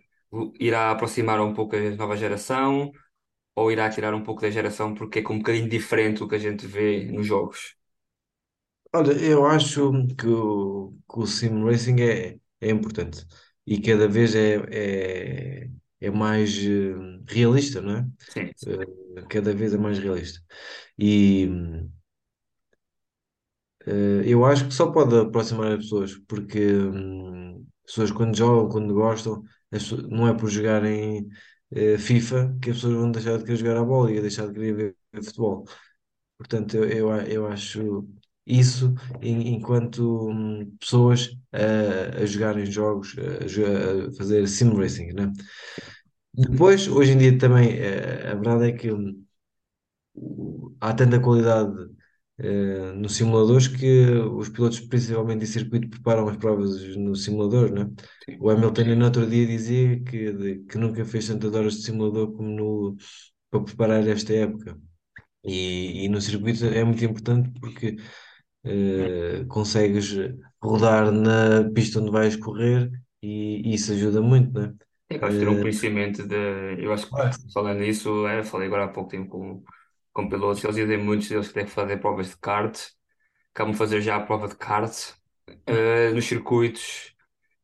irá 0.61 0.91
aproximar 0.91 1.41
um 1.41 1.55
pouco 1.55 1.77
a 1.77 1.81
nova 1.97 2.17
geração? 2.17 2.91
Ou 3.57 3.73
irá 3.73 3.91
tirar 3.91 4.15
um 4.15 4.23
pouco 4.25 4.43
da 4.43 4.51
geração 4.51 4.95
porque 4.95 5.21
é 5.21 5.23
um 5.31 5.39
bocadinho 5.39 5.69
diferente 5.69 6.23
o 6.25 6.29
que 6.29 6.37
a 6.37 6.39
gente 6.39 6.67
vê 6.67 7.07
nos 7.13 7.27
jogos? 7.27 7.77
olha, 8.95 9.13
eu 9.13 9.47
acho 9.47 9.93
que 10.17 10.27
o, 10.27 10.93
que 11.11 11.19
o 11.19 11.27
sim 11.27 11.65
racing 11.65 12.01
é, 12.01 12.39
é 12.61 12.71
importante 12.71 13.27
e 13.67 13.81
cada 13.81 14.09
vez 14.09 14.35
é, 14.35 14.57
é, 15.65 15.71
é 16.01 16.11
mais 16.11 16.57
eh, 16.59 16.95
realista, 17.29 17.81
não 17.81 17.97
é? 17.97 18.07
Sim, 18.29 18.53
Eh, 18.67 19.23
cada 19.29 19.55
vez 19.55 19.73
é 19.75 19.79
mais 19.79 19.99
realista. 19.99 20.41
E 20.99 21.49
eh, 23.87 24.23
eu 24.27 24.45
acho 24.45 24.67
que 24.69 24.75
só 24.75 24.91
pode 24.93 25.17
aproximar 25.19 25.73
as 25.73 25.79
pessoas, 25.85 26.15
porque 26.29 26.59
hum, 26.75 27.67
as 27.85 27.93
pessoas 27.93 28.11
quando 28.13 28.37
jogam, 28.37 28.69
quando 28.69 28.95
gostam, 28.95 29.43
não 30.09 30.29
é 30.29 30.35
por 30.37 30.49
jogarem 30.51 31.29
eh, 31.73 31.99
FIFA 31.99 32.57
que 32.63 32.71
as 32.71 32.77
pessoas 32.77 32.95
vão 32.97 33.11
deixar 33.11 33.39
de 33.39 33.45
querer 33.45 33.57
jogar 33.57 33.77
a 33.79 33.85
bola 33.85 34.13
e 34.13 34.21
deixar 34.21 34.47
de 34.49 34.55
querer 34.55 34.73
ver, 34.75 34.97
ver 35.13 35.23
futebol. 35.25 35.65
Portanto, 36.39 36.77
eu, 36.77 36.85
eu, 36.91 37.11
eu 37.27 37.47
acho 37.49 38.09
isso 38.47 38.95
em- 39.23 39.55
enquanto 39.55 40.29
hum, 40.31 40.77
pessoas 40.81 41.31
a, 41.53 42.23
a 42.23 42.27
jogarem 42.27 42.67
jogos, 42.67 43.15
a, 43.19 44.09
a 44.11 44.13
fazer 44.15 44.47
sim 44.49 44.75
racing, 44.77 45.13
né? 45.15 45.33
Depois, 46.33 46.87
hoje 46.89 47.13
em 47.13 47.19
dia 47.19 47.39
também, 47.39 47.77
eh, 47.79 48.31
a 48.31 48.35
verdade 48.35 48.69
é 48.71 48.73
que 48.73 48.93
hum, 48.93 49.25
há 50.81 50.93
tanta 50.95 51.21
qualidade 51.21 51.73
eh, 52.39 52.93
nos 52.95 53.17
simuladores 53.17 53.69
que 53.69 54.09
os 54.11 54.49
pilotos, 54.49 54.81
principalmente 54.81 55.45
em 55.45 55.47
circuito, 55.47 55.89
preparam 55.89 56.29
as 56.29 56.37
provas 56.37 56.83
no 56.97 57.15
simulador, 57.17 57.71
né? 57.73 57.91
sim. 58.27 58.41
O 58.41 58.51
Hamilton, 58.51 58.85
no 58.97 59.05
outro 59.07 59.27
dia, 59.29 59.47
dizia 59.47 60.01
que, 60.03 60.33
de- 60.33 60.59
que 60.65 60.79
nunca 60.79 61.05
fez 61.05 61.27
tantas 61.29 61.55
horas 61.55 61.75
de 61.77 61.83
simulador 61.85 62.33
como 62.33 62.49
no, 62.49 62.97
para 63.51 63.63
preparar 63.65 64.07
esta 64.09 64.35
época. 64.35 64.79
E, 65.45 66.05
e 66.07 66.09
no 66.09 66.21
circuito 66.21 66.65
é 66.67 66.85
muito 66.85 67.05
importante 67.05 67.51
porque 67.61 67.97
eh, 68.65 69.45
consegues 69.49 70.15
rodar 70.63 71.11
na 71.13 71.71
pista 71.75 72.01
onde 72.01 72.11
vais 72.11 72.37
correr 72.37 72.91
e, 73.23 73.63
e 73.71 73.75
isso 73.75 73.93
ajuda 73.93 74.21
muito, 74.23 74.53
né? 74.59 74.75
É 75.09 75.19
que 75.19 75.37
ter 75.39 75.49
um 75.49 75.59
Eh, 75.59 75.61
conhecimento 75.61 76.27
de. 76.27 76.35
Eu 76.83 76.93
acho 76.93 77.07
que, 77.15 77.53
falando 77.53 77.81
nisso, 77.81 78.27
é, 78.27 78.43
falei 78.43 78.67
agora 78.69 78.85
há 78.85 78.89
pouco 78.89 79.11
tempo 79.11 79.29
com, 79.31 79.65
com 80.15 80.29
pilotos, 80.31 80.65
eles 80.65 80.77
dizem 80.77 80.99
muitos 80.99 81.29
deles 81.31 81.49
que 81.53 81.65
que 81.65 81.71
fazer 81.73 81.99
provas 81.99 82.31
de 82.31 82.39
kart, 82.39 82.79
acabam 83.55 83.73
de 83.73 83.79
fazer 83.79 84.01
já 84.03 84.17
a 84.17 84.21
prova 84.27 84.49
de 84.49 84.57
kart 84.57 84.93
eh, 85.67 86.11
nos 86.13 86.27
circuitos. 86.27 87.15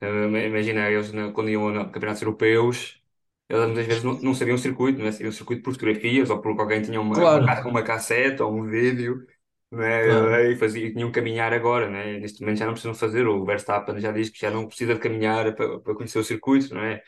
Eh, 0.00 0.46
imagina, 0.48 0.90
eles 0.90 1.10
quando 1.34 1.50
iam 1.50 1.68
a 1.68 1.84
campeonatos 1.90 2.22
europeus, 2.22 3.02
eles 3.48 3.66
muitas 3.66 3.86
vezes 3.86 4.04
não, 4.04 4.14
não 4.22 4.34
sabiam 4.34 4.54
o 4.56 4.58
circuito, 4.58 4.98
não 4.98 5.06
é? 5.06 5.12
Sabiam 5.12 5.30
o 5.30 5.32
circuito 5.32 5.62
por 5.62 5.72
fotografias 5.74 6.30
ou 6.30 6.40
porque 6.40 6.60
alguém 6.60 6.82
tinha 6.82 7.00
uma, 7.00 7.26
uma, 7.26 7.42
Claro, 7.42 7.46
ca- 7.46 7.66
uma 7.68 7.82
cassete 7.82 8.42
ou 8.42 8.52
um 8.54 8.64
vídeo. 8.66 9.26
Não 9.70 9.82
claro. 10.00 10.34
é? 10.34 10.52
E 10.52 10.56
fazia, 10.56 10.86
e 10.86 10.92
tinham 10.92 11.10
que 11.10 11.14
caminhar 11.20 11.52
agora, 11.52 11.88
é? 11.98 12.18
Neste 12.18 12.40
momento 12.40 12.58
já 12.58 12.66
não 12.66 12.72
precisam 12.72 12.94
fazer. 12.94 13.26
O 13.26 13.44
Verstappen 13.44 14.00
já 14.00 14.12
diz 14.12 14.30
que 14.30 14.40
já 14.40 14.50
não 14.50 14.66
precisa 14.66 14.94
de 14.94 15.00
caminhar 15.00 15.54
para, 15.54 15.78
para 15.80 15.94
conhecer 15.94 16.18
o 16.18 16.24
circuito, 16.24 16.74
não 16.74 16.82
é? 16.82 17.02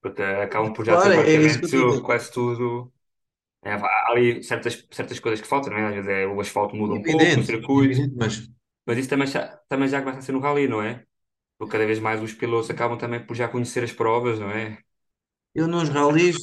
porque 0.00 0.22
acabam 0.22 0.72
por 0.72 0.84
já 0.84 0.96
ter 0.98 1.10
Claro, 1.10 1.12
é, 1.14 1.34
é 1.34 1.38
praticamente 1.38 1.60
dizer. 1.60 1.84
quase 2.02 2.30
tudo. 2.32 2.92
É, 3.64 3.72
há 3.74 4.10
ali 4.10 4.42
certas, 4.42 4.86
certas 4.90 5.18
coisas 5.20 5.40
que 5.40 5.46
faltam, 5.48 5.72
não 5.72 5.78
é? 5.78 5.86
Às 5.88 5.94
vezes 5.94 6.10
é, 6.10 6.26
o 6.26 6.40
asfalto 6.40 6.76
muda 6.76 6.94
um 6.94 7.02
pouco 7.02 7.40
Evidente, 7.40 7.42
circuito, 7.42 8.02
evidente, 8.02 8.14
mas 8.16 8.48
mas 8.86 8.98
isso 8.98 9.08
também 9.08 9.26
já, 9.26 9.56
também 9.68 9.88
já 9.88 10.00
começa 10.00 10.18
a 10.20 10.22
ser 10.22 10.32
no 10.32 10.40
rally, 10.40 10.68
não 10.68 10.82
é? 10.82 11.04
Porque 11.58 11.72
cada 11.72 11.86
vez 11.86 11.98
mais 12.00 12.22
os 12.22 12.34
pilotos 12.34 12.70
acabam 12.70 12.98
também 12.98 13.24
por 13.26 13.36
já 13.36 13.48
conhecer 13.48 13.84
as 13.84 13.92
provas, 13.92 14.40
não 14.40 14.50
é? 14.50 14.78
eu 15.54 15.66
nos 15.68 15.88
ralis, 15.88 16.36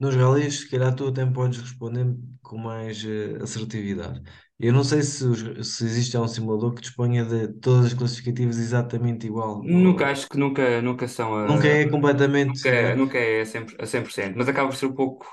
nos 0.00 0.14
ralis, 0.14 0.60
se 0.60 0.70
calhar 0.70 0.94
tu 0.94 1.08
até 1.08 1.24
podes 1.26 1.60
responder 1.60 2.16
com 2.42 2.56
mais 2.58 3.04
eh, 3.04 3.36
assertividade. 3.42 4.22
Eu 4.58 4.72
não 4.72 4.84
sei 4.84 5.02
se, 5.02 5.24
os- 5.24 5.76
se 5.76 5.84
existe 5.84 6.16
um 6.16 6.28
simulador 6.28 6.74
que 6.74 6.80
disponha 6.82 7.24
de 7.24 7.48
todas 7.60 7.86
as 7.86 7.94
classificativas 7.94 8.58
exatamente 8.58 9.26
igual. 9.26 9.68
Nunca, 9.68 10.10
acho 10.10 10.28
que 10.28 10.36
nunca, 10.38 10.80
nunca 10.82 11.08
são 11.08 11.34
nunca 11.44 11.66
a, 11.74 11.78
é 11.78 11.86
completamente. 11.88 12.60
nunca, 12.60 12.68
é- 12.68 12.94
nunca 12.94 13.18
é 13.18 13.40
a 13.40 13.46
100%, 13.46 13.82
a 13.82 13.86
100%, 13.86 14.36
mas 14.36 14.48
acaba 14.48 14.68
por 14.68 14.76
ser 14.76 14.86
um 14.86 14.94
pouco 14.94 15.26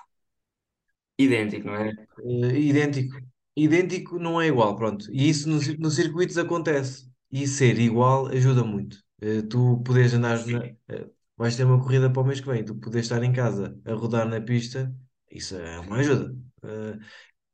idêntico, 1.17 1.67
não 1.67 1.76
é? 1.76 1.89
eh, 2.23 2.60
idêntico. 2.60 3.17
Idêntico 3.56 4.17
não 4.19 4.41
é 4.41 4.47
igual, 4.47 4.76
pronto. 4.76 5.06
E 5.12 5.30
isso 5.30 5.47
no, 5.49 5.60
cir- 5.62 5.80
nos 5.80 5.95
circuitos 5.95 6.38
acontece. 6.38 7.08
E 7.32 7.47
ser 7.47 7.80
igual 7.80 8.28
ajuda 8.28 8.63
muito. 8.63 8.97
Eh, 9.21 9.41
tu 9.43 9.82
podes 9.86 10.13
andar 10.13 10.45
na, 10.47 10.65
eh, 10.89 11.10
vais 11.38 11.56
ter 11.56 11.63
uma 11.65 11.80
corrida 11.82 12.12
para 12.12 12.21
o 12.21 12.26
mês 12.26 12.39
que 12.41 12.47
vem, 12.47 12.63
tu 12.65 12.76
podes 12.76 13.02
estar 13.02 13.23
em 13.23 13.32
casa 13.34 13.80
a 13.86 13.93
rodar 13.93 14.28
na 14.28 14.41
pista, 14.41 14.93
isso 15.32 15.56
é 15.56 15.80
uma 15.80 15.97
ajuda. 15.97 16.36
Eh, 16.63 16.99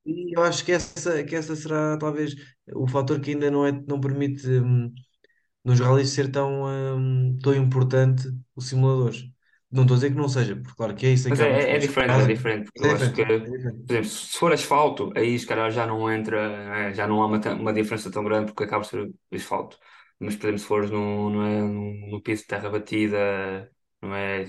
e 0.05 0.37
eu 0.37 0.43
acho 0.43 0.65
que 0.65 0.71
essa, 0.71 1.23
que 1.23 1.35
essa 1.35 1.55
será 1.55 1.97
talvez 1.97 2.35
o 2.75 2.87
fator 2.87 3.19
que 3.21 3.31
ainda 3.31 3.51
não 3.51 3.65
é, 3.65 3.71
não 3.71 3.99
permite 4.01 4.47
hum, 4.49 4.93
nos 5.63 5.79
rallies 5.79 6.09
ser 6.11 6.31
tão, 6.31 6.65
hum, 6.97 7.37
tão 7.41 7.53
importante 7.55 8.23
os 8.55 8.67
simuladores. 8.69 9.25
Não 9.71 9.83
estou 9.83 9.95
a 9.95 9.97
dizer 9.97 10.09
que 10.11 10.17
não 10.17 10.27
seja, 10.27 10.55
porque 10.55 10.75
claro 10.75 10.95
que 10.95 11.05
é 11.05 11.11
isso 11.11 11.29
Mas 11.29 11.39
é, 11.39 11.71
é, 11.71 11.75
é 11.75 11.77
diferente, 11.77 12.19
é 12.19 12.25
diferente, 12.25 12.65
porque 12.71 12.87
É 12.87 12.87
eu 12.87 12.95
acho 12.95 13.13
que, 13.13 13.21
é 13.21 13.39
por 13.85 13.93
exemplo, 13.93 14.09
se 14.09 14.37
for 14.37 14.53
asfalto, 14.53 15.11
aí 15.15 15.37
se 15.37 15.45
calhar 15.45 15.71
já 15.71 15.85
não 15.85 16.11
entra, 16.11 16.39
é, 16.89 16.93
já 16.93 17.07
não 17.07 17.21
há 17.21 17.25
uma, 17.27 17.39
uma 17.53 17.73
diferença 17.73 18.11
tão 18.11 18.23
grande 18.23 18.47
porque 18.51 18.63
acaba 18.63 18.83
por 18.83 18.89
ser 18.89 19.11
asfalto. 19.33 19.77
Mas, 20.19 20.35
por 20.35 20.45
exemplo, 20.47 20.59
se 20.59 20.65
fores 20.65 20.91
no, 20.91 21.29
no, 21.29 21.43
é, 21.45 21.61
no, 22.11 22.21
piso 22.21 22.41
de 22.41 22.47
terra 22.47 22.69
batida, 22.69 23.71
não 24.01 24.13
é? 24.15 24.45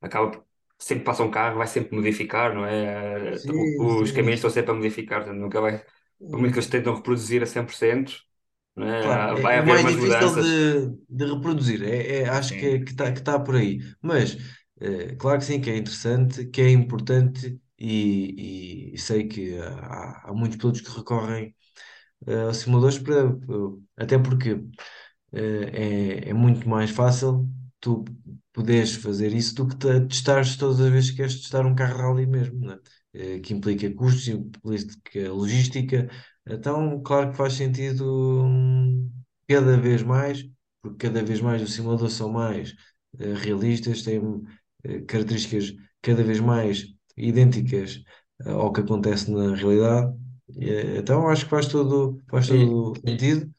Acaba 0.00 0.44
sempre 0.78 1.04
passa 1.04 1.22
um 1.22 1.30
carro, 1.30 1.58
vai 1.58 1.66
sempre 1.66 1.94
modificar, 1.96 2.54
não 2.54 2.64
é? 2.64 3.36
Sim, 3.36 3.50
Os 3.78 4.10
sim, 4.10 4.14
caminhos 4.14 4.38
estão 4.38 4.50
sempre 4.50 4.70
a 4.70 4.74
modificar, 4.74 5.20
portanto, 5.20 5.40
nunca 5.40 5.60
vai, 5.60 5.84
por 6.30 6.38
muito 6.38 6.52
que 6.52 6.58
eles 6.58 6.70
tentam 6.70 6.94
reproduzir 6.94 7.42
a 7.42 7.46
100%, 7.46 8.12
não 8.12 8.29
é? 8.88 9.02
Claro, 9.02 9.28
Há- 9.32 9.36
é, 9.36 9.42
Vai 9.42 9.58
é 9.58 9.62
haver 9.62 9.78
mais 9.78 9.96
difícil 9.96 10.36
de, 10.38 10.88
de 11.08 11.24
reproduzir. 11.26 11.82
É, 11.82 12.20
é- 12.22 12.28
acho 12.28 12.56
que 12.56 12.78
Sim. 12.78 12.80
que 12.80 12.90
está 12.92 13.12
que 13.12 13.22
tá 13.22 13.38
por 13.38 13.56
aí. 13.56 13.78
Mas, 14.02 14.36
eh, 14.80 15.14
claro 15.16 15.38
que 15.38 15.44
sim, 15.46 15.60
que 15.60 15.70
é 15.70 15.76
interessante, 15.76 16.46
que 16.46 16.60
é 16.60 16.70
importante 16.70 17.60
e, 17.78 18.92
e 18.94 18.98
sei 18.98 19.26
que 19.28 19.58
há, 19.58 20.28
há 20.28 20.32
muitos 20.34 20.58
pilotos 20.58 20.80
que 20.82 20.90
recorrem 20.96 21.54
eh, 22.26 22.42
aos 22.42 22.58
simuladores 22.58 22.98
para, 22.98 23.24
até 23.98 24.18
porque 24.18 24.60
eh, 25.32 26.22
é, 26.26 26.30
é 26.30 26.34
muito 26.34 26.68
mais 26.68 26.90
fácil 26.90 27.48
tu 27.80 28.04
poderes 28.52 28.94
fazer 28.96 29.32
isso 29.34 29.54
do 29.54 29.68
que 29.68 29.76
te- 29.76 30.00
testares 30.08 30.56
todas 30.56 30.80
as 30.80 30.90
vezes 30.90 31.10
que 31.10 31.16
queres 31.18 31.40
testar 31.40 31.64
um 31.66 31.74
carro 31.74 31.98
rally 31.98 32.26
mesmo? 32.26 32.78
Eh, 33.14 33.40
que 33.40 33.54
implica 33.54 33.90
custos, 33.94 34.28
implica 34.28 35.32
logística. 35.32 36.08
Então, 36.46 37.00
claro 37.02 37.30
que 37.30 37.36
faz 37.36 37.54
sentido 37.54 38.44
hum, 38.44 39.10
cada 39.48 39.76
vez 39.76 40.02
mais, 40.02 40.44
porque 40.82 41.06
cada 41.08 41.22
vez 41.22 41.40
mais 41.40 41.62
os 41.62 41.74
simuladores 41.74 42.14
são 42.14 42.30
mais 42.30 42.74
eh, 43.18 43.34
realistas, 43.34 44.02
têm 44.02 44.20
eh, 44.84 45.00
características 45.02 45.74
cada 46.02 46.22
vez 46.24 46.40
mais 46.40 46.86
idênticas 47.16 48.02
eh, 48.44 48.50
ao 48.50 48.72
que 48.72 48.80
acontece 48.80 49.30
na 49.30 49.54
realidade. 49.54 50.16
Então, 50.96 51.28
acho 51.28 51.44
que 51.44 51.50
faz 51.50 51.66
todo, 51.68 52.20
faz 52.28 52.48
todo 52.48 52.94
sentido. 53.00 53.50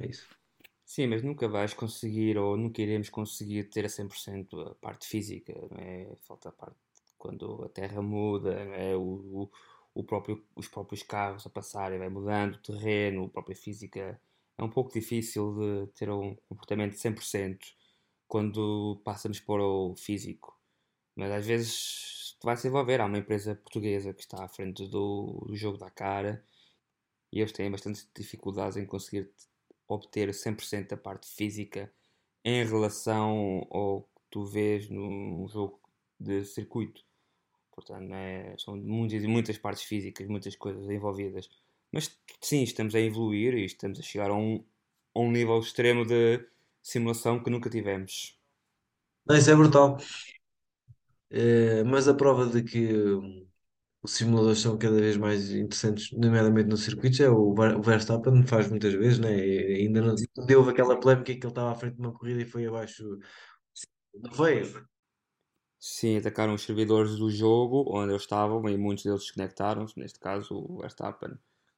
É 0.00 0.06
isso. 0.06 0.26
Sim, 0.84 1.08
mas 1.08 1.22
nunca 1.22 1.48
vais 1.48 1.74
conseguir 1.74 2.38
ou 2.38 2.56
nunca 2.56 2.80
iremos 2.80 3.10
conseguir 3.10 3.64
ter 3.64 3.84
a 3.84 3.88
100% 3.88 4.60
a 4.60 4.74
parte 4.76 5.06
física, 5.06 5.52
não 5.70 5.78
é? 5.78 6.16
Falta 6.22 6.48
a 6.48 6.52
parte 6.52 6.78
quando 7.18 7.64
a 7.64 7.68
terra 7.68 8.00
muda, 8.02 8.64
não 8.64 8.74
é? 8.74 8.96
O, 8.96 9.02
o 9.44 9.50
próprio, 10.04 10.44
os 10.54 10.68
próprios 10.68 11.02
carros 11.02 11.46
a 11.46 11.50
passarem, 11.50 11.98
vai 11.98 12.08
mudando 12.08 12.56
o 12.56 12.62
terreno, 12.62 13.24
a 13.24 13.28
própria 13.28 13.56
física. 13.56 14.20
É 14.58 14.62
um 14.62 14.70
pouco 14.70 14.92
difícil 14.92 15.54
de 15.54 15.86
ter 15.94 16.10
um 16.10 16.34
comportamento 16.48 16.92
de 16.92 16.98
100% 16.98 17.58
quando 18.28 19.00
passamos 19.04 19.40
para 19.40 19.62
o 19.62 19.94
físico. 19.96 20.58
Mas 21.14 21.30
às 21.32 21.46
vezes 21.46 22.36
vai 22.42 22.56
se 22.56 22.68
envolver. 22.68 23.00
Há 23.00 23.06
uma 23.06 23.18
empresa 23.18 23.54
portuguesa 23.54 24.12
que 24.12 24.22
está 24.22 24.44
à 24.44 24.48
frente 24.48 24.86
do, 24.88 25.44
do 25.46 25.56
jogo 25.56 25.78
da 25.78 25.90
cara 25.90 26.44
e 27.32 27.40
eles 27.40 27.52
têm 27.52 27.70
bastante 27.70 28.06
dificuldades 28.14 28.76
em 28.76 28.86
conseguir 28.86 29.30
obter 29.88 30.30
100% 30.30 30.88
da 30.88 30.96
parte 30.96 31.28
física 31.28 31.92
em 32.44 32.64
relação 32.64 33.66
ao 33.70 34.02
que 34.02 34.22
tu 34.30 34.44
vês 34.44 34.88
num 34.88 35.46
jogo 35.48 35.80
de 36.18 36.44
circuito. 36.44 37.04
Portanto, 37.76 38.12
é, 38.14 38.56
são 38.58 38.76
muitas, 38.76 39.24
muitas 39.24 39.58
partes 39.58 39.84
físicas, 39.84 40.28
muitas 40.28 40.56
coisas 40.56 40.88
envolvidas. 40.90 41.48
Mas 41.92 42.18
sim, 42.42 42.62
estamos 42.64 42.94
a 42.96 43.00
evoluir 43.00 43.54
e 43.54 43.64
estamos 43.66 44.00
a 44.00 44.02
chegar 44.02 44.30
a 44.30 44.34
um, 44.34 44.64
a 45.14 45.20
um 45.20 45.30
nível 45.32 45.58
extremo 45.60 46.04
de 46.06 46.44
simulação 46.82 47.42
que 47.42 47.50
nunca 47.50 47.70
tivemos. 47.70 48.38
Não, 49.26 49.36
isso 49.36 49.50
é 49.50 49.56
brutal. 49.56 49.98
Eh, 51.30 51.82
mas 51.84 52.08
a 52.08 52.14
prova 52.14 52.46
de 52.46 52.62
que 52.62 52.80
os 54.02 54.12
simuladores 54.12 54.60
são 54.60 54.78
cada 54.78 55.00
vez 55.00 55.16
mais 55.16 55.50
interessantes, 55.52 56.12
nomeadamente 56.12 56.68
nos 56.68 56.84
circuitos, 56.84 57.20
é 57.20 57.28
o 57.30 57.54
Ver- 57.54 57.76
o 57.76 57.82
Verstappen 57.82 58.46
faz 58.46 58.68
muitas 58.70 58.94
vezes, 58.94 59.18
né? 59.18 59.36
E 59.36 59.82
ainda 59.86 60.00
não 60.02 60.14
não 60.36 60.46
deu 60.46 60.68
aquela 60.68 60.98
polémica 61.00 61.26
que 61.34 61.40
ele 61.40 61.48
estava 61.48 61.72
à 61.72 61.74
frente 61.74 61.96
de 61.96 62.00
uma 62.02 62.12
corrida 62.12 62.42
e 62.42 62.44
foi 62.46 62.66
abaixo. 62.66 63.04
Não 64.14 64.32
foi? 64.32 64.62
Sim, 65.78 66.16
atacaram 66.16 66.54
os 66.54 66.62
servidores 66.62 67.16
do 67.16 67.30
jogo 67.30 67.84
onde 67.88 68.12
eles 68.12 68.22
estavam 68.22 68.68
e 68.68 68.76
muitos 68.76 69.04
deles 69.04 69.20
desconectaram-se. 69.22 69.98
Neste 69.98 70.18
caso, 70.18 70.54
o 70.56 70.78
Verstappen, 70.80 71.30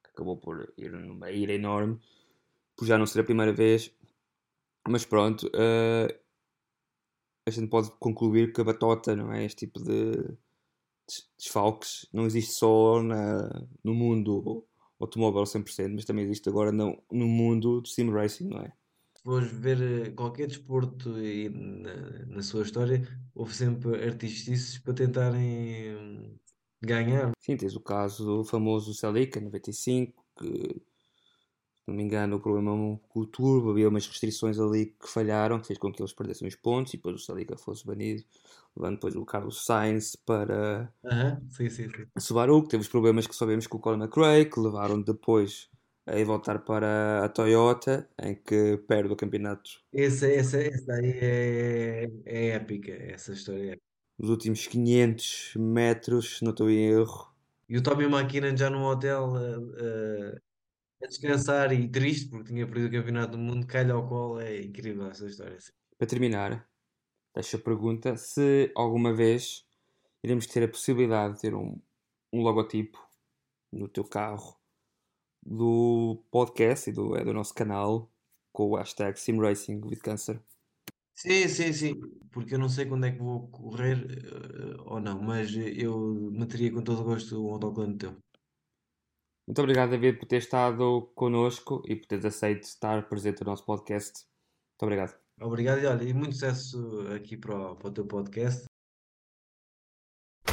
que 0.03 0.11
acabou 0.11 0.37
por 0.37 0.73
ir 0.77 0.91
numa 0.93 1.31
ira 1.31 1.53
enorme, 1.53 1.99
por 2.77 2.87
já 2.87 2.99
não 2.99 3.07
ser 3.07 3.21
a 3.21 3.25
primeira 3.25 3.53
vez. 3.53 3.93
Mas 4.89 5.05
pronto, 5.07 5.51
eh, 5.55 6.21
a 7.47 7.51
gente 7.51 7.69
pode 7.69 7.91
concluir 7.99 8.53
que 8.53 8.61
a 8.61 8.65
batota, 8.65 9.17
não 9.17 9.33
é? 9.33 9.45
Este 9.45 9.67
tipo 9.67 9.83
de 9.83 10.13
des- 11.07 11.29
desfalques 11.39 12.07
não 12.13 12.27
existe 12.27 12.53
só 12.55 13.03
na, 13.03 13.49
no 13.85 13.95
mundo 13.95 14.67
automóvel 15.01 15.47
100%, 15.47 15.95
mas 15.95 16.05
também 16.05 16.25
existe 16.25 16.49
agora 16.49 16.73
no, 16.73 17.03
no 17.11 17.27
mundo 17.27 17.81
do 17.81 17.89
sim 17.89 18.11
racing, 18.11 18.49
não 18.49 18.61
é? 18.61 18.73
Fores 19.29 19.53
ver 19.53 19.83
eh, 19.83 20.11
qualquer 20.13 20.47
desporto 20.47 21.19
e 21.19 21.51
na, 21.51 22.25
na 22.37 22.43
sua 22.43 22.63
história, 22.63 23.07
houve 23.35 23.55
sempre 23.55 24.03
artistices 24.03 24.79
para 24.79 24.95
tentarem 24.95 25.95
hum, 25.95 26.39
ganhar. 26.81 27.33
Sim, 27.39 27.59
tens 27.59 27.77
o 27.77 27.81
caso 27.81 28.25
do 28.25 28.43
famoso 28.43 28.95
Celica, 28.95 29.39
95, 29.39 30.25
que 30.35 30.81
não 31.87 31.95
me 31.95 32.03
engano, 32.03 32.37
o 32.37 32.41
problema 32.41 32.99
com 33.07 33.21
o 33.21 33.27
turbo, 33.27 33.71
havia 33.71 33.91
umas 33.91 34.07
restrições 34.07 34.59
ali 34.59 34.97
que 34.99 35.07
falharam, 35.07 35.61
que 35.61 35.67
fez 35.67 35.79
com 35.79 35.93
que 35.93 36.01
eles 36.01 36.15
perdessem 36.15 36.49
os 36.49 36.57
pontos 36.57 36.95
e 36.95 36.97
depois 36.97 37.17
o 37.17 37.19
Salica 37.19 37.55
fosse 37.59 37.87
banido, 37.87 38.25
levando 38.75 38.95
depois 38.95 39.15
o 39.15 39.27
Carlos 39.27 39.63
Sainz 39.63 40.17
para 40.17 40.91
Aham, 41.05 41.39
sim, 41.51 41.69
sim, 41.69 41.91
sim. 41.91 42.07
Subaru, 42.19 42.63
que 42.63 42.71
teve 42.71 42.81
os 42.81 42.89
problemas 42.89 43.27
que 43.27 43.37
sabemos 43.37 43.67
com 43.67 43.77
o 43.77 43.81
Colin 43.81 44.03
McRae, 44.03 44.47
que 44.47 44.59
levaram 44.59 45.03
depois 45.03 45.69
ir 46.17 46.25
voltar 46.25 46.61
para 46.61 47.25
a 47.25 47.29
Toyota, 47.29 48.09
em 48.23 48.35
que 48.35 48.79
perde 48.89 49.13
o 49.13 49.17
campeonato 49.17 49.83
Essa, 49.93 50.27
essa, 50.31 50.59
essa 50.61 50.93
aí 50.95 51.11
é, 51.21 52.11
é 52.25 52.47
épica, 52.51 52.93
essa 52.93 53.33
história 53.33 53.63
é 53.63 53.67
épica. 53.73 53.83
nos 54.19 54.31
últimos 54.31 54.67
500 54.67 55.55
metros, 55.57 56.39
se 56.39 56.45
não 56.45 56.53
estou 56.53 56.71
em 56.71 56.87
erro. 56.91 57.33
E 57.69 57.77
o 57.77 57.83
Tommy 57.83 58.05
McKinnon 58.05 58.57
já 58.57 58.71
num 58.71 58.85
hotel 58.85 59.35
eh, 59.37 60.35
eh, 60.35 60.41
a 61.03 61.07
descansar 61.07 61.73
e 61.73 61.89
triste 61.89 62.29
porque 62.31 62.53
tinha 62.53 62.67
perdido 62.67 62.89
o 62.89 62.99
campeonato 62.99 63.33
do 63.33 63.39
mundo, 63.39 63.67
cai-lhe 63.67 63.93
ao 63.93 64.09
colo, 64.09 64.41
é 64.41 64.63
incrível 64.63 65.07
essa 65.09 65.27
história. 65.27 65.59
Para 65.99 66.07
terminar, 66.07 66.69
deixo 67.35 67.57
a 67.57 67.61
pergunta 67.61 68.17
se 68.17 68.73
alguma 68.75 69.13
vez 69.15 69.67
iremos 70.23 70.47
ter 70.47 70.65
a 70.65 70.69
possibilidade 70.69 71.35
de 71.35 71.41
ter 71.43 71.55
um, 71.55 71.79
um 72.33 72.43
logotipo 72.43 72.99
no 73.71 73.87
teu 73.87 74.05
carro 74.05 74.58
do 75.45 76.23
podcast 76.31 76.91
e 76.91 76.93
do, 76.93 77.17
é 77.17 77.25
do 77.25 77.33
nosso 77.33 77.55
canal 77.55 78.11
com 78.53 78.71
o 78.71 78.77
hashtag 78.77 79.19
SimRacing 79.19 79.81
with 79.85 79.99
Cancer. 79.99 80.41
Sim, 81.15 81.49
sim, 81.49 81.73
sim, 81.73 82.01
porque 82.31 82.55
eu 82.55 82.59
não 82.59 82.69
sei 82.69 82.87
quando 82.87 83.07
é 83.07 83.11
que 83.11 83.19
vou 83.19 83.49
correr 83.49 83.99
eh, 83.99 84.77
ou 84.87 85.01
não, 85.01 85.21
mas 85.21 85.53
eu 85.55 86.31
meteria 86.31 86.73
com 86.73 86.81
todo 86.81 87.01
o 87.01 87.05
gosto 87.05 87.45
um 87.45 87.53
autocolante 87.53 87.99
teu. 87.99 88.17
Muito 89.47 89.61
obrigado, 89.61 89.91
David, 89.91 90.19
por 90.19 90.27
ter 90.27 90.37
estado 90.37 91.11
connosco 91.15 91.83
e 91.87 91.97
por 91.97 92.07
teres 92.07 92.25
aceito 92.25 92.65
estar 92.65 93.09
presente 93.09 93.41
no 93.41 93.51
nosso 93.51 93.65
podcast. 93.65 94.27
Muito 94.73 94.83
obrigado. 94.83 95.19
Obrigado 95.41 95.81
e 95.81 95.87
olha, 95.87 96.05
e 96.05 96.13
muito 96.13 96.35
sucesso 96.35 97.01
aqui 97.15 97.37
para 97.37 97.73
o, 97.73 97.77
para 97.77 97.89
o 97.89 97.93
teu 97.93 98.07
podcast. 98.07 98.67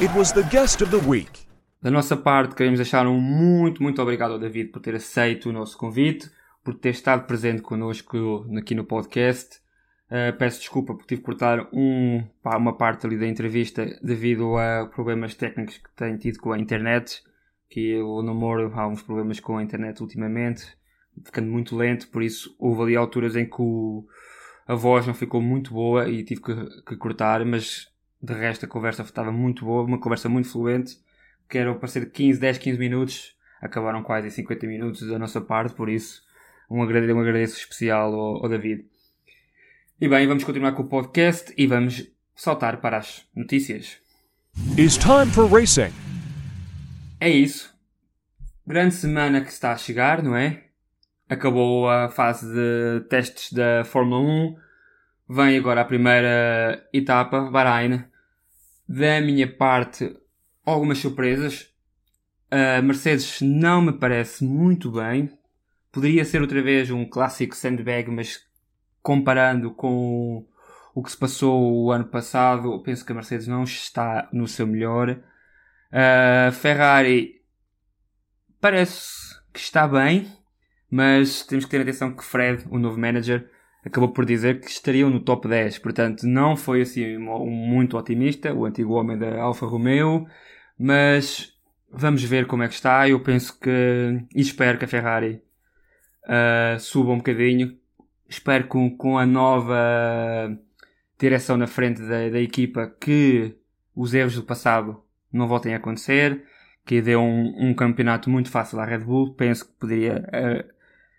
It 0.02 0.18
was 0.18 0.32
the 0.32 0.44
guest 0.44 0.82
of 0.82 0.92
the 0.92 1.08
week. 1.08 1.46
Da 1.86 1.92
nossa 1.92 2.18
parte, 2.18 2.56
queremos 2.56 2.80
deixar 2.80 3.06
um 3.06 3.22
muito, 3.22 3.84
muito 3.84 4.02
obrigado 4.02 4.32
ao 4.32 4.40
David 4.40 4.72
por 4.72 4.82
ter 4.82 4.96
aceito 4.96 5.50
o 5.50 5.54
nosso 5.54 5.78
convite, 5.78 6.32
por 6.64 6.74
ter 6.74 6.90
estado 6.90 7.28
presente 7.28 7.62
connosco 7.62 8.44
aqui 8.58 8.74
no 8.74 8.84
podcast. 8.84 9.60
Uh, 10.08 10.36
peço 10.36 10.62
desculpa 10.62 10.96
por 10.96 11.06
tive 11.06 11.22
que 11.22 11.26
cortar 11.28 11.70
um, 11.72 12.24
uma 12.44 12.76
parte 12.76 13.06
ali 13.06 13.20
da 13.20 13.28
entrevista 13.28 13.86
devido 14.02 14.58
a 14.58 14.88
problemas 14.88 15.36
técnicos 15.36 15.78
que 15.78 15.88
tenho 15.96 16.18
tido 16.18 16.40
com 16.40 16.54
a 16.54 16.58
internet, 16.58 17.24
que 17.70 18.02
o 18.02 18.24
namoro 18.24 18.74
há 18.74 18.88
uns 18.88 19.04
problemas 19.04 19.40
com 19.40 19.56
a 19.56 19.62
internet 19.62 20.02
ultimamente, 20.02 20.76
ficando 21.24 21.52
muito 21.52 21.76
lento, 21.76 22.08
por 22.08 22.24
isso 22.24 22.56
houve 22.58 22.82
ali 22.82 22.96
alturas 22.96 23.36
em 23.36 23.46
que 23.46 23.62
o, 23.62 24.08
a 24.66 24.74
voz 24.74 25.06
não 25.06 25.14
ficou 25.14 25.40
muito 25.40 25.72
boa 25.72 26.10
e 26.10 26.24
tive 26.24 26.42
que, 26.42 26.82
que 26.82 26.98
cortar, 26.98 27.46
mas 27.46 27.94
de 28.20 28.34
resto 28.34 28.66
a 28.66 28.68
conversa 28.68 29.04
estava 29.04 29.32
muito 29.32 29.66
boa, 29.66 29.84
uma 29.84 30.00
conversa 30.00 30.28
muito 30.28 30.50
fluente, 30.50 31.05
que 31.50 31.58
era 31.58 31.74
para 31.76 31.88
ser 31.88 32.12
15, 32.12 32.40
10, 32.40 32.58
15 32.58 32.80
minutos, 32.80 33.36
acabaram 33.62 34.04
quase 34.04 34.28
em 34.28 34.32
50 34.32 34.68
minutos 34.68 35.08
da 35.08 35.20
nossa 35.20 35.42
parte, 35.42 35.74
por 35.74 35.90
isso 35.90 36.24
um 36.70 36.82
agradeço, 36.82 37.16
um 37.16 37.20
agradeço 37.20 37.58
especial 37.58 38.14
ao, 38.14 38.44
ao 38.44 38.50
David. 38.50 38.86
E 40.00 40.10
bem, 40.10 40.28
vamos 40.28 40.44
continuar 40.44 40.74
com 40.74 40.84
o 40.84 40.88
podcast 40.88 41.54
e 41.58 41.68
vamos 41.68 42.08
saltar 42.36 42.82
para 42.82 42.98
as 42.98 43.26
notícias. 43.36 43.98
It's 44.78 44.98
time 44.98 45.32
for 45.32 45.52
racing. 45.52 45.94
É 47.20 47.30
isso. 47.30 47.74
Grande 48.68 48.96
semana 48.96 49.42
que 49.42 49.52
está 49.52 49.72
a 49.72 49.78
chegar, 49.78 50.24
não 50.24 50.36
é? 50.36 50.64
Acabou 51.30 51.90
a 51.90 52.10
fase 52.10 52.52
de 52.52 53.08
testes 53.10 53.54
da 53.54 53.84
Fórmula 53.86 54.22
1. 54.22 54.56
Vem 55.30 55.58
agora 55.58 55.82
a 55.82 55.86
primeira 55.86 56.88
etapa, 56.94 57.50
Bahrein. 57.50 58.04
Da 58.88 59.22
minha 59.22 59.48
parte, 59.48 60.16
algumas 60.66 60.98
surpresas. 60.98 61.70
A 62.50 62.82
Mercedes 62.82 63.42
não 63.42 63.82
me 63.82 63.94
parece 63.94 64.44
muito 64.44 64.92
bem. 64.92 65.30
Poderia 65.92 66.26
ser 66.26 66.42
outra 66.42 66.62
vez 66.62 66.90
um 66.92 67.06
clássico 67.06 67.56
sandbag, 67.56 68.10
mas 68.12 68.40
comparando 69.02 69.72
com 69.72 70.46
o 70.94 71.04
que 71.04 71.12
se 71.12 71.18
passou 71.18 71.86
o 71.86 71.92
ano 71.92 72.06
passado, 72.06 72.82
penso 72.82 73.06
que 73.06 73.12
a 73.12 73.16
Mercedes 73.16 73.48
não 73.48 73.64
está 73.64 74.30
no 74.32 74.48
seu 74.48 74.66
melhor. 74.66 75.22
A 75.92 76.52
Ferrari 76.52 77.42
parece 78.60 79.36
que 79.54 79.60
está 79.60 79.88
bem, 79.88 80.28
mas 80.90 81.46
temos 81.46 81.66
que 81.66 81.72
ter 81.72 81.82
atenção 81.82 82.16
que 82.16 82.24
Fred, 82.24 82.66
o 82.70 82.80
novo 82.80 83.00
manager, 83.00 83.50
acabou 83.86 84.10
por 84.10 84.26
dizer 84.26 84.60
que 84.60 84.70
estariam 84.70 85.10
no 85.10 85.20
top 85.20 85.48
10. 85.48 85.80
Portanto, 85.80 86.24
não 86.24 86.56
foi 86.56 86.82
assim 86.82 87.18
muito 87.18 87.98
otimista, 87.98 88.54
o 88.54 88.66
antigo 88.66 88.94
homem 88.94 89.18
da 89.18 89.42
Alfa 89.42 89.66
Romeo, 89.66 90.26
mas 90.78 91.54
vamos 91.90 92.24
ver 92.24 92.46
como 92.46 92.64
é 92.64 92.68
que 92.68 92.74
está. 92.74 93.08
Eu 93.08 93.20
penso 93.20 93.58
que 93.60 93.70
e 94.36 94.42
espero 94.42 94.78
que 94.78 94.86
a 94.86 94.88
Ferrari 94.88 95.42
uh, 96.26 96.80
suba 96.80 97.12
um 97.12 97.18
bocadinho. 97.18 97.78
Espero 98.28 98.68
que 98.68 98.90
com, 98.98 99.18
a 99.18 99.26
nova 99.26 100.58
direção 101.18 101.58
na 101.58 101.68
frente 101.68 102.02
da, 102.02 102.30
da 102.30 102.42
equipa 102.42 102.94
que 103.00 103.56
os 103.96 104.14
erros 104.14 104.36
do 104.36 104.44
passado 104.44 105.02
não 105.32 105.48
voltem 105.48 105.74
a 105.74 105.78
acontecer, 105.78 106.44
que 106.86 107.02
deu 107.02 107.22
um, 107.22 107.70
um 107.70 107.74
campeonato 107.74 108.30
muito 108.30 108.50
fácil 108.50 108.80
à 108.80 108.86
Red 108.86 109.00
Bull. 109.00 109.34
Penso 109.36 109.66
que 109.68 109.80
poderia. 109.80 110.26
Uh, 110.28 110.74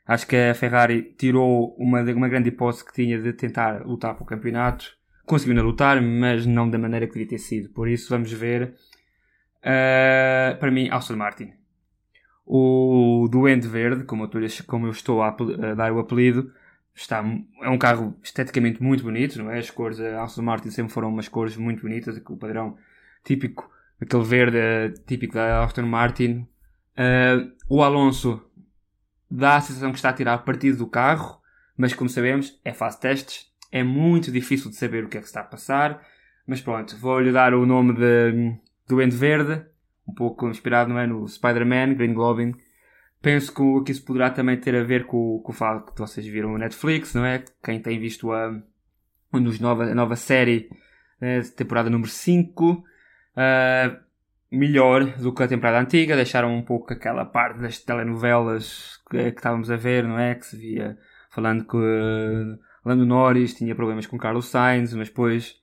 acho 0.06 0.26
que 0.26 0.36
a 0.36 0.54
Ferrari 0.54 1.14
tirou 1.16 1.74
uma, 1.78 2.02
uma 2.02 2.28
grande 2.28 2.48
hipótese 2.48 2.84
que 2.84 2.92
tinha 2.92 3.20
de 3.20 3.32
tentar 3.32 3.86
lutar 3.86 4.14
para 4.14 4.22
o 4.22 4.26
campeonato. 4.26 4.96
Conseguiu 5.24 5.60
lutar, 5.62 6.00
mas 6.00 6.46
não 6.46 6.70
da 6.70 6.78
maneira 6.78 7.06
que 7.06 7.14
devia 7.14 7.28
ter 7.28 7.38
sido. 7.38 7.70
Por 7.70 7.88
isso, 7.88 8.10
vamos 8.10 8.32
ver. 8.32 8.74
Uh, 9.66 10.56
para 10.58 10.70
mim, 10.70 10.88
Aston 10.90 11.16
Martin. 11.16 11.52
O 12.46 13.26
Duende 13.28 13.66
Verde, 13.66 14.04
como 14.04 14.22
eu, 14.22 14.30
como 14.68 14.86
eu 14.86 14.92
estou 14.92 15.20
a, 15.20 15.28
a 15.28 15.74
dar 15.74 15.92
o 15.92 15.98
apelido, 15.98 16.52
está, 16.94 17.24
é 17.62 17.68
um 17.68 17.76
carro 17.76 18.16
esteticamente 18.22 18.80
muito 18.80 19.02
bonito, 19.02 19.42
não 19.42 19.50
é? 19.50 19.58
As 19.58 19.68
cores 19.68 19.98
da 19.98 20.22
Aston 20.22 20.42
Martin 20.42 20.70
sempre 20.70 20.92
foram 20.92 21.08
umas 21.08 21.28
cores 21.28 21.56
muito 21.56 21.82
bonitas, 21.82 22.16
aquele 22.16 22.38
padrão 22.38 22.78
típico, 23.24 23.68
aquele 24.00 24.22
verde 24.22 24.56
eh, 24.56 24.94
típico 25.04 25.34
da 25.34 25.64
Aston 25.64 25.82
Martin. 25.82 26.46
Uh, 26.96 27.52
o 27.68 27.82
Alonso 27.82 28.40
dá 29.28 29.56
a 29.56 29.60
sensação 29.60 29.90
que 29.90 29.98
está 29.98 30.10
a 30.10 30.14
tirar 30.14 30.38
partido 30.38 30.78
do 30.78 30.86
carro, 30.86 31.40
mas 31.76 31.92
como 31.92 32.08
sabemos, 32.08 32.58
é 32.64 32.72
fase 32.72 33.00
testes, 33.00 33.46
é 33.72 33.82
muito 33.82 34.30
difícil 34.30 34.70
de 34.70 34.76
saber 34.76 35.04
o 35.04 35.08
que 35.08 35.18
é 35.18 35.20
que 35.20 35.26
está 35.26 35.40
a 35.40 35.44
passar. 35.44 36.00
Mas 36.46 36.60
pronto, 36.60 36.96
vou-lhe 36.98 37.32
dar 37.32 37.52
o 37.52 37.66
nome 37.66 37.92
de 37.94 38.56
Duende 38.88 39.16
Verde, 39.16 39.64
um 40.06 40.14
pouco 40.14 40.48
inspirado 40.48 40.90
não 40.90 40.98
é, 40.98 41.06
no 41.06 41.26
Spider-Man, 41.26 41.94
Green 41.94 42.14
Goblin, 42.14 42.54
Penso 43.26 43.52
que, 43.82 43.90
isso 43.90 44.04
poderá 44.04 44.30
também 44.30 44.56
ter 44.56 44.76
a 44.76 44.84
ver 44.84 45.06
com, 45.06 45.40
com 45.40 45.50
o 45.50 45.54
facto 45.54 45.92
que 45.92 46.00
vocês 46.00 46.24
viram 46.26 46.54
o 46.54 46.58
Netflix, 46.58 47.12
não 47.12 47.24
é? 47.24 47.42
Quem 47.60 47.80
tem 47.80 47.98
visto 47.98 48.30
a, 48.30 48.46
a, 48.46 49.40
nova, 49.60 49.84
a 49.84 49.94
nova 49.96 50.14
série, 50.14 50.70
né, 51.20 51.40
temporada 51.56 51.90
número 51.90 52.08
5, 52.08 52.70
uh, 52.72 52.84
melhor 54.48 55.04
do 55.16 55.34
que 55.34 55.42
a 55.42 55.48
temporada 55.48 55.80
antiga, 55.80 56.14
deixaram 56.14 56.54
um 56.54 56.62
pouco 56.62 56.92
aquela 56.92 57.24
parte 57.24 57.60
das 57.60 57.80
telenovelas 57.80 59.00
que, 59.10 59.32
que 59.32 59.38
estávamos 59.38 59.72
a 59.72 59.76
ver, 59.76 60.04
não 60.04 60.18
é? 60.18 60.36
Que 60.36 60.46
se 60.46 60.56
via 60.56 60.96
falando 61.30 61.64
que 61.64 61.76
uh, 61.76 62.58
Lando 62.84 63.04
Norris 63.04 63.54
tinha 63.54 63.74
problemas 63.74 64.06
com 64.06 64.16
Carlos 64.16 64.46
Sainz, 64.46 64.94
mas 64.94 65.08
depois 65.08 65.56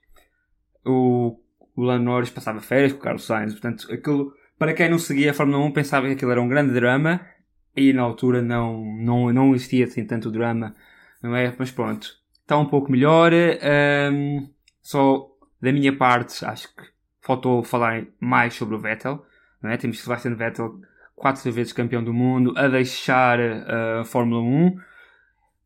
o, 0.84 1.40
o 1.76 1.82
Lando 1.82 2.04
Norris 2.04 2.30
passava 2.30 2.60
férias 2.60 2.92
com 2.92 3.00
Carlos 3.00 3.24
Sainz, 3.24 3.52
portanto, 3.52 3.92
aquilo, 3.92 4.32
para 4.58 4.72
quem 4.72 4.88
não 4.88 4.98
seguia 4.98 5.30
a 5.30 5.34
Fórmula 5.34 5.64
1 5.64 5.72
pensava 5.72 6.06
que 6.06 6.12
aquilo 6.12 6.30
era 6.30 6.40
um 6.40 6.48
grande 6.48 6.72
drama 6.72 7.20
e 7.76 7.92
na 7.92 8.02
altura 8.02 8.40
não, 8.40 8.84
não, 8.96 9.32
não 9.32 9.54
existia 9.54 9.84
assim 9.84 10.04
tanto 10.04 10.30
drama, 10.30 10.74
não 11.22 11.34
é? 11.34 11.52
Mas 11.58 11.70
pronto, 11.70 12.16
está 12.40 12.56
um 12.56 12.66
pouco 12.66 12.90
melhor. 12.90 13.32
Um, 14.12 14.48
só 14.80 15.28
da 15.60 15.72
minha 15.72 15.96
parte, 15.96 16.44
acho 16.44 16.68
que 16.74 16.82
faltou 17.20 17.62
falar 17.64 18.04
mais 18.20 18.54
sobre 18.54 18.74
o 18.74 18.78
Vettel, 18.78 19.24
não 19.60 19.70
é? 19.70 19.76
Temos 19.76 20.00
Sebastian 20.00 20.34
Vettel, 20.34 20.80
quatro 21.16 21.50
vezes 21.50 21.72
campeão 21.72 22.04
do 22.04 22.12
mundo, 22.12 22.52
a 22.56 22.68
deixar 22.68 23.40
uh, 23.40 24.00
a 24.00 24.04
Fórmula 24.04 24.42
1. 24.42 24.78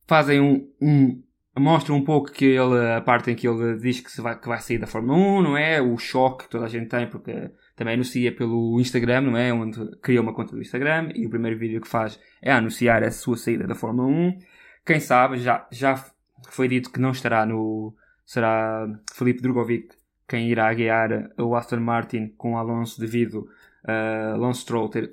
Fazem 0.06 0.40
um, 0.40 0.70
um 0.80 1.22
mostram 1.58 1.96
um 1.96 2.04
pouco 2.04 2.30
que 2.30 2.44
ele, 2.44 2.92
a 2.96 3.00
parte 3.00 3.30
em 3.30 3.34
que 3.34 3.46
ele 3.46 3.76
diz 3.78 4.00
que, 4.00 4.20
vai, 4.20 4.38
que 4.38 4.48
vai 4.48 4.60
sair 4.60 4.78
da 4.78 4.86
Fórmula 4.86 5.18
1, 5.18 5.42
não 5.42 5.56
é? 5.56 5.80
O 5.80 5.96
choque 5.98 6.44
que 6.44 6.50
toda 6.50 6.66
a 6.66 6.68
gente 6.68 6.88
tem, 6.88 7.08
porque 7.08 7.50
também 7.76 7.94
anuncia 7.94 8.34
pelo 8.34 8.80
Instagram, 8.80 9.22
não 9.22 9.36
é? 9.36 9.52
Onde 9.52 9.96
cria 10.00 10.20
uma 10.20 10.34
conta 10.34 10.54
do 10.54 10.60
Instagram 10.60 11.10
e 11.14 11.26
o 11.26 11.30
primeiro 11.30 11.58
vídeo 11.58 11.80
que 11.80 11.88
faz 11.88 12.18
é 12.42 12.52
anunciar 12.52 13.02
a 13.02 13.10
sua 13.10 13.36
saída 13.36 13.66
da 13.66 13.74
Fórmula 13.74 14.08
1. 14.08 14.38
Quem 14.84 15.00
sabe, 15.00 15.38
já, 15.38 15.66
já 15.70 16.04
foi 16.50 16.68
dito 16.68 16.90
que 16.90 17.00
não 17.00 17.10
estará 17.10 17.44
no. 17.44 17.94
Será 18.24 18.86
Felipe 19.14 19.40
Drogovic 19.40 19.88
quem 20.28 20.50
irá 20.50 20.72
guiar 20.74 21.30
o 21.38 21.56
Aston 21.56 21.80
Martin 21.80 22.28
com 22.36 22.58
Alonso 22.58 23.00
devido 23.00 23.48
a 23.82 24.32
Alonso 24.34 24.60
Stroll 24.60 24.90
ter 24.90 25.12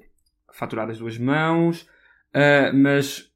faturado 0.51 0.91
as 0.91 0.99
duas 0.99 1.17
mãos. 1.17 1.87
Uh, 2.35 2.75
mas 2.75 3.31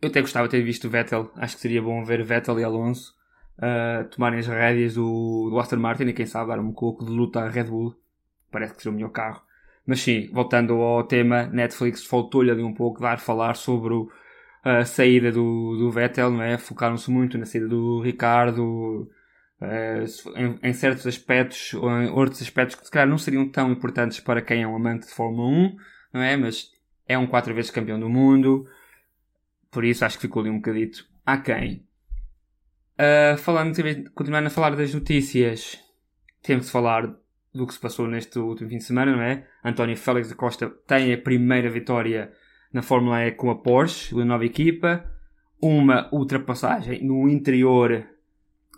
eu 0.00 0.08
até 0.08 0.20
gostava 0.20 0.46
de 0.46 0.52
ter 0.52 0.62
visto 0.62 0.88
Vettel. 0.88 1.30
Acho 1.36 1.56
que 1.56 1.62
seria 1.62 1.82
bom 1.82 2.04
ver 2.04 2.22
Vettel 2.24 2.58
e 2.60 2.64
Alonso 2.64 3.14
uh, 3.58 4.08
tomarem 4.08 4.38
as 4.38 4.46
rédeas 4.46 4.94
do, 4.94 5.50
do 5.50 5.58
Aston 5.58 5.76
Martin 5.76 6.04
e 6.04 6.12
quem 6.12 6.26
sabe 6.26 6.48
dar 6.48 6.60
um 6.60 6.72
pouco 6.72 7.04
de 7.04 7.10
luta 7.10 7.40
à 7.40 7.48
Red 7.48 7.64
Bull. 7.64 7.94
Parece 8.50 8.74
que 8.74 8.82
será 8.82 8.92
o 8.92 8.96
melhor 8.96 9.10
carro. 9.10 9.42
Mas 9.86 10.00
sim, 10.00 10.28
voltando 10.32 10.74
ao 10.74 11.04
tema, 11.04 11.46
Netflix 11.46 12.04
faltou-lhe 12.04 12.50
ali 12.50 12.62
um 12.62 12.74
pouco 12.74 13.00
dar 13.00 13.18
falar 13.18 13.54
sobre 13.54 13.94
o, 13.94 14.10
a 14.62 14.84
saída 14.84 15.32
do, 15.32 15.76
do 15.78 15.90
Vettel, 15.90 16.30
não 16.30 16.42
é? 16.42 16.58
Focaram-se 16.58 17.10
muito 17.10 17.38
na 17.38 17.46
saída 17.46 17.68
do 17.68 18.00
Ricardo, 18.02 19.08
uh, 19.60 20.36
em, 20.36 20.58
em, 20.62 20.72
certos 20.72 21.06
aspectos, 21.06 21.72
ou 21.74 21.90
em 21.90 22.10
outros 22.10 22.42
aspectos 22.42 22.76
que 22.76 22.84
se 22.84 22.90
calhar 22.90 23.08
não 23.08 23.18
seriam 23.18 23.48
tão 23.48 23.72
importantes 23.72 24.20
para 24.20 24.42
quem 24.42 24.62
é 24.62 24.68
um 24.68 24.76
amante 24.76 25.06
de 25.06 25.14
Fórmula 25.14 25.48
1, 25.48 25.76
não 26.12 26.20
é? 26.20 26.36
Mas 26.36 26.70
é 27.06 27.16
um 27.16 27.26
quatro 27.26 27.54
vezes 27.54 27.70
campeão 27.70 27.98
do 27.98 28.10
mundo, 28.10 28.66
por 29.70 29.84
isso 29.84 30.04
acho 30.04 30.16
que 30.16 30.22
ficou 30.22 30.40
ali 30.40 30.50
um 30.50 30.56
bocadito 30.56 31.06
aquém. 31.24 31.86
Uh, 32.94 33.36
falando, 33.38 33.74
continuando 34.12 34.48
a 34.48 34.50
falar 34.50 34.74
das 34.74 34.92
notícias, 34.92 35.78
temos 36.42 36.66
de 36.66 36.72
falar 36.72 37.14
do 37.54 37.66
que 37.66 37.74
se 37.74 37.80
passou 37.80 38.06
neste 38.06 38.38
último 38.38 38.68
fim 38.70 38.78
de 38.78 38.84
semana, 38.84 39.12
não 39.12 39.22
é? 39.22 39.46
António 39.64 39.96
Félix 39.96 40.28
da 40.28 40.34
Costa 40.34 40.68
tem 40.86 41.12
a 41.12 41.18
primeira 41.18 41.70
vitória 41.70 42.32
na 42.72 42.82
Fórmula 42.82 43.24
E 43.24 43.32
com 43.32 43.50
a 43.50 43.56
Porsche, 43.56 44.18
a 44.20 44.24
nova 44.24 44.44
equipa, 44.44 45.04
uma 45.60 46.08
ultrapassagem 46.12 47.04
no 47.04 47.28
interior 47.28 48.06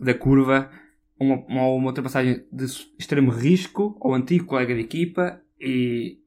da 0.01 0.15
curva, 0.15 0.71
uma, 1.19 1.37
uma, 1.47 1.67
uma 1.67 1.87
ultrapassagem 1.89 2.45
de 2.51 2.65
extremo 2.99 3.31
risco 3.31 3.99
ao 4.01 4.15
antigo 4.15 4.47
colega 4.47 4.75
de 4.75 4.81
equipa 4.81 5.41
e, 5.61 6.19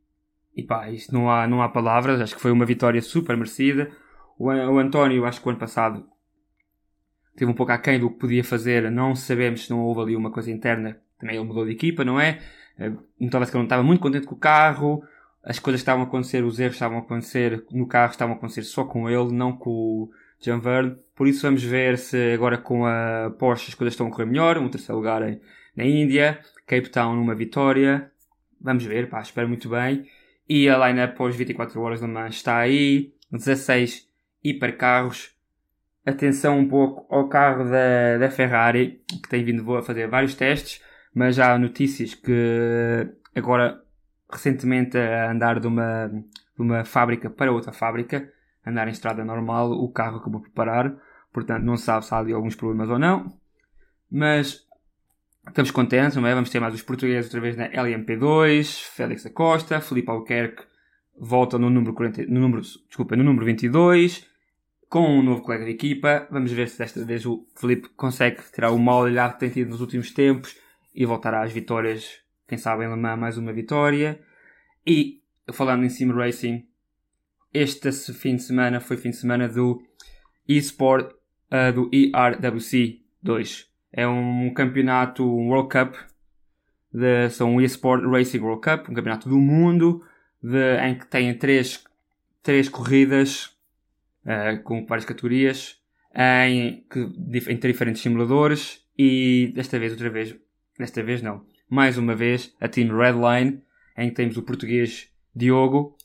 e 0.55 0.61
pá, 0.63 0.89
isto 0.91 1.13
não 1.13 1.29
há, 1.29 1.47
não 1.47 1.61
há 1.61 1.69
palavras, 1.69 2.21
acho 2.21 2.35
que 2.35 2.41
foi 2.41 2.51
uma 2.51 2.65
vitória 2.65 3.01
super 3.01 3.35
merecida. 3.35 3.91
O, 4.37 4.47
o 4.47 4.79
António, 4.79 5.25
acho 5.25 5.41
que 5.41 5.47
o 5.47 5.51
ano 5.51 5.59
passado 5.59 6.05
teve 7.35 7.49
um 7.49 7.53
pouco 7.53 7.71
aquém 7.71 7.99
do 7.99 8.09
que 8.09 8.19
podia 8.19 8.43
fazer, 8.43 8.89
não 8.91 9.15
sabemos 9.15 9.65
se 9.65 9.69
não 9.69 9.81
houve 9.81 10.01
ali 10.01 10.15
uma 10.15 10.31
coisa 10.31 10.51
interna, 10.51 10.99
também 11.17 11.35
ele 11.35 11.45
mudou 11.45 11.65
de 11.65 11.71
equipa, 11.71 12.03
não 12.03 12.19
é? 12.19 12.39
Notava-se 13.19 13.51
que 13.51 13.57
ele 13.57 13.61
não 13.61 13.65
estava 13.65 13.83
muito 13.83 14.01
contente 14.01 14.27
com 14.27 14.35
o 14.35 14.39
carro, 14.39 15.03
as 15.43 15.59
coisas 15.59 15.81
estavam 15.81 16.03
a 16.03 16.07
acontecer, 16.07 16.43
os 16.43 16.59
erros 16.59 16.75
estavam 16.75 16.97
a 16.97 17.01
acontecer 17.01 17.65
no 17.71 17.87
carro, 17.87 18.11
estavam 18.11 18.33
a 18.33 18.37
acontecer 18.37 18.63
só 18.63 18.85
com 18.85 19.09
ele, 19.09 19.31
não 19.31 19.51
com 19.53 19.69
o 19.69 20.11
Jean 20.39 20.59
Verne. 20.59 20.95
Por 21.15 21.27
isso 21.27 21.41
vamos 21.41 21.63
ver 21.63 21.97
se 21.97 22.33
agora 22.33 22.57
com 22.57 22.85
a 22.85 23.33
Porsche 23.37 23.69
as 23.69 23.75
coisas 23.75 23.93
estão 23.93 24.07
a 24.07 24.11
correr 24.11 24.25
melhor, 24.25 24.57
um 24.57 24.69
terceiro 24.69 24.95
lugar 24.95 25.27
em, 25.27 25.41
na 25.75 25.85
Índia, 25.85 26.39
Cape 26.65 26.89
Town 26.89 27.19
uma 27.21 27.35
vitória, 27.35 28.11
vamos 28.59 28.85
ver, 28.85 29.09
pá, 29.09 29.21
espero 29.21 29.47
muito 29.47 29.69
bem. 29.69 30.07
E 30.47 30.69
a 30.69 30.87
line-up 30.87 31.15
pós 31.15 31.35
24 31.35 31.79
horas 31.81 31.99
de 31.99 32.07
Mans 32.07 32.35
está 32.35 32.57
aí, 32.57 33.13
16 33.31 34.12
hipercarros. 34.43 35.33
Atenção 36.05 36.59
um 36.59 36.67
pouco 36.67 37.05
ao 37.13 37.29
carro 37.29 37.63
da, 37.63 38.17
da 38.17 38.29
Ferrari, 38.29 39.01
que 39.07 39.29
tem 39.29 39.43
vindo 39.43 39.75
a 39.75 39.81
fazer 39.81 40.07
vários 40.07 40.35
testes, 40.35 40.81
mas 41.13 41.35
já 41.35 41.53
há 41.53 41.57
notícias 41.57 42.13
que 42.13 43.07
agora 43.33 43.81
recentemente 44.29 44.97
a 44.97 45.31
andar 45.31 45.59
de 45.59 45.67
uma, 45.67 46.07
de 46.07 46.61
uma 46.61 46.83
fábrica 46.83 47.29
para 47.29 47.51
outra 47.51 47.71
fábrica, 47.71 48.29
andar 48.65 48.87
em 48.87 48.91
estrada 48.91 49.23
normal, 49.23 49.71
o 49.71 49.91
carro 49.91 50.17
acabou 50.17 50.41
por 50.41 50.49
parar, 50.49 50.93
portanto 51.31 51.63
não 51.63 51.77
se 51.77 51.85
sabe 51.85 52.05
se 52.05 52.13
há 52.13 52.17
ali 52.17 52.33
alguns 52.33 52.55
problemas 52.55 52.89
ou 52.89 52.99
não, 52.99 53.37
mas 54.11 54.67
estamos 55.47 55.71
contentes, 55.71 56.17
não 56.17 56.27
é? 56.27 56.33
Vamos 56.33 56.49
ter 56.49 56.59
mais 56.59 56.73
os 56.73 56.81
portugueses 56.81 57.25
outra 57.25 57.39
vez 57.39 57.55
na 57.55 57.69
LMP2, 57.69 58.83
Félix 58.93 59.25
Acosta, 59.25 59.79
Felipe 59.79 60.09
Albuquerque 60.09 60.63
volta 61.17 61.57
no 61.57 61.69
número, 61.69 61.93
40, 61.93 62.25
no 62.25 62.39
número, 62.39 62.61
desculpa, 62.61 63.15
no 63.15 63.23
número 63.23 63.45
22, 63.45 64.27
com 64.93 65.09
um 65.09 65.23
novo 65.23 65.41
colega 65.41 65.65
de 65.65 65.71
equipa. 65.71 66.27
Vamos 66.29 66.51
ver 66.51 66.69
se 66.69 66.77
desta 66.77 67.03
vez 67.03 67.25
o 67.25 67.47
Felipe 67.55 67.89
consegue 67.95 68.43
tirar 68.53 68.69
o 68.69 68.77
mal 68.77 68.99
olhado 68.99 69.33
que 69.33 69.39
tem 69.39 69.49
tido 69.49 69.69
nos 69.69 69.81
últimos 69.81 70.11
tempos 70.11 70.55
e 70.93 71.03
voltar 71.03 71.33
às 71.33 71.51
vitórias 71.51 72.19
quem 72.47 72.59
sabe 72.59 72.85
em 72.85 72.89
Le 72.89 72.95
Mans 72.95 73.19
mais 73.19 73.35
uma 73.35 73.51
vitória. 73.51 74.21
E 74.85 75.23
falando 75.51 75.83
em 75.83 75.89
Sim 75.89 76.11
Racing, 76.11 76.67
este 77.51 77.91
fim 78.13 78.35
de 78.35 78.43
semana 78.43 78.79
foi 78.79 78.95
fim 78.95 79.09
de 79.09 79.15
semana 79.15 79.49
do 79.49 79.81
eSport 80.47 81.11
uh, 81.11 81.73
do 81.73 81.89
ERWC 81.91 83.01
2. 83.23 83.71
É 83.91 84.07
um 84.07 84.53
campeonato, 84.53 85.23
um 85.23 85.49
World 85.49 85.69
Cup, 85.69 85.95
de, 86.93 87.31
são 87.31 87.55
um 87.55 87.61
eSport 87.61 88.03
Racing 88.03 88.41
World 88.41 88.61
Cup, 88.61 88.89
um 88.89 88.93
campeonato 88.93 89.27
do 89.27 89.39
mundo, 89.39 90.05
de, 90.39 90.77
em 90.83 90.95
que 90.99 91.07
tem 91.07 91.35
três, 91.35 91.83
três 92.43 92.69
corridas 92.69 93.52
uh, 94.25 94.61
com 94.63 94.85
várias 94.85 95.05
categorias 95.05 95.77
em, 96.15 96.85
que, 96.89 96.99
em 96.99 97.57
diferentes 97.57 98.01
simuladores 98.01 98.83
e 98.97 99.51
desta 99.55 99.79
vez, 99.79 99.91
outra 99.91 100.09
vez, 100.09 100.35
desta 100.77 101.01
vez 101.01 101.21
não, 101.21 101.45
mais 101.69 101.97
uma 101.97 102.15
vez, 102.15 102.55
a 102.59 102.67
Team 102.67 102.95
Redline, 102.95 103.61
em 103.97 104.09
que 104.09 104.15
temos 104.15 104.37
o 104.37 104.43
português 104.43 105.09
Diogo 105.35 105.97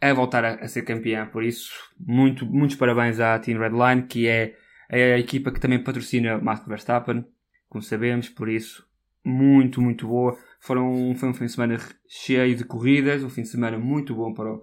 a 0.00 0.12
voltar 0.12 0.44
a, 0.44 0.54
a 0.54 0.68
ser 0.68 0.82
campeão. 0.82 1.26
Por 1.28 1.42
isso, 1.44 1.72
muito, 1.98 2.46
muitos 2.46 2.76
parabéns 2.76 3.20
à 3.20 3.38
Team 3.38 3.58
Redline, 3.58 4.02
que 4.02 4.26
é 4.26 4.54
a 4.90 5.18
equipa 5.18 5.52
que 5.52 5.60
também 5.60 5.82
patrocina 5.82 6.38
Max 6.38 6.66
Verstappen, 6.66 7.24
como 7.68 7.82
sabemos. 7.82 8.28
Por 8.28 8.48
isso, 8.48 8.86
muito, 9.24 9.80
muito 9.80 10.06
boa. 10.06 10.36
Foram, 10.60 11.14
foi 11.14 11.28
um 11.28 11.34
fim 11.34 11.46
de 11.46 11.52
semana 11.52 11.78
cheio 12.08 12.56
de 12.56 12.64
corridas, 12.64 13.22
um 13.22 13.30
fim 13.30 13.42
de 13.42 13.48
semana 13.48 13.78
muito 13.78 14.14
bom 14.14 14.32
para, 14.32 14.52
o, 14.52 14.62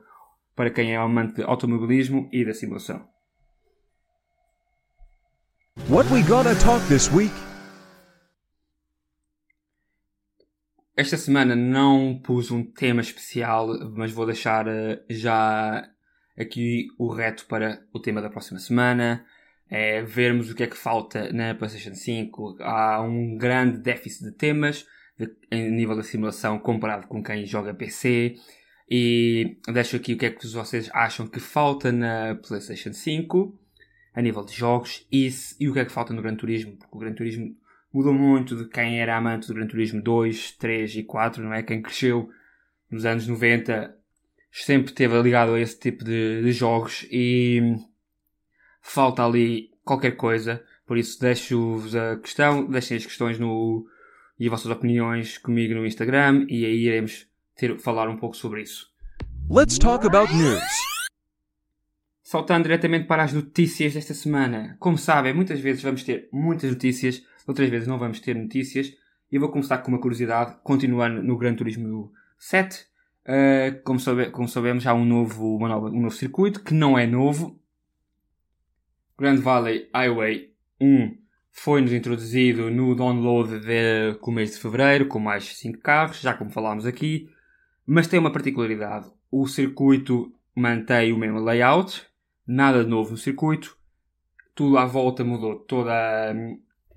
para 0.55 0.69
quem 0.69 0.93
é 0.93 0.97
amante 0.97 1.35
de 1.35 1.43
automobilismo 1.43 2.29
e 2.31 2.45
da 2.45 2.53
simulação. 2.53 3.07
What 5.89 6.11
we 6.11 6.23
gonna 6.23 6.55
talk 6.55 6.85
this 6.87 7.11
week? 7.11 7.33
Esta 10.97 11.17
semana 11.17 11.57
não 11.57 12.21
pus 12.23 12.51
um 12.51 12.63
tema 12.63 13.01
especial, 13.01 13.67
mas 13.91 14.13
vou 14.13 14.25
deixar 14.25 14.65
uh, 14.65 14.97
já 15.09 15.85
aqui 16.37 16.87
o 16.97 17.11
reto 17.11 17.45
para 17.47 17.85
o 17.93 17.99
tema 17.99 18.21
da 18.21 18.29
próxima 18.29 18.59
semana. 18.59 19.25
É 19.69 20.01
vermos 20.01 20.49
o 20.49 20.55
que 20.55 20.63
é 20.63 20.67
que 20.67 20.77
falta 20.77 21.33
na 21.33 21.53
PlayStation 21.53 21.93
5. 21.93 22.57
Há 22.61 23.01
um 23.01 23.35
grande 23.35 23.79
déficit 23.79 24.23
de 24.23 24.31
temas 24.31 24.85
em 25.51 25.71
nível 25.71 25.95
da 25.95 26.03
simulação 26.03 26.59
comparado 26.59 27.07
com 27.07 27.21
quem 27.21 27.45
joga 27.45 27.73
PC. 27.73 28.35
E 28.89 29.57
deixo 29.73 29.95
aqui 29.95 30.13
o 30.13 30.17
que 30.17 30.25
é 30.27 30.29
que 30.29 30.47
vocês 30.47 30.89
acham 30.93 31.27
que 31.27 31.39
falta 31.39 31.91
na 31.91 32.35
PlayStation 32.35 32.93
5 32.93 33.59
a 34.13 34.21
nível 34.21 34.45
de 34.45 34.53
jogos 34.53 35.05
e, 35.11 35.29
e 35.59 35.67
o 35.67 35.73
que 35.73 35.79
é 35.79 35.85
que 35.85 35.91
falta 35.91 36.13
no 36.13 36.21
Gran 36.21 36.35
Turismo, 36.35 36.77
porque 36.77 36.95
o 36.95 36.99
Gran 36.99 37.13
Turismo 37.13 37.55
mudou 37.91 38.13
muito 38.13 38.55
de 38.55 38.69
quem 38.69 38.99
era 38.99 39.17
amante 39.17 39.47
do 39.47 39.53
Gran 39.53 39.67
Turismo 39.67 40.01
2, 40.01 40.53
3 40.53 40.97
e 40.97 41.03
4, 41.03 41.43
não 41.43 41.53
é? 41.53 41.63
Quem 41.63 41.81
cresceu 41.81 42.29
nos 42.89 43.05
anos 43.05 43.27
90 43.27 43.95
sempre 44.51 44.91
esteve 44.91 45.21
ligado 45.21 45.53
a 45.53 45.59
esse 45.59 45.77
tipo 45.79 46.03
de, 46.03 46.41
de 46.41 46.51
jogos 46.51 47.05
e 47.11 47.75
falta 48.81 49.25
ali 49.25 49.71
qualquer 49.83 50.11
coisa. 50.11 50.63
Por 50.85 50.97
isso 50.97 51.19
deixo-vos 51.19 51.95
a 51.95 52.17
questão, 52.17 52.65
deixem 52.65 52.97
as 52.97 53.05
questões 53.05 53.39
no, 53.39 53.85
e 54.39 54.45
as 54.45 54.51
vossas 54.51 54.71
opiniões 54.71 55.37
comigo 55.37 55.73
no 55.73 55.85
Instagram 55.85 56.45
e 56.49 56.65
aí 56.65 56.85
iremos 56.85 57.27
ter, 57.55 57.79
falar 57.79 58.09
um 58.09 58.17
pouco 58.17 58.35
sobre 58.35 58.61
isso. 58.61 58.91
Let's 59.49 59.77
talk 59.77 60.05
about 60.05 60.33
news. 60.33 60.61
Saltando 62.23 62.63
diretamente 62.63 63.07
para 63.07 63.23
as 63.23 63.33
notícias 63.33 63.93
desta 63.93 64.13
semana. 64.13 64.75
Como 64.79 64.97
sabem, 64.97 65.33
muitas 65.33 65.59
vezes 65.59 65.83
vamos 65.83 66.03
ter 66.03 66.27
muitas 66.31 66.71
notícias 66.71 67.23
outras 67.47 67.69
vezes 67.69 67.87
não 67.87 67.97
vamos 67.97 68.19
ter 68.19 68.35
notícias. 68.35 68.87
E 69.31 69.35
eu 69.35 69.39
vou 69.39 69.49
começar 69.49 69.79
com 69.79 69.89
uma 69.89 69.99
curiosidade, 69.99 70.57
continuando 70.63 71.21
no 71.21 71.37
Gran 71.37 71.55
Turismo 71.55 72.11
7. 72.37 72.75
Uh, 72.75 72.85
eh, 73.27 73.71
como, 73.83 73.99
sabe, 73.99 74.29
como, 74.29 74.47
sabemos, 74.47 74.85
há 74.85 74.93
um 74.93 75.05
novo, 75.05 75.57
nova, 75.67 75.87
um 75.87 76.01
novo 76.01 76.15
circuito 76.15 76.63
que 76.63 76.73
não 76.73 76.97
é 76.97 77.07
novo. 77.07 77.59
Grand 79.17 79.37
Valley 79.37 79.89
Highway 79.93 80.51
1 80.79 81.17
foi-nos 81.51 81.93
introduzido 81.93 82.69
no 82.69 82.93
download 82.93 83.61
de 83.61 84.15
começo 84.19 84.55
de 84.55 84.59
fevereiro, 84.59 85.07
com 85.07 85.19
mais 85.19 85.57
5 85.57 85.79
carros, 85.79 86.19
já 86.19 86.33
como 86.33 86.51
falámos 86.51 86.85
aqui. 86.85 87.29
Mas 87.85 88.07
tem 88.07 88.19
uma 88.19 88.31
particularidade: 88.31 89.11
o 89.31 89.47
circuito 89.47 90.31
mantém 90.55 91.13
o 91.13 91.17
mesmo 91.17 91.39
layout, 91.39 92.05
nada 92.47 92.83
de 92.83 92.89
novo 92.89 93.11
no 93.11 93.17
circuito, 93.17 93.77
tudo 94.53 94.77
à 94.77 94.85
volta 94.85 95.23
mudou, 95.23 95.59
toda 95.59 95.91
a 95.91 96.33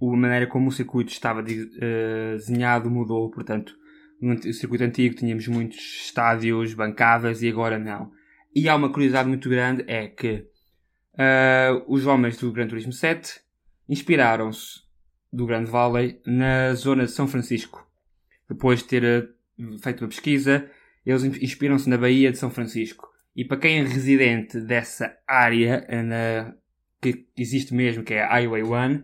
maneira 0.01 0.47
como 0.47 0.69
o 0.69 0.73
circuito 0.73 1.11
estava 1.11 1.41
uh, 1.41 1.45
desenhado 1.45 2.89
mudou, 2.89 3.31
portanto, 3.31 3.75
no 4.21 4.41
circuito 4.53 4.85
antigo 4.85 5.15
tínhamos 5.15 5.47
muitos 5.49 5.79
estádios, 6.05 6.75
bancadas 6.75 7.43
e 7.43 7.49
agora 7.49 7.79
não. 7.79 8.13
E 8.55 8.69
há 8.69 8.77
uma 8.77 8.91
curiosidade 8.91 9.29
muito 9.29 9.49
grande, 9.49 9.85
é 9.87 10.07
que 10.07 10.47
uh, 11.15 11.85
os 11.87 12.07
homens 12.07 12.37
do 12.37 12.53
Gran 12.53 12.67
Turismo 12.67 12.93
7 12.93 13.41
inspiraram-se 13.89 14.81
do 15.33 15.47
Grande 15.47 15.71
Valley 15.71 16.21
na 16.27 16.75
zona 16.75 17.05
de 17.05 17.11
São 17.11 17.29
Francisco. 17.29 17.87
Depois 18.49 18.81
de 18.81 18.87
ter 18.87 19.05
uh, 19.59 19.79
feito 19.79 20.03
uma 20.03 20.09
pesquisa, 20.09 20.71
eles 21.09 21.25
inspiram-se 21.25 21.89
na 21.89 21.97
Baía 21.97 22.31
de 22.31 22.37
São 22.37 22.51
Francisco. 22.51 23.09
E 23.35 23.43
para 23.43 23.57
quem 23.57 23.79
é 23.79 23.83
residente 23.83 24.61
dessa 24.61 25.17
área, 25.27 25.87
na, 26.05 26.55
que 27.01 27.27
existe 27.35 27.73
mesmo, 27.73 28.05
que 28.05 28.13
é 28.13 28.23
a 28.23 28.29
Highway 28.29 28.63
1, 28.63 29.03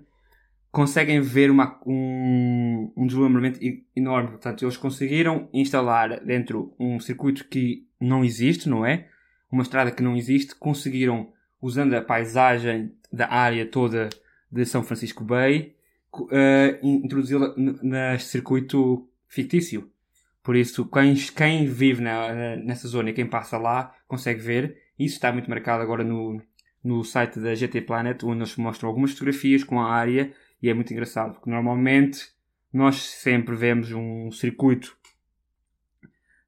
conseguem 0.70 1.22
ver 1.22 1.50
uma, 1.50 1.80
um, 1.86 2.92
um 2.94 3.06
deslumbramento 3.06 3.58
enorme. 3.96 4.32
Portanto, 4.32 4.64
eles 4.64 4.76
conseguiram 4.76 5.48
instalar 5.50 6.22
dentro 6.22 6.74
um 6.78 7.00
circuito 7.00 7.48
que 7.48 7.86
não 7.98 8.22
existe, 8.22 8.68
não 8.68 8.84
é? 8.84 9.08
Uma 9.50 9.62
estrada 9.62 9.90
que 9.90 10.02
não 10.02 10.14
existe. 10.14 10.54
Conseguiram, 10.54 11.32
usando 11.62 11.94
a 11.94 12.02
paisagem 12.02 12.92
da 13.10 13.32
área 13.32 13.64
toda 13.64 14.10
de 14.52 14.66
São 14.66 14.82
Francisco 14.82 15.24
Bay, 15.24 15.74
uh, 16.12 16.86
introduzi-la 16.86 17.54
neste 17.56 18.28
circuito 18.28 19.08
fictício. 19.26 19.90
Por 20.44 20.54
isso, 20.54 20.84
quem, 20.84 21.14
quem 21.14 21.66
vive 21.66 22.02
na, 22.02 22.56
nessa 22.56 22.86
zona 22.86 23.10
e 23.10 23.14
quem 23.14 23.26
passa 23.26 23.58
lá 23.58 23.94
consegue 24.06 24.40
ver. 24.40 24.76
Isso 24.96 25.16
está 25.16 25.32
muito 25.32 25.50
marcado 25.50 25.82
agora 25.82 26.04
no, 26.04 26.40
no 26.84 27.02
site 27.02 27.40
da 27.40 27.54
GT 27.54 27.80
Planet, 27.80 28.22
onde 28.22 28.40
eles 28.40 28.54
mostram 28.56 28.90
algumas 28.90 29.12
fotografias 29.12 29.64
com 29.64 29.80
a 29.80 29.90
área 29.90 30.32
e 30.62 30.68
é 30.68 30.74
muito 30.74 30.92
engraçado, 30.92 31.32
porque 31.34 31.50
normalmente 31.50 32.28
nós 32.72 32.96
sempre 32.96 33.54
vemos 33.54 33.90
um 33.92 34.30
circuito, 34.30 34.96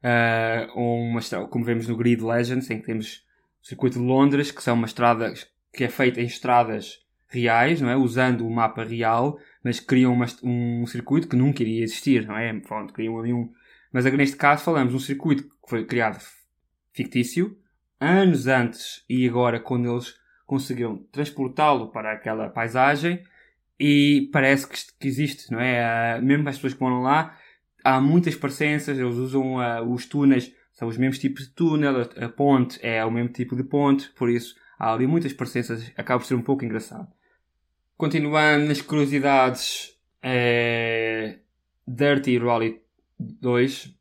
uh, 0.03 0.79
uma, 0.79 1.21
como 1.49 1.65
vemos 1.65 1.89
no 1.89 1.97
Grid 1.97 2.23
Legends, 2.23 2.71
em 2.71 2.79
que 2.79 2.87
temos 2.87 3.25
o 3.63 3.67
circuito 3.67 3.99
de 3.99 4.05
Londres, 4.05 4.51
que 4.51 4.63
são 4.63 4.75
uma 4.75 4.87
estrada 4.87 5.33
que 5.73 5.85
é 5.85 5.89
feita 5.89 6.21
em 6.21 6.27
estradas 6.27 7.05
reais, 7.29 7.81
não 7.81 7.89
é? 7.89 7.97
Usando 7.97 8.47
o 8.47 8.51
mapa 8.51 8.85
real, 8.85 9.39
mas 9.63 9.81
criam 9.81 10.13
uma, 10.13 10.27
um 10.43 10.87
circuito 10.87 11.29
que 11.29 11.37
nunca 11.37 11.63
iria 11.63 11.83
existir, 11.83 12.27
não 12.27 12.37
é? 12.37 12.53
Pronto, 12.61 12.93
criam 12.93 13.19
ali 13.19 13.33
um... 13.33 13.53
Mas 13.97 14.05
neste 14.05 14.37
caso 14.37 14.63
falamos 14.63 14.91
de 14.91 14.97
um 14.97 15.01
circuito 15.01 15.45
que 15.45 15.71
foi 15.71 15.87
criado 15.87 16.23
fictício, 16.93 17.57
anos 17.99 18.47
antes 18.47 19.03
e 19.09 19.27
agora 19.27 19.59
quando 19.59 19.91
eles 19.91 20.15
conseguiram 20.45 20.99
transportá-lo 21.11 21.91
para 21.91 22.13
aquela 22.13 22.51
paisagem, 22.51 23.25
e 23.81 24.29
parece 24.31 24.69
que, 24.69 25.09
existe, 25.09 25.51
não 25.51 25.59
é? 25.59 26.19
Uh, 26.19 26.23
mesmo 26.23 26.47
as 26.47 26.57
pessoas 26.57 26.75
que 26.75 26.81
moram 26.83 27.01
lá, 27.01 27.39
há 27.83 27.99
muitas 27.99 28.35
parecenças, 28.35 28.99
eles 28.99 29.15
usam 29.15 29.55
uh, 29.55 29.91
os 29.91 30.05
túneis, 30.05 30.55
são 30.75 30.89
os 30.89 30.99
mesmos 30.99 31.19
tipos 31.19 31.45
de 31.45 31.55
túnel, 31.55 32.03
a, 32.03 32.27
a, 32.27 32.29
ponte 32.29 32.79
é 32.83 33.03
o 33.03 33.11
mesmo 33.11 33.31
tipo 33.31 33.57
de 33.57 33.65
ponte, 33.65 34.11
por 34.11 34.29
isso 34.29 34.57
há 34.79 34.93
ali 34.93 35.07
muitas 35.07 35.33
parecenças, 35.33 35.91
acaba 35.97 36.21
por 36.21 36.27
ser 36.27 36.35
um 36.35 36.43
pouco 36.43 36.67
engraçado. 36.67 37.09
Continuando 37.97 38.67
nas 38.67 38.83
curiosidades, 38.83 39.99
é... 40.23 41.39
Dirty 41.89 42.37
Rally 42.37 42.85
2, 43.19 43.95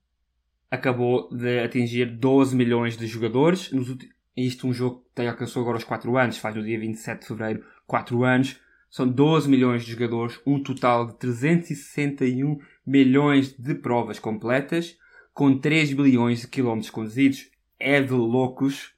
acabou 0.70 1.30
de 1.30 1.60
atingir 1.60 2.06
12 2.06 2.56
milhões 2.56 2.98
de 2.98 3.08
jogadores. 3.08 3.72
Nos 3.72 3.96
Isto 4.36 4.68
um 4.68 4.74
jogo 4.74 5.00
que 5.00 5.16
tem, 5.16 5.28
alcançou 5.28 5.62
agora 5.62 5.78
os 5.78 5.84
4 5.84 6.18
anos, 6.18 6.38
faz 6.38 6.56
no 6.56 6.64
dia 6.64 6.80
27 6.80 7.22
de 7.22 7.28
fevereiro 7.28 7.66
4 7.88 8.24
anos. 8.24 8.60
São 8.90 9.08
12 9.08 9.50
milhões 9.50 9.84
de 9.84 9.92
jogadores, 9.92 10.40
um 10.46 10.62
total 10.62 11.08
de 11.08 11.16
361 11.18 12.60
milhões 12.86 13.54
de 13.58 13.76
provas 13.76 14.20
completas, 14.20 14.98
com 15.34 15.58
3 15.58 15.94
bilhões 15.94 16.42
de 16.42 16.48
quilómetros 16.48 16.92
conduzidos. 16.92 17.50
É 17.80 18.02
de 18.02 18.14
loucos 18.14 18.94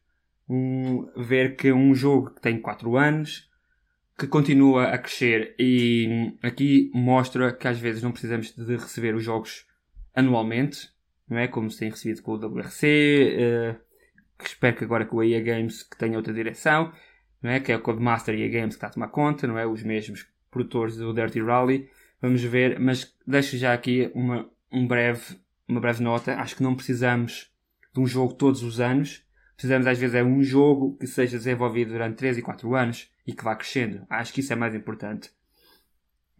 um, 0.48 1.08
ver 1.16 1.56
que 1.56 1.72
um 1.72 1.94
jogo 1.96 2.32
que 2.32 2.42
tem 2.42 2.60
4 2.60 2.96
anos, 2.96 3.50
que 4.18 4.28
continua 4.28 4.86
a 4.86 4.98
crescer 4.98 5.56
e 5.60 6.34
aqui 6.42 6.90
mostra 6.94 7.54
que 7.54 7.68
às 7.68 7.80
vezes 7.80 8.02
não 8.02 8.12
precisamos 8.12 8.54
de 8.56 8.76
receber 8.76 9.14
os 9.14 9.24
jogos 9.24 9.67
anualmente, 10.18 10.90
não 11.30 11.38
é? 11.38 11.48
Como 11.48 11.70
se 11.70 11.78
tem 11.78 11.92
recebido 11.92 12.24
com 12.24 12.32
o 12.32 12.36
WRC, 12.36 13.38
uh, 13.38 14.44
espero 14.44 14.76
que 14.76 14.84
agora 14.84 15.06
com 15.06 15.20
a 15.20 15.26
EA 15.26 15.40
Games 15.40 15.84
que 15.84 15.96
tenha 15.96 16.18
outra 16.18 16.34
direção, 16.34 16.92
não 17.42 17.52
é? 17.52 17.60
Que 17.60 17.72
é 17.72 17.76
o 17.76 17.82
Codemaster 17.82 18.34
e 18.34 18.50
Games 18.50 18.76
que 18.76 18.78
está 18.78 18.88
a 18.88 18.90
tomar 18.90 19.10
conta, 19.10 19.46
não 19.46 19.60
é? 19.60 19.68
Os 19.68 19.84
mesmos 19.84 20.28
produtores 20.50 20.98
do 20.98 21.14
Dirty 21.14 21.40
Rally. 21.40 21.88
Vamos 22.20 22.42
ver, 22.42 22.80
mas 22.80 23.16
deixo 23.28 23.58
já 23.58 23.74
aqui 23.74 24.12
uma, 24.16 24.50
um 24.72 24.88
breve, 24.88 25.40
uma 25.68 25.80
breve 25.80 26.02
nota. 26.02 26.34
Acho 26.36 26.56
que 26.56 26.64
não 26.64 26.76
precisamos 26.76 27.52
de 27.94 28.00
um 28.00 28.08
jogo 28.08 28.34
todos 28.34 28.64
os 28.64 28.80
anos. 28.80 29.24
Precisamos 29.56 29.86
às 29.86 30.00
vezes 30.00 30.16
é 30.16 30.24
um 30.24 30.42
jogo 30.42 30.98
que 30.98 31.06
seja 31.06 31.38
desenvolvido 31.38 31.92
durante 31.92 32.18
3 32.18 32.40
e 32.40 32.42
4 32.42 32.76
anos 32.76 33.12
e 33.26 33.34
que 33.34 33.44
vá 33.44 33.56
crescendo. 33.56 34.04
Acho 34.10 34.34
que 34.34 34.40
isso 34.40 34.52
é 34.52 34.56
mais 34.56 34.74
importante. 34.74 35.30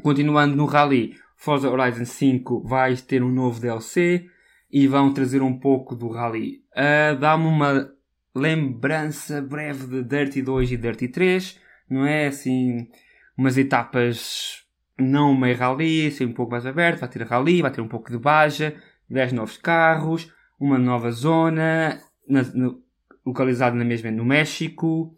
Continuando 0.02 0.56
no 0.56 0.66
Rally, 0.66 1.16
Forza 1.38 1.70
Horizon 1.70 2.04
5 2.04 2.64
vai 2.68 2.98
ter 2.98 3.24
um 3.24 3.32
novo 3.32 3.62
DLC 3.62 4.28
e 4.72 4.88
vão 4.88 5.14
trazer 5.14 5.42
um 5.42 5.58
pouco 5.58 5.96
do 5.96 6.10
Rally. 6.10 6.64
Uh, 6.74 7.18
Dá-me 7.18 7.46
uma 7.46 7.90
lembrança 8.36 9.42
breve 9.42 9.86
de 9.88 10.04
Dirty 10.04 10.42
2 10.42 10.72
e 10.72 10.78
Dirty 10.78 11.08
3, 11.08 11.60
não 11.90 12.06
é? 12.06 12.28
Assim, 12.28 12.90
umas 13.38 13.58
etapas 13.58 14.66
não 15.00 15.36
meio 15.36 15.56
rally, 15.56 16.08
assim 16.08 16.26
um 16.26 16.34
pouco 16.34 16.52
mais 16.52 16.66
aberto, 16.66 17.00
vai 17.00 17.10
ter 17.10 17.22
rally, 17.22 17.62
vai 17.62 17.72
ter 17.72 17.82
um 17.82 17.88
pouco 17.88 18.12
de 18.12 18.18
baja, 18.18 18.76
10 19.08 19.34
novos 19.34 19.58
carros, 19.58 20.34
uma 20.60 20.80
nova 20.80 21.12
zona, 21.12 22.02
na, 22.28 22.42
no, 22.42 22.82
localizada 23.24 23.76
na 23.76 23.86
mesma 23.86 24.10
no 24.10 24.26
México, 24.26 25.16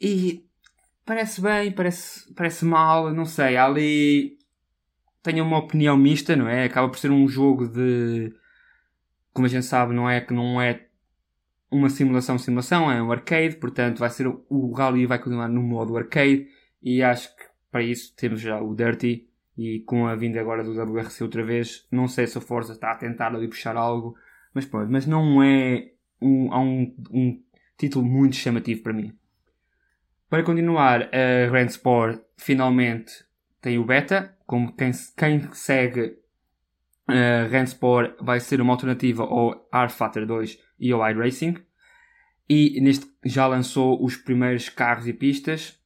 e 0.00 0.46
parece 1.04 1.42
bem, 1.42 1.72
parece, 1.72 2.32
parece 2.34 2.64
mal, 2.64 3.12
não 3.12 3.26
sei, 3.26 3.58
ali 3.58 4.35
tenho 5.26 5.44
uma 5.44 5.58
opinião 5.58 5.96
mista, 5.96 6.36
não 6.36 6.48
é? 6.48 6.64
Acaba 6.64 6.88
por 6.88 6.98
ser 6.98 7.10
um 7.10 7.26
jogo 7.26 7.66
de, 7.68 8.32
como 9.32 9.46
a 9.46 9.50
gente 9.50 9.66
sabe, 9.66 9.92
não 9.92 10.08
é 10.08 10.20
que 10.20 10.32
não 10.32 10.60
é 10.62 10.86
uma 11.68 11.90
simulação 11.90 12.38
simulação, 12.38 12.90
é 12.90 13.02
um 13.02 13.10
arcade, 13.10 13.56
portanto 13.56 13.98
vai 13.98 14.08
ser 14.08 14.28
o 14.28 14.72
Rally 14.72 15.04
vai 15.04 15.18
continuar 15.18 15.48
no 15.48 15.60
modo 15.62 15.96
arcade 15.96 16.46
e 16.80 17.02
acho 17.02 17.34
que 17.36 17.42
para 17.72 17.82
isso 17.82 18.14
temos 18.14 18.40
já 18.40 18.60
o 18.60 18.72
Dirty 18.72 19.28
e 19.58 19.80
com 19.80 20.06
a 20.06 20.14
vinda 20.14 20.40
agora 20.40 20.62
do 20.62 20.80
WRC 20.80 21.24
outra 21.24 21.42
vez, 21.42 21.88
não 21.90 22.06
sei 22.06 22.28
se 22.28 22.38
a 22.38 22.40
Forza 22.40 22.72
está 22.72 22.92
a 22.92 22.96
tentar 22.96 23.34
ali 23.34 23.48
puxar 23.48 23.76
algo, 23.76 24.16
mas 24.54 24.64
pronto, 24.64 24.90
mas 24.92 25.06
não 25.06 25.42
é 25.42 25.90
um, 26.22 26.54
um, 26.54 26.96
um 27.10 27.42
título 27.76 28.04
muito 28.04 28.36
chamativo 28.36 28.82
para 28.82 28.92
mim. 28.92 29.12
Para 30.30 30.44
continuar, 30.44 31.10
a 31.12 31.50
Grand 31.50 31.66
Sport 31.66 32.20
finalmente 32.36 33.24
tem 33.60 33.76
o 33.76 33.84
beta, 33.84 34.35
como 34.46 34.74
quem, 34.74 34.92
quem 35.16 35.52
segue 35.52 36.18
a 37.08 37.48
Grand 37.48 37.64
Sport 37.64 38.16
vai 38.20 38.40
ser 38.40 38.60
uma 38.60 38.72
alternativa 38.72 39.22
ao 39.22 39.68
R-Factor 39.72 40.26
2 40.26 40.58
e 40.78 40.92
ao 40.92 41.08
iRacing. 41.08 41.56
E 42.48 42.80
neste 42.80 43.06
já 43.24 43.46
lançou 43.46 44.02
os 44.04 44.16
primeiros 44.16 44.68
carros 44.68 45.06
e 45.06 45.12
pistas. 45.12 45.78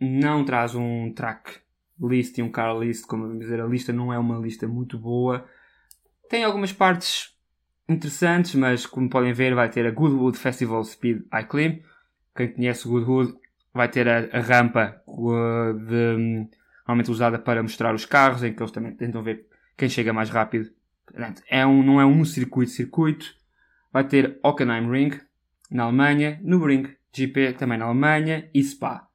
Não 0.00 0.44
traz 0.44 0.74
um 0.74 1.12
track 1.12 1.60
list 2.00 2.38
e 2.38 2.42
um 2.42 2.50
car 2.50 2.78
list, 2.78 3.04
como 3.06 3.24
vamos 3.24 3.40
dizer, 3.40 3.60
a 3.60 3.66
lista 3.66 3.92
não 3.92 4.12
é 4.12 4.18
uma 4.18 4.38
lista 4.38 4.66
muito 4.68 4.98
boa. 4.98 5.46
Tem 6.28 6.44
algumas 6.44 6.72
partes 6.72 7.36
interessantes, 7.88 8.54
mas 8.54 8.86
como 8.86 9.08
podem 9.08 9.32
ver, 9.32 9.54
vai 9.54 9.68
ter 9.68 9.86
a 9.86 9.90
Goodwood 9.90 10.38
Festival 10.38 10.84
Speed 10.84 11.22
iClimb. 11.42 11.82
Quem 12.36 12.52
conhece 12.52 12.86
Goodwood 12.86 13.34
vai 13.72 13.88
ter 13.88 14.08
a, 14.08 14.28
a 14.32 14.40
rampa 14.40 15.02
uh, 15.06 15.72
de, 15.74 16.48
normalmente 16.88 17.10
usada 17.10 17.38
para 17.38 17.62
mostrar 17.62 17.94
os 17.94 18.06
carros, 18.06 18.42
em 18.42 18.54
que 18.54 18.62
eles 18.62 18.72
também 18.72 18.92
tentam 18.92 19.22
ver 19.22 19.46
quem 19.76 19.90
chega 19.90 20.10
mais 20.10 20.30
rápido. 20.30 20.70
É 21.46 21.66
um, 21.66 21.82
não 21.82 22.00
é 22.00 22.06
um 22.06 22.24
circuito-circuito, 22.24 23.26
vai 23.92 24.04
ter 24.04 24.40
Hockenheim 24.42 24.90
Ring 24.90 25.20
na 25.70 25.84
Alemanha, 25.84 26.40
Nürburgring 26.42 26.94
GP 27.12 27.52
também 27.52 27.76
na 27.76 27.84
Alemanha 27.84 28.48
e 28.54 28.64
Spa. 28.64 29.06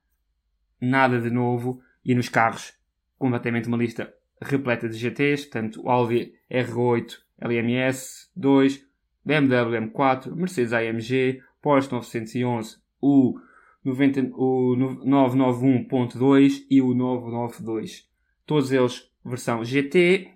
Nada 0.79 1.19
de 1.19 1.31
novo 1.31 1.81
e 2.05 2.13
nos 2.13 2.29
carros 2.29 2.73
completamente 3.17 3.67
uma 3.67 3.77
lista 3.77 4.13
repleta 4.41 4.87
de 4.87 4.97
GTs, 4.97 5.45
portanto 5.45 5.81
o 5.83 5.89
Audi 5.89 6.33
R8, 6.51 7.17
LMS 7.41 8.29
2, 8.35 8.85
BMW 9.25 9.89
M4, 9.89 10.35
Mercedes 10.35 10.73
AMG, 10.73 11.41
Porsche 11.61 11.91
911, 11.91 12.77
o, 13.01 13.39
90, 13.83 14.31
o 14.35 14.75
991.2 14.75 16.65
e 16.69 16.81
o 16.81 16.93
992. 16.93 18.09
Todos 18.45 18.71
eles 18.71 19.11
versão 19.23 19.63
GT 19.63 20.31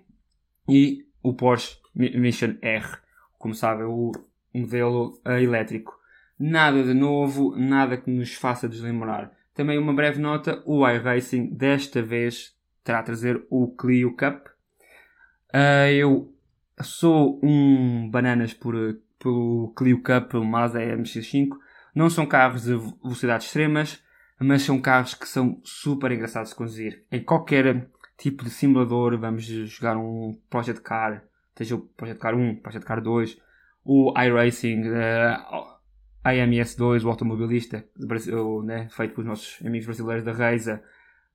e 0.68 1.06
o 1.22 1.34
Porsche 1.34 1.78
Mission 1.94 2.54
R, 2.62 2.86
como 3.38 3.54
sabem, 3.54 3.86
o 3.86 4.12
modelo 4.54 5.20
eh, 5.24 5.42
elétrico. 5.42 5.98
Nada 6.38 6.82
de 6.82 6.94
novo, 6.94 7.56
nada 7.56 7.96
que 7.96 8.10
nos 8.10 8.34
faça 8.34 8.68
deslembrar. 8.68 9.32
Também 9.54 9.76
uma 9.76 9.92
breve 9.92 10.20
nota, 10.20 10.62
o 10.64 10.88
iRacing 10.88 11.48
desta 11.48 12.00
vez 12.00 12.56
terá 12.84 13.00
a 13.00 13.02
trazer 13.02 13.44
o 13.50 13.68
Clio 13.74 14.16
Cup. 14.16 14.46
Uh, 15.52 15.90
eu 15.90 16.34
sou 16.80 17.40
um 17.42 18.08
bananas 18.08 18.54
por, 18.54 18.74
pelo 19.18 19.72
Clio 19.76 20.00
Cup, 20.02 20.30
pelo 20.30 20.44
Mazda 20.44 20.78
MX-5. 20.80 21.56
Não 21.94 22.08
são 22.10 22.26
carros 22.26 22.64
de 22.64 22.76
velocidades 23.02 23.46
extremas, 23.46 24.02
mas 24.40 24.62
são 24.62 24.80
carros 24.80 25.14
que 25.14 25.28
são 25.28 25.60
super 25.64 26.12
engraçados 26.12 26.50
de 26.50 26.56
conduzir. 26.56 27.04
Em 27.10 27.22
qualquer 27.22 27.88
tipo 28.16 28.44
de 28.44 28.50
simulador, 28.50 29.18
vamos 29.18 29.44
jogar 29.44 29.96
um 29.96 30.38
Project 30.48 30.82
Car, 30.82 31.24
seja 31.56 31.76
o 31.76 31.80
Project 31.80 32.20
Car 32.20 32.34
1, 32.34 32.56
Project 32.56 32.86
Car 32.86 33.02
2, 33.02 33.38
o 33.84 34.12
iRacing, 34.20 34.82
uh, 34.82 35.78
AMS2, 36.24 37.04
o 37.04 37.08
automobilista, 37.08 37.84
Brasil, 37.96 38.62
né, 38.62 38.88
feito 38.90 39.14
pelos 39.14 39.26
nossos 39.26 39.64
amigos 39.64 39.86
brasileiros 39.86 40.24
da 40.24 40.32
Reisa. 40.32 40.82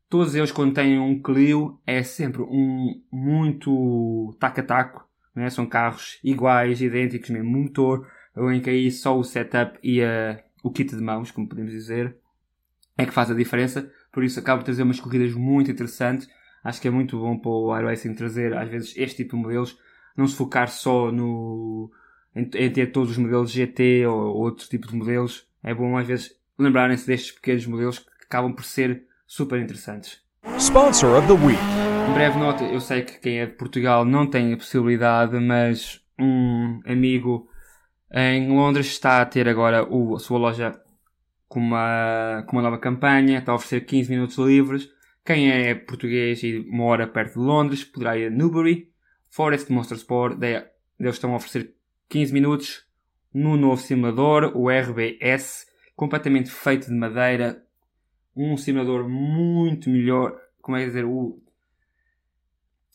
Todos 0.09 0.35
eles, 0.35 0.51
quando 0.51 0.73
têm 0.73 0.99
um 0.99 1.21
Clio, 1.21 1.79
é 1.87 2.03
sempre 2.03 2.43
um 2.43 3.01
muito 3.11 4.35
taco-a-taco. 4.39 5.07
Né? 5.33 5.49
São 5.49 5.65
carros 5.65 6.19
iguais, 6.23 6.81
idênticos, 6.81 7.31
mesmo 7.31 7.49
motor, 7.49 8.07
em 8.35 8.61
que 8.61 8.69
aí 8.69 8.91
só 8.91 9.17
o 9.17 9.23
setup 9.23 9.77
e 9.83 10.01
a, 10.03 10.43
o 10.63 10.71
kit 10.71 10.95
de 10.95 11.01
mãos, 11.01 11.31
como 11.31 11.47
podemos 11.47 11.71
dizer, 11.71 12.15
é 12.97 13.05
que 13.05 13.13
faz 13.13 13.29
a 13.29 13.35
diferença. 13.35 13.91
Por 14.11 14.23
isso 14.23 14.39
acaba 14.39 14.59
de 14.59 14.65
trazer 14.65 14.83
umas 14.83 14.99
corridas 14.99 15.33
muito 15.33 15.71
interessantes. 15.71 16.27
Acho 16.63 16.81
que 16.81 16.87
é 16.87 16.91
muito 16.91 17.19
bom 17.19 17.37
para 17.37 17.51
o 17.51 17.77
iRacing 17.77 18.13
trazer, 18.13 18.55
às 18.55 18.69
vezes, 18.69 18.93
este 18.95 19.17
tipo 19.23 19.35
de 19.35 19.43
modelos. 19.43 19.77
Não 20.15 20.27
se 20.27 20.35
focar 20.35 20.69
só 20.69 21.11
no, 21.11 21.91
em, 22.35 22.49
em 22.53 22.71
ter 22.71 22.91
todos 22.91 23.11
os 23.11 23.17
modelos 23.17 23.51
GT 23.51 24.05
ou 24.05 24.37
outro 24.37 24.67
tipo 24.67 24.87
de 24.87 24.95
modelos, 24.95 25.47
é 25.63 25.73
bom 25.73 25.97
às 25.97 26.07
vezes 26.07 26.31
lembrarem-se 26.57 27.07
destes 27.07 27.31
pequenos 27.31 27.65
modelos 27.65 27.99
que 27.99 28.25
acabam 28.25 28.53
por 28.53 28.63
ser 28.63 29.05
super 29.25 29.59
interessantes. 29.59 30.21
Sponsor 30.57 31.17
of 31.17 31.27
the 31.27 31.33
Week. 31.33 31.59
Em 32.09 32.13
breve 32.13 32.37
nota, 32.37 32.63
eu 32.63 32.79
sei 32.79 33.01
que 33.01 33.19
quem 33.19 33.39
é 33.39 33.45
de 33.45 33.53
Portugal 33.53 34.05
não 34.05 34.27
tem 34.29 34.53
a 34.53 34.57
possibilidade, 34.57 35.39
mas 35.39 36.01
um 36.19 36.81
amigo 36.85 37.49
em 38.13 38.49
Londres 38.49 38.87
está 38.87 39.21
a 39.21 39.25
ter 39.25 39.47
agora 39.49 39.83
o, 39.83 40.15
a 40.15 40.19
sua 40.19 40.37
loja 40.37 40.79
com 41.47 41.59
uma, 41.59 42.43
com 42.47 42.55
uma 42.55 42.61
nova 42.61 42.77
campanha, 42.77 43.39
está 43.39 43.51
a 43.51 43.55
oferecer 43.55 43.81
15 43.81 44.09
minutos 44.09 44.37
livres. 44.37 44.89
Quem 45.25 45.49
é 45.51 45.73
português 45.73 46.43
e 46.43 46.65
mora 46.69 47.07
perto 47.07 47.33
de 47.33 47.45
Londres 47.45 47.83
poderá 47.83 48.17
ir 48.17 48.27
a 48.27 48.29
Newbury, 48.29 48.91
Forest 49.29 49.71
Motorsport, 49.71 50.37
eles 50.41 51.15
estão 51.15 51.33
a 51.33 51.37
oferecer 51.37 51.73
15 52.09 52.33
minutos 52.33 52.85
no 53.33 53.57
novo 53.57 53.81
simulador, 53.81 54.51
o 54.55 54.69
RBS, 54.69 55.65
completamente 55.95 56.51
feito 56.51 56.87
de 56.87 56.93
madeira, 56.93 57.63
um 58.35 58.55
simulador 58.57 59.09
muito 59.09 59.89
melhor, 59.89 60.39
como 60.61 60.77
é 60.77 60.85
dizer, 60.85 61.05
o, 61.05 61.41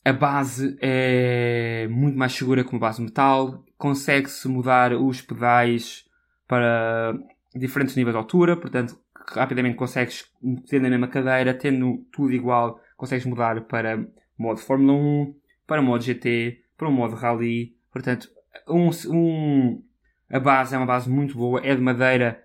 a 0.04 0.12
base 0.12 0.76
é 0.80 1.86
muito 1.88 2.16
mais 2.16 2.32
segura 2.32 2.64
que 2.64 2.70
uma 2.70 2.80
base 2.80 3.02
metal, 3.02 3.64
consegue-se 3.76 4.48
mudar 4.48 4.92
os 4.92 5.20
pedais 5.20 6.04
para 6.46 7.14
diferentes 7.54 7.94
níveis 7.94 8.14
de 8.14 8.18
altura, 8.18 8.56
portanto, 8.56 8.98
rapidamente 9.32 9.76
consegues, 9.76 10.30
tendo 10.68 10.86
a 10.86 10.90
mesma 10.90 11.08
cadeira, 11.08 11.52
tendo 11.52 11.98
tudo 12.10 12.32
igual, 12.32 12.80
consegues 12.96 13.26
mudar 13.26 13.60
para 13.62 14.06
modo 14.36 14.60
Fórmula 14.60 14.92
1, 14.92 15.34
para 15.66 15.82
modo 15.82 16.02
GT, 16.02 16.62
para 16.76 16.88
o 16.88 16.92
modo 16.92 17.14
Rally, 17.14 17.76
portanto, 17.92 18.30
um, 18.68 18.90
um, 19.10 19.82
a 20.30 20.40
base 20.40 20.74
é 20.74 20.78
uma 20.78 20.86
base 20.86 21.10
muito 21.10 21.36
boa, 21.36 21.60
é 21.62 21.74
de 21.74 21.80
madeira, 21.80 22.42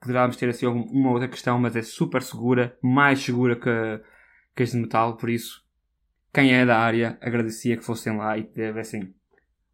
poderá 0.00 0.28
ter 0.28 0.48
assim 0.50 0.66
uma 0.66 1.10
outra 1.10 1.28
questão, 1.28 1.58
mas 1.58 1.76
é 1.76 1.82
super 1.82 2.22
segura, 2.22 2.76
mais 2.82 3.20
segura 3.20 3.56
que, 3.56 3.70
que 4.54 4.62
as 4.62 4.72
de 4.72 4.78
metal, 4.78 5.16
por 5.16 5.30
isso, 5.30 5.64
quem 6.32 6.54
é 6.54 6.64
da 6.64 6.78
área 6.78 7.18
agradecia 7.20 7.76
que 7.76 7.84
fossem 7.84 8.16
lá 8.16 8.36
e 8.36 8.44
tivessem 8.44 9.14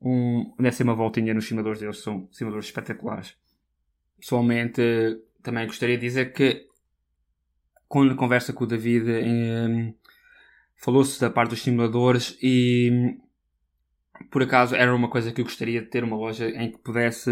um, 0.00 0.54
dessem 0.58 0.84
uma 0.84 0.94
voltinha 0.94 1.34
nos 1.34 1.46
simuladores 1.46 1.80
deles, 1.80 2.02
são 2.02 2.28
simuladores 2.30 2.66
espetaculares. 2.66 3.36
Pessoalmente, 4.18 4.82
também 5.42 5.66
gostaria 5.66 5.96
de 5.96 6.06
dizer 6.06 6.32
que 6.32 6.66
quando 7.88 8.16
conversa 8.16 8.52
com 8.52 8.64
o 8.64 8.66
David, 8.66 9.04
falou-se 10.76 11.20
da 11.20 11.30
parte 11.30 11.50
dos 11.50 11.62
simuladores 11.62 12.36
e 12.42 13.16
por 14.30 14.42
acaso 14.42 14.74
era 14.74 14.94
uma 14.94 15.08
coisa 15.08 15.32
que 15.32 15.40
eu 15.40 15.44
gostaria 15.44 15.80
de 15.80 15.88
ter 15.88 16.04
uma 16.04 16.16
loja 16.16 16.48
em 16.48 16.70
que 16.70 16.78
pudesse 16.78 17.30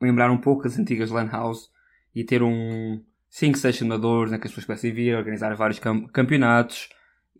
lembrar 0.00 0.30
um 0.30 0.38
pouco 0.38 0.66
as 0.66 0.78
antigas 0.78 1.10
Land 1.10 1.30
House 1.30 1.70
e 2.14 2.24
ter 2.24 2.42
um 2.42 3.02
5, 3.28 3.58
6 3.58 3.76
simuladores 3.76 4.32
em 4.32 4.38
que 4.38 4.46
as 4.46 4.50
pessoas 4.50 4.66
pudessem 4.66 4.92
vir, 4.92 5.16
organizar 5.16 5.54
vários 5.54 5.78
campeonatos 6.12 6.88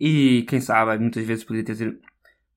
e 0.01 0.42
quem 0.49 0.61
sabe 0.61 0.99
muitas 0.99 1.24
vezes 1.24 1.44
poderia 1.44 1.74
ter 1.74 1.99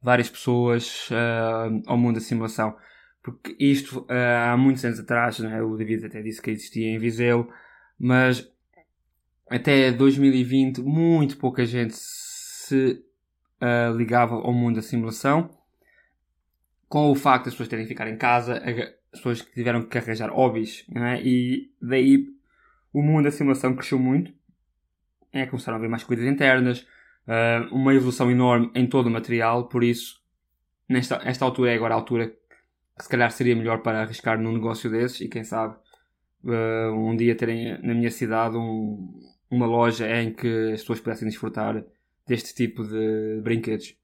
várias 0.02 0.30
pessoas 0.30 1.10
uh, 1.10 1.82
ao 1.86 1.98
mundo 1.98 2.16
da 2.16 2.22
simulação. 2.22 2.76
Porque 3.22 3.56
isto 3.60 4.02
uh, 4.02 4.08
há 4.52 4.58
muitos 4.58 4.84
anos 4.86 5.00
atrás, 5.00 5.40
né, 5.40 5.62
o 5.62 5.76
David 5.76 6.06
até 6.06 6.22
disse 6.22 6.42
que 6.42 6.52
existia 6.52 6.88
em 6.88 6.98
Viseu, 6.98 7.50
mas 8.00 8.50
até 9.50 9.92
2020 9.92 10.82
muito 10.82 11.38
pouca 11.38 11.66
gente 11.66 11.96
se 11.96 13.04
uh, 13.62 13.96
ligava 13.96 14.36
ao 14.36 14.54
mundo 14.54 14.76
da 14.76 14.82
simulação. 14.82 15.50
Com 16.88 17.12
o 17.12 17.16
facto 17.16 17.46
das 17.46 17.54
pessoas 17.54 17.70
terem 17.70 17.86
que 17.86 17.90
ficar 17.90 18.10
em 18.10 18.18
casa, 18.18 18.58
as 18.58 19.20
pessoas 19.20 19.42
que 19.42 19.54
tiveram 19.54 19.84
que 19.84 19.98
arranjar 19.98 20.32
hobbies, 20.32 20.86
né? 20.90 21.22
e 21.24 21.72
daí 21.80 22.28
o 22.92 23.02
mundo 23.02 23.26
da 23.26 23.32
simulação 23.32 23.76
cresceu 23.76 24.00
muito. 24.00 24.34
É, 25.32 25.46
começaram 25.46 25.76
a 25.76 25.78
haver 25.78 25.90
mais 25.90 26.04
coisas 26.04 26.26
internas, 26.26 26.88
uh, 27.28 27.74
uma 27.74 27.94
evolução 27.94 28.30
enorme 28.30 28.72
em 28.76 28.88
todo 28.88 29.08
o 29.08 29.12
material, 29.12 29.68
por 29.68 29.84
isso, 29.84 30.22
nesta 30.88 31.22
esta 31.24 31.46
altura 31.46 31.72
é 31.72 31.76
agora 31.76 31.94
a 31.94 31.98
altura 31.98 32.28
que 32.28 33.04
se 33.04 33.10
calhar 33.10 33.32
seria 33.32 33.56
melhor 33.56 33.82
para 33.82 34.02
arriscar 34.02 34.40
num 34.40 34.52
negócio 34.52 34.90
desses 34.90 35.22
e 35.22 35.30
quem 35.30 35.44
sabe 35.44 35.76
uh, 36.44 36.94
um 36.94 37.16
dia 37.16 37.36
terem 37.36 37.82
na 37.82 37.94
minha 37.94 38.12
cidade 38.12 38.58
um, 38.58 39.20
uma 39.50 39.66
loja 39.66 40.10
em 40.22 40.34
que 40.34 40.72
as 40.74 40.82
pessoas 40.82 41.00
pudessem 41.00 41.28
desfrutar 41.28 41.84
deste 42.28 42.54
tipo 42.54 42.84
de 42.84 43.42
brinquedos. 43.42 43.96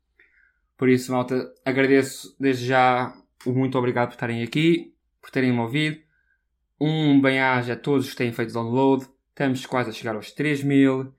Por 0.78 0.90
isso, 0.90 1.12
malta, 1.12 1.54
agradeço 1.64 2.36
desde 2.40 2.66
já 2.66 3.14
o 3.46 3.54
muito 3.54 3.78
obrigado 3.78 4.10
por 4.10 4.16
estarem 4.16 4.44
aqui, 4.44 4.94
por 5.22 5.30
terem 5.30 5.52
me 5.52 5.60
ouvido. 5.60 6.00
Um 6.82 7.22
bem-aja 7.22 7.74
a 7.74 7.78
todos 7.78 8.10
que 8.10 8.16
têm 8.16 8.34
feito 8.34 8.54
download. 8.54 9.08
Estamos 9.30 9.66
quase 9.66 9.90
a 9.90 9.94
chegar 9.94 10.16
aos 10.16 10.32
3 10.32 10.64
mil. 10.64 11.14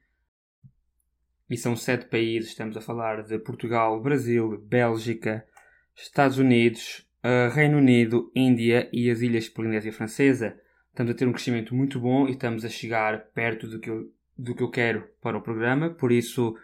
E 1.49 1.57
são 1.57 1.77
7 1.77 2.07
países. 2.07 2.51
Estamos 2.51 2.77
a 2.77 2.81
falar 2.81 3.23
de 3.23 3.39
Portugal, 3.39 4.01
Brasil, 4.01 4.59
Bélgica, 4.67 5.47
Estados 5.95 6.39
Unidos, 6.39 7.07
uh, 7.25 7.53
Reino 7.53 7.79
Unido, 7.79 8.31
Índia 8.35 8.89
e 8.93 9.11
as 9.11 9.21
Ilhas 9.21 9.49
Polinésia 9.49 9.93
Francesa. 9.93 10.59
Estamos 10.91 11.13
a 11.13 11.15
ter 11.15 11.29
um 11.29 11.33
crescimento 11.33 11.75
muito 11.75 12.01
bom 12.01 12.27
e 12.27 12.33
estamos 12.33 12.65
a 12.65 12.69
chegar 12.69 13.27
perto 13.35 13.67
do 13.67 13.79
que 13.79 13.91
eu, 13.91 14.11
do 14.37 14.55
que 14.55 14.63
eu 14.63 14.71
quero 14.71 15.09
para 15.21 15.37
o 15.37 15.43
programa. 15.43 15.91
Por 15.91 16.11
isso, 16.11 16.57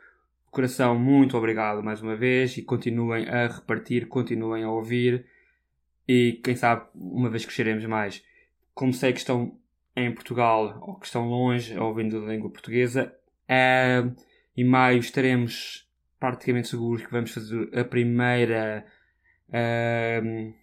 coração, 0.51 0.99
muito 0.99 1.37
obrigado 1.37 1.83
mais 1.83 2.03
uma 2.03 2.17
vez 2.17 2.57
e 2.57 2.63
continuem 2.63 3.29
a 3.29 3.47
repartir, 3.47 4.09
continuem 4.09 4.65
a 4.65 4.71
ouvir 4.71 5.27
e 6.09 6.41
quem 6.43 6.57
sabe 6.57 6.87
uma 6.95 7.31
vez 7.31 7.45
cresceremos 7.45 7.85
mais. 7.85 8.25
Como 8.75 8.93
sei 8.93 9.13
que 9.13 9.19
estão 9.19 9.57
em 9.95 10.13
Portugal 10.13 10.79
ou 10.81 10.97
que 10.97 11.07
estão 11.07 11.29
longe 11.29 11.79
ouvindo 11.79 12.25
a 12.25 12.33
língua 12.33 12.51
portuguesa, 12.51 13.15
uh, 13.45 14.15
em 14.57 14.65
maio 14.65 14.99
estaremos 14.99 15.89
praticamente 16.19 16.69
seguros 16.69 17.05
que 17.05 17.11
vamos 17.11 17.33
fazer 17.33 17.71
a 17.79 17.85
primeira 17.85 18.87
uh, 19.49 20.55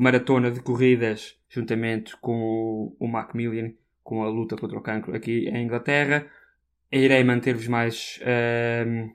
maratona 0.00 0.50
de 0.50 0.60
corridas 0.60 1.38
juntamente 1.48 2.16
com 2.18 2.94
o 2.98 3.08
Macmillan, 3.08 3.72
com 4.02 4.22
a 4.22 4.28
luta 4.28 4.56
contra 4.56 4.78
o 4.78 4.82
cancro 4.82 5.14
aqui 5.14 5.48
em 5.48 5.64
Inglaterra 5.64 6.30
irei 6.92 7.22
manter-vos 7.22 7.68
mais 7.68 8.18
uh, 8.22 9.10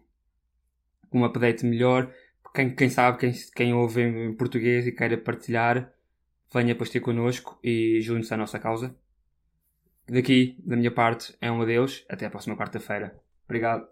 um 1.12 1.26
update 1.26 1.66
melhor. 1.66 2.12
Quem, 2.54 2.74
quem 2.74 2.90
sabe, 2.90 3.18
quem, 3.18 3.34
quem 3.54 3.74
ouve 3.74 4.02
em 4.02 4.34
português 4.34 4.88
e 4.88 4.92
queira 4.92 5.18
partilhar, 5.18 5.92
venha 6.54 6.68
depois 6.68 6.90
ter 6.90 7.02
connosco 7.02 7.60
e 7.64 8.00
junte-se 8.02 8.34
à 8.34 8.38
nossa 8.38 8.60
causa. 8.60 8.96
Daqui, 10.08 10.56
da 10.66 10.76
minha 10.78 10.92
parte, 10.92 11.36
é 11.42 11.52
um 11.52 11.62
adeus. 11.62 12.06
Até 12.08 12.28
a 12.28 12.30
próxima 12.30 12.56
quarta-feira. 12.56 13.25
Obrigado. 13.46 13.90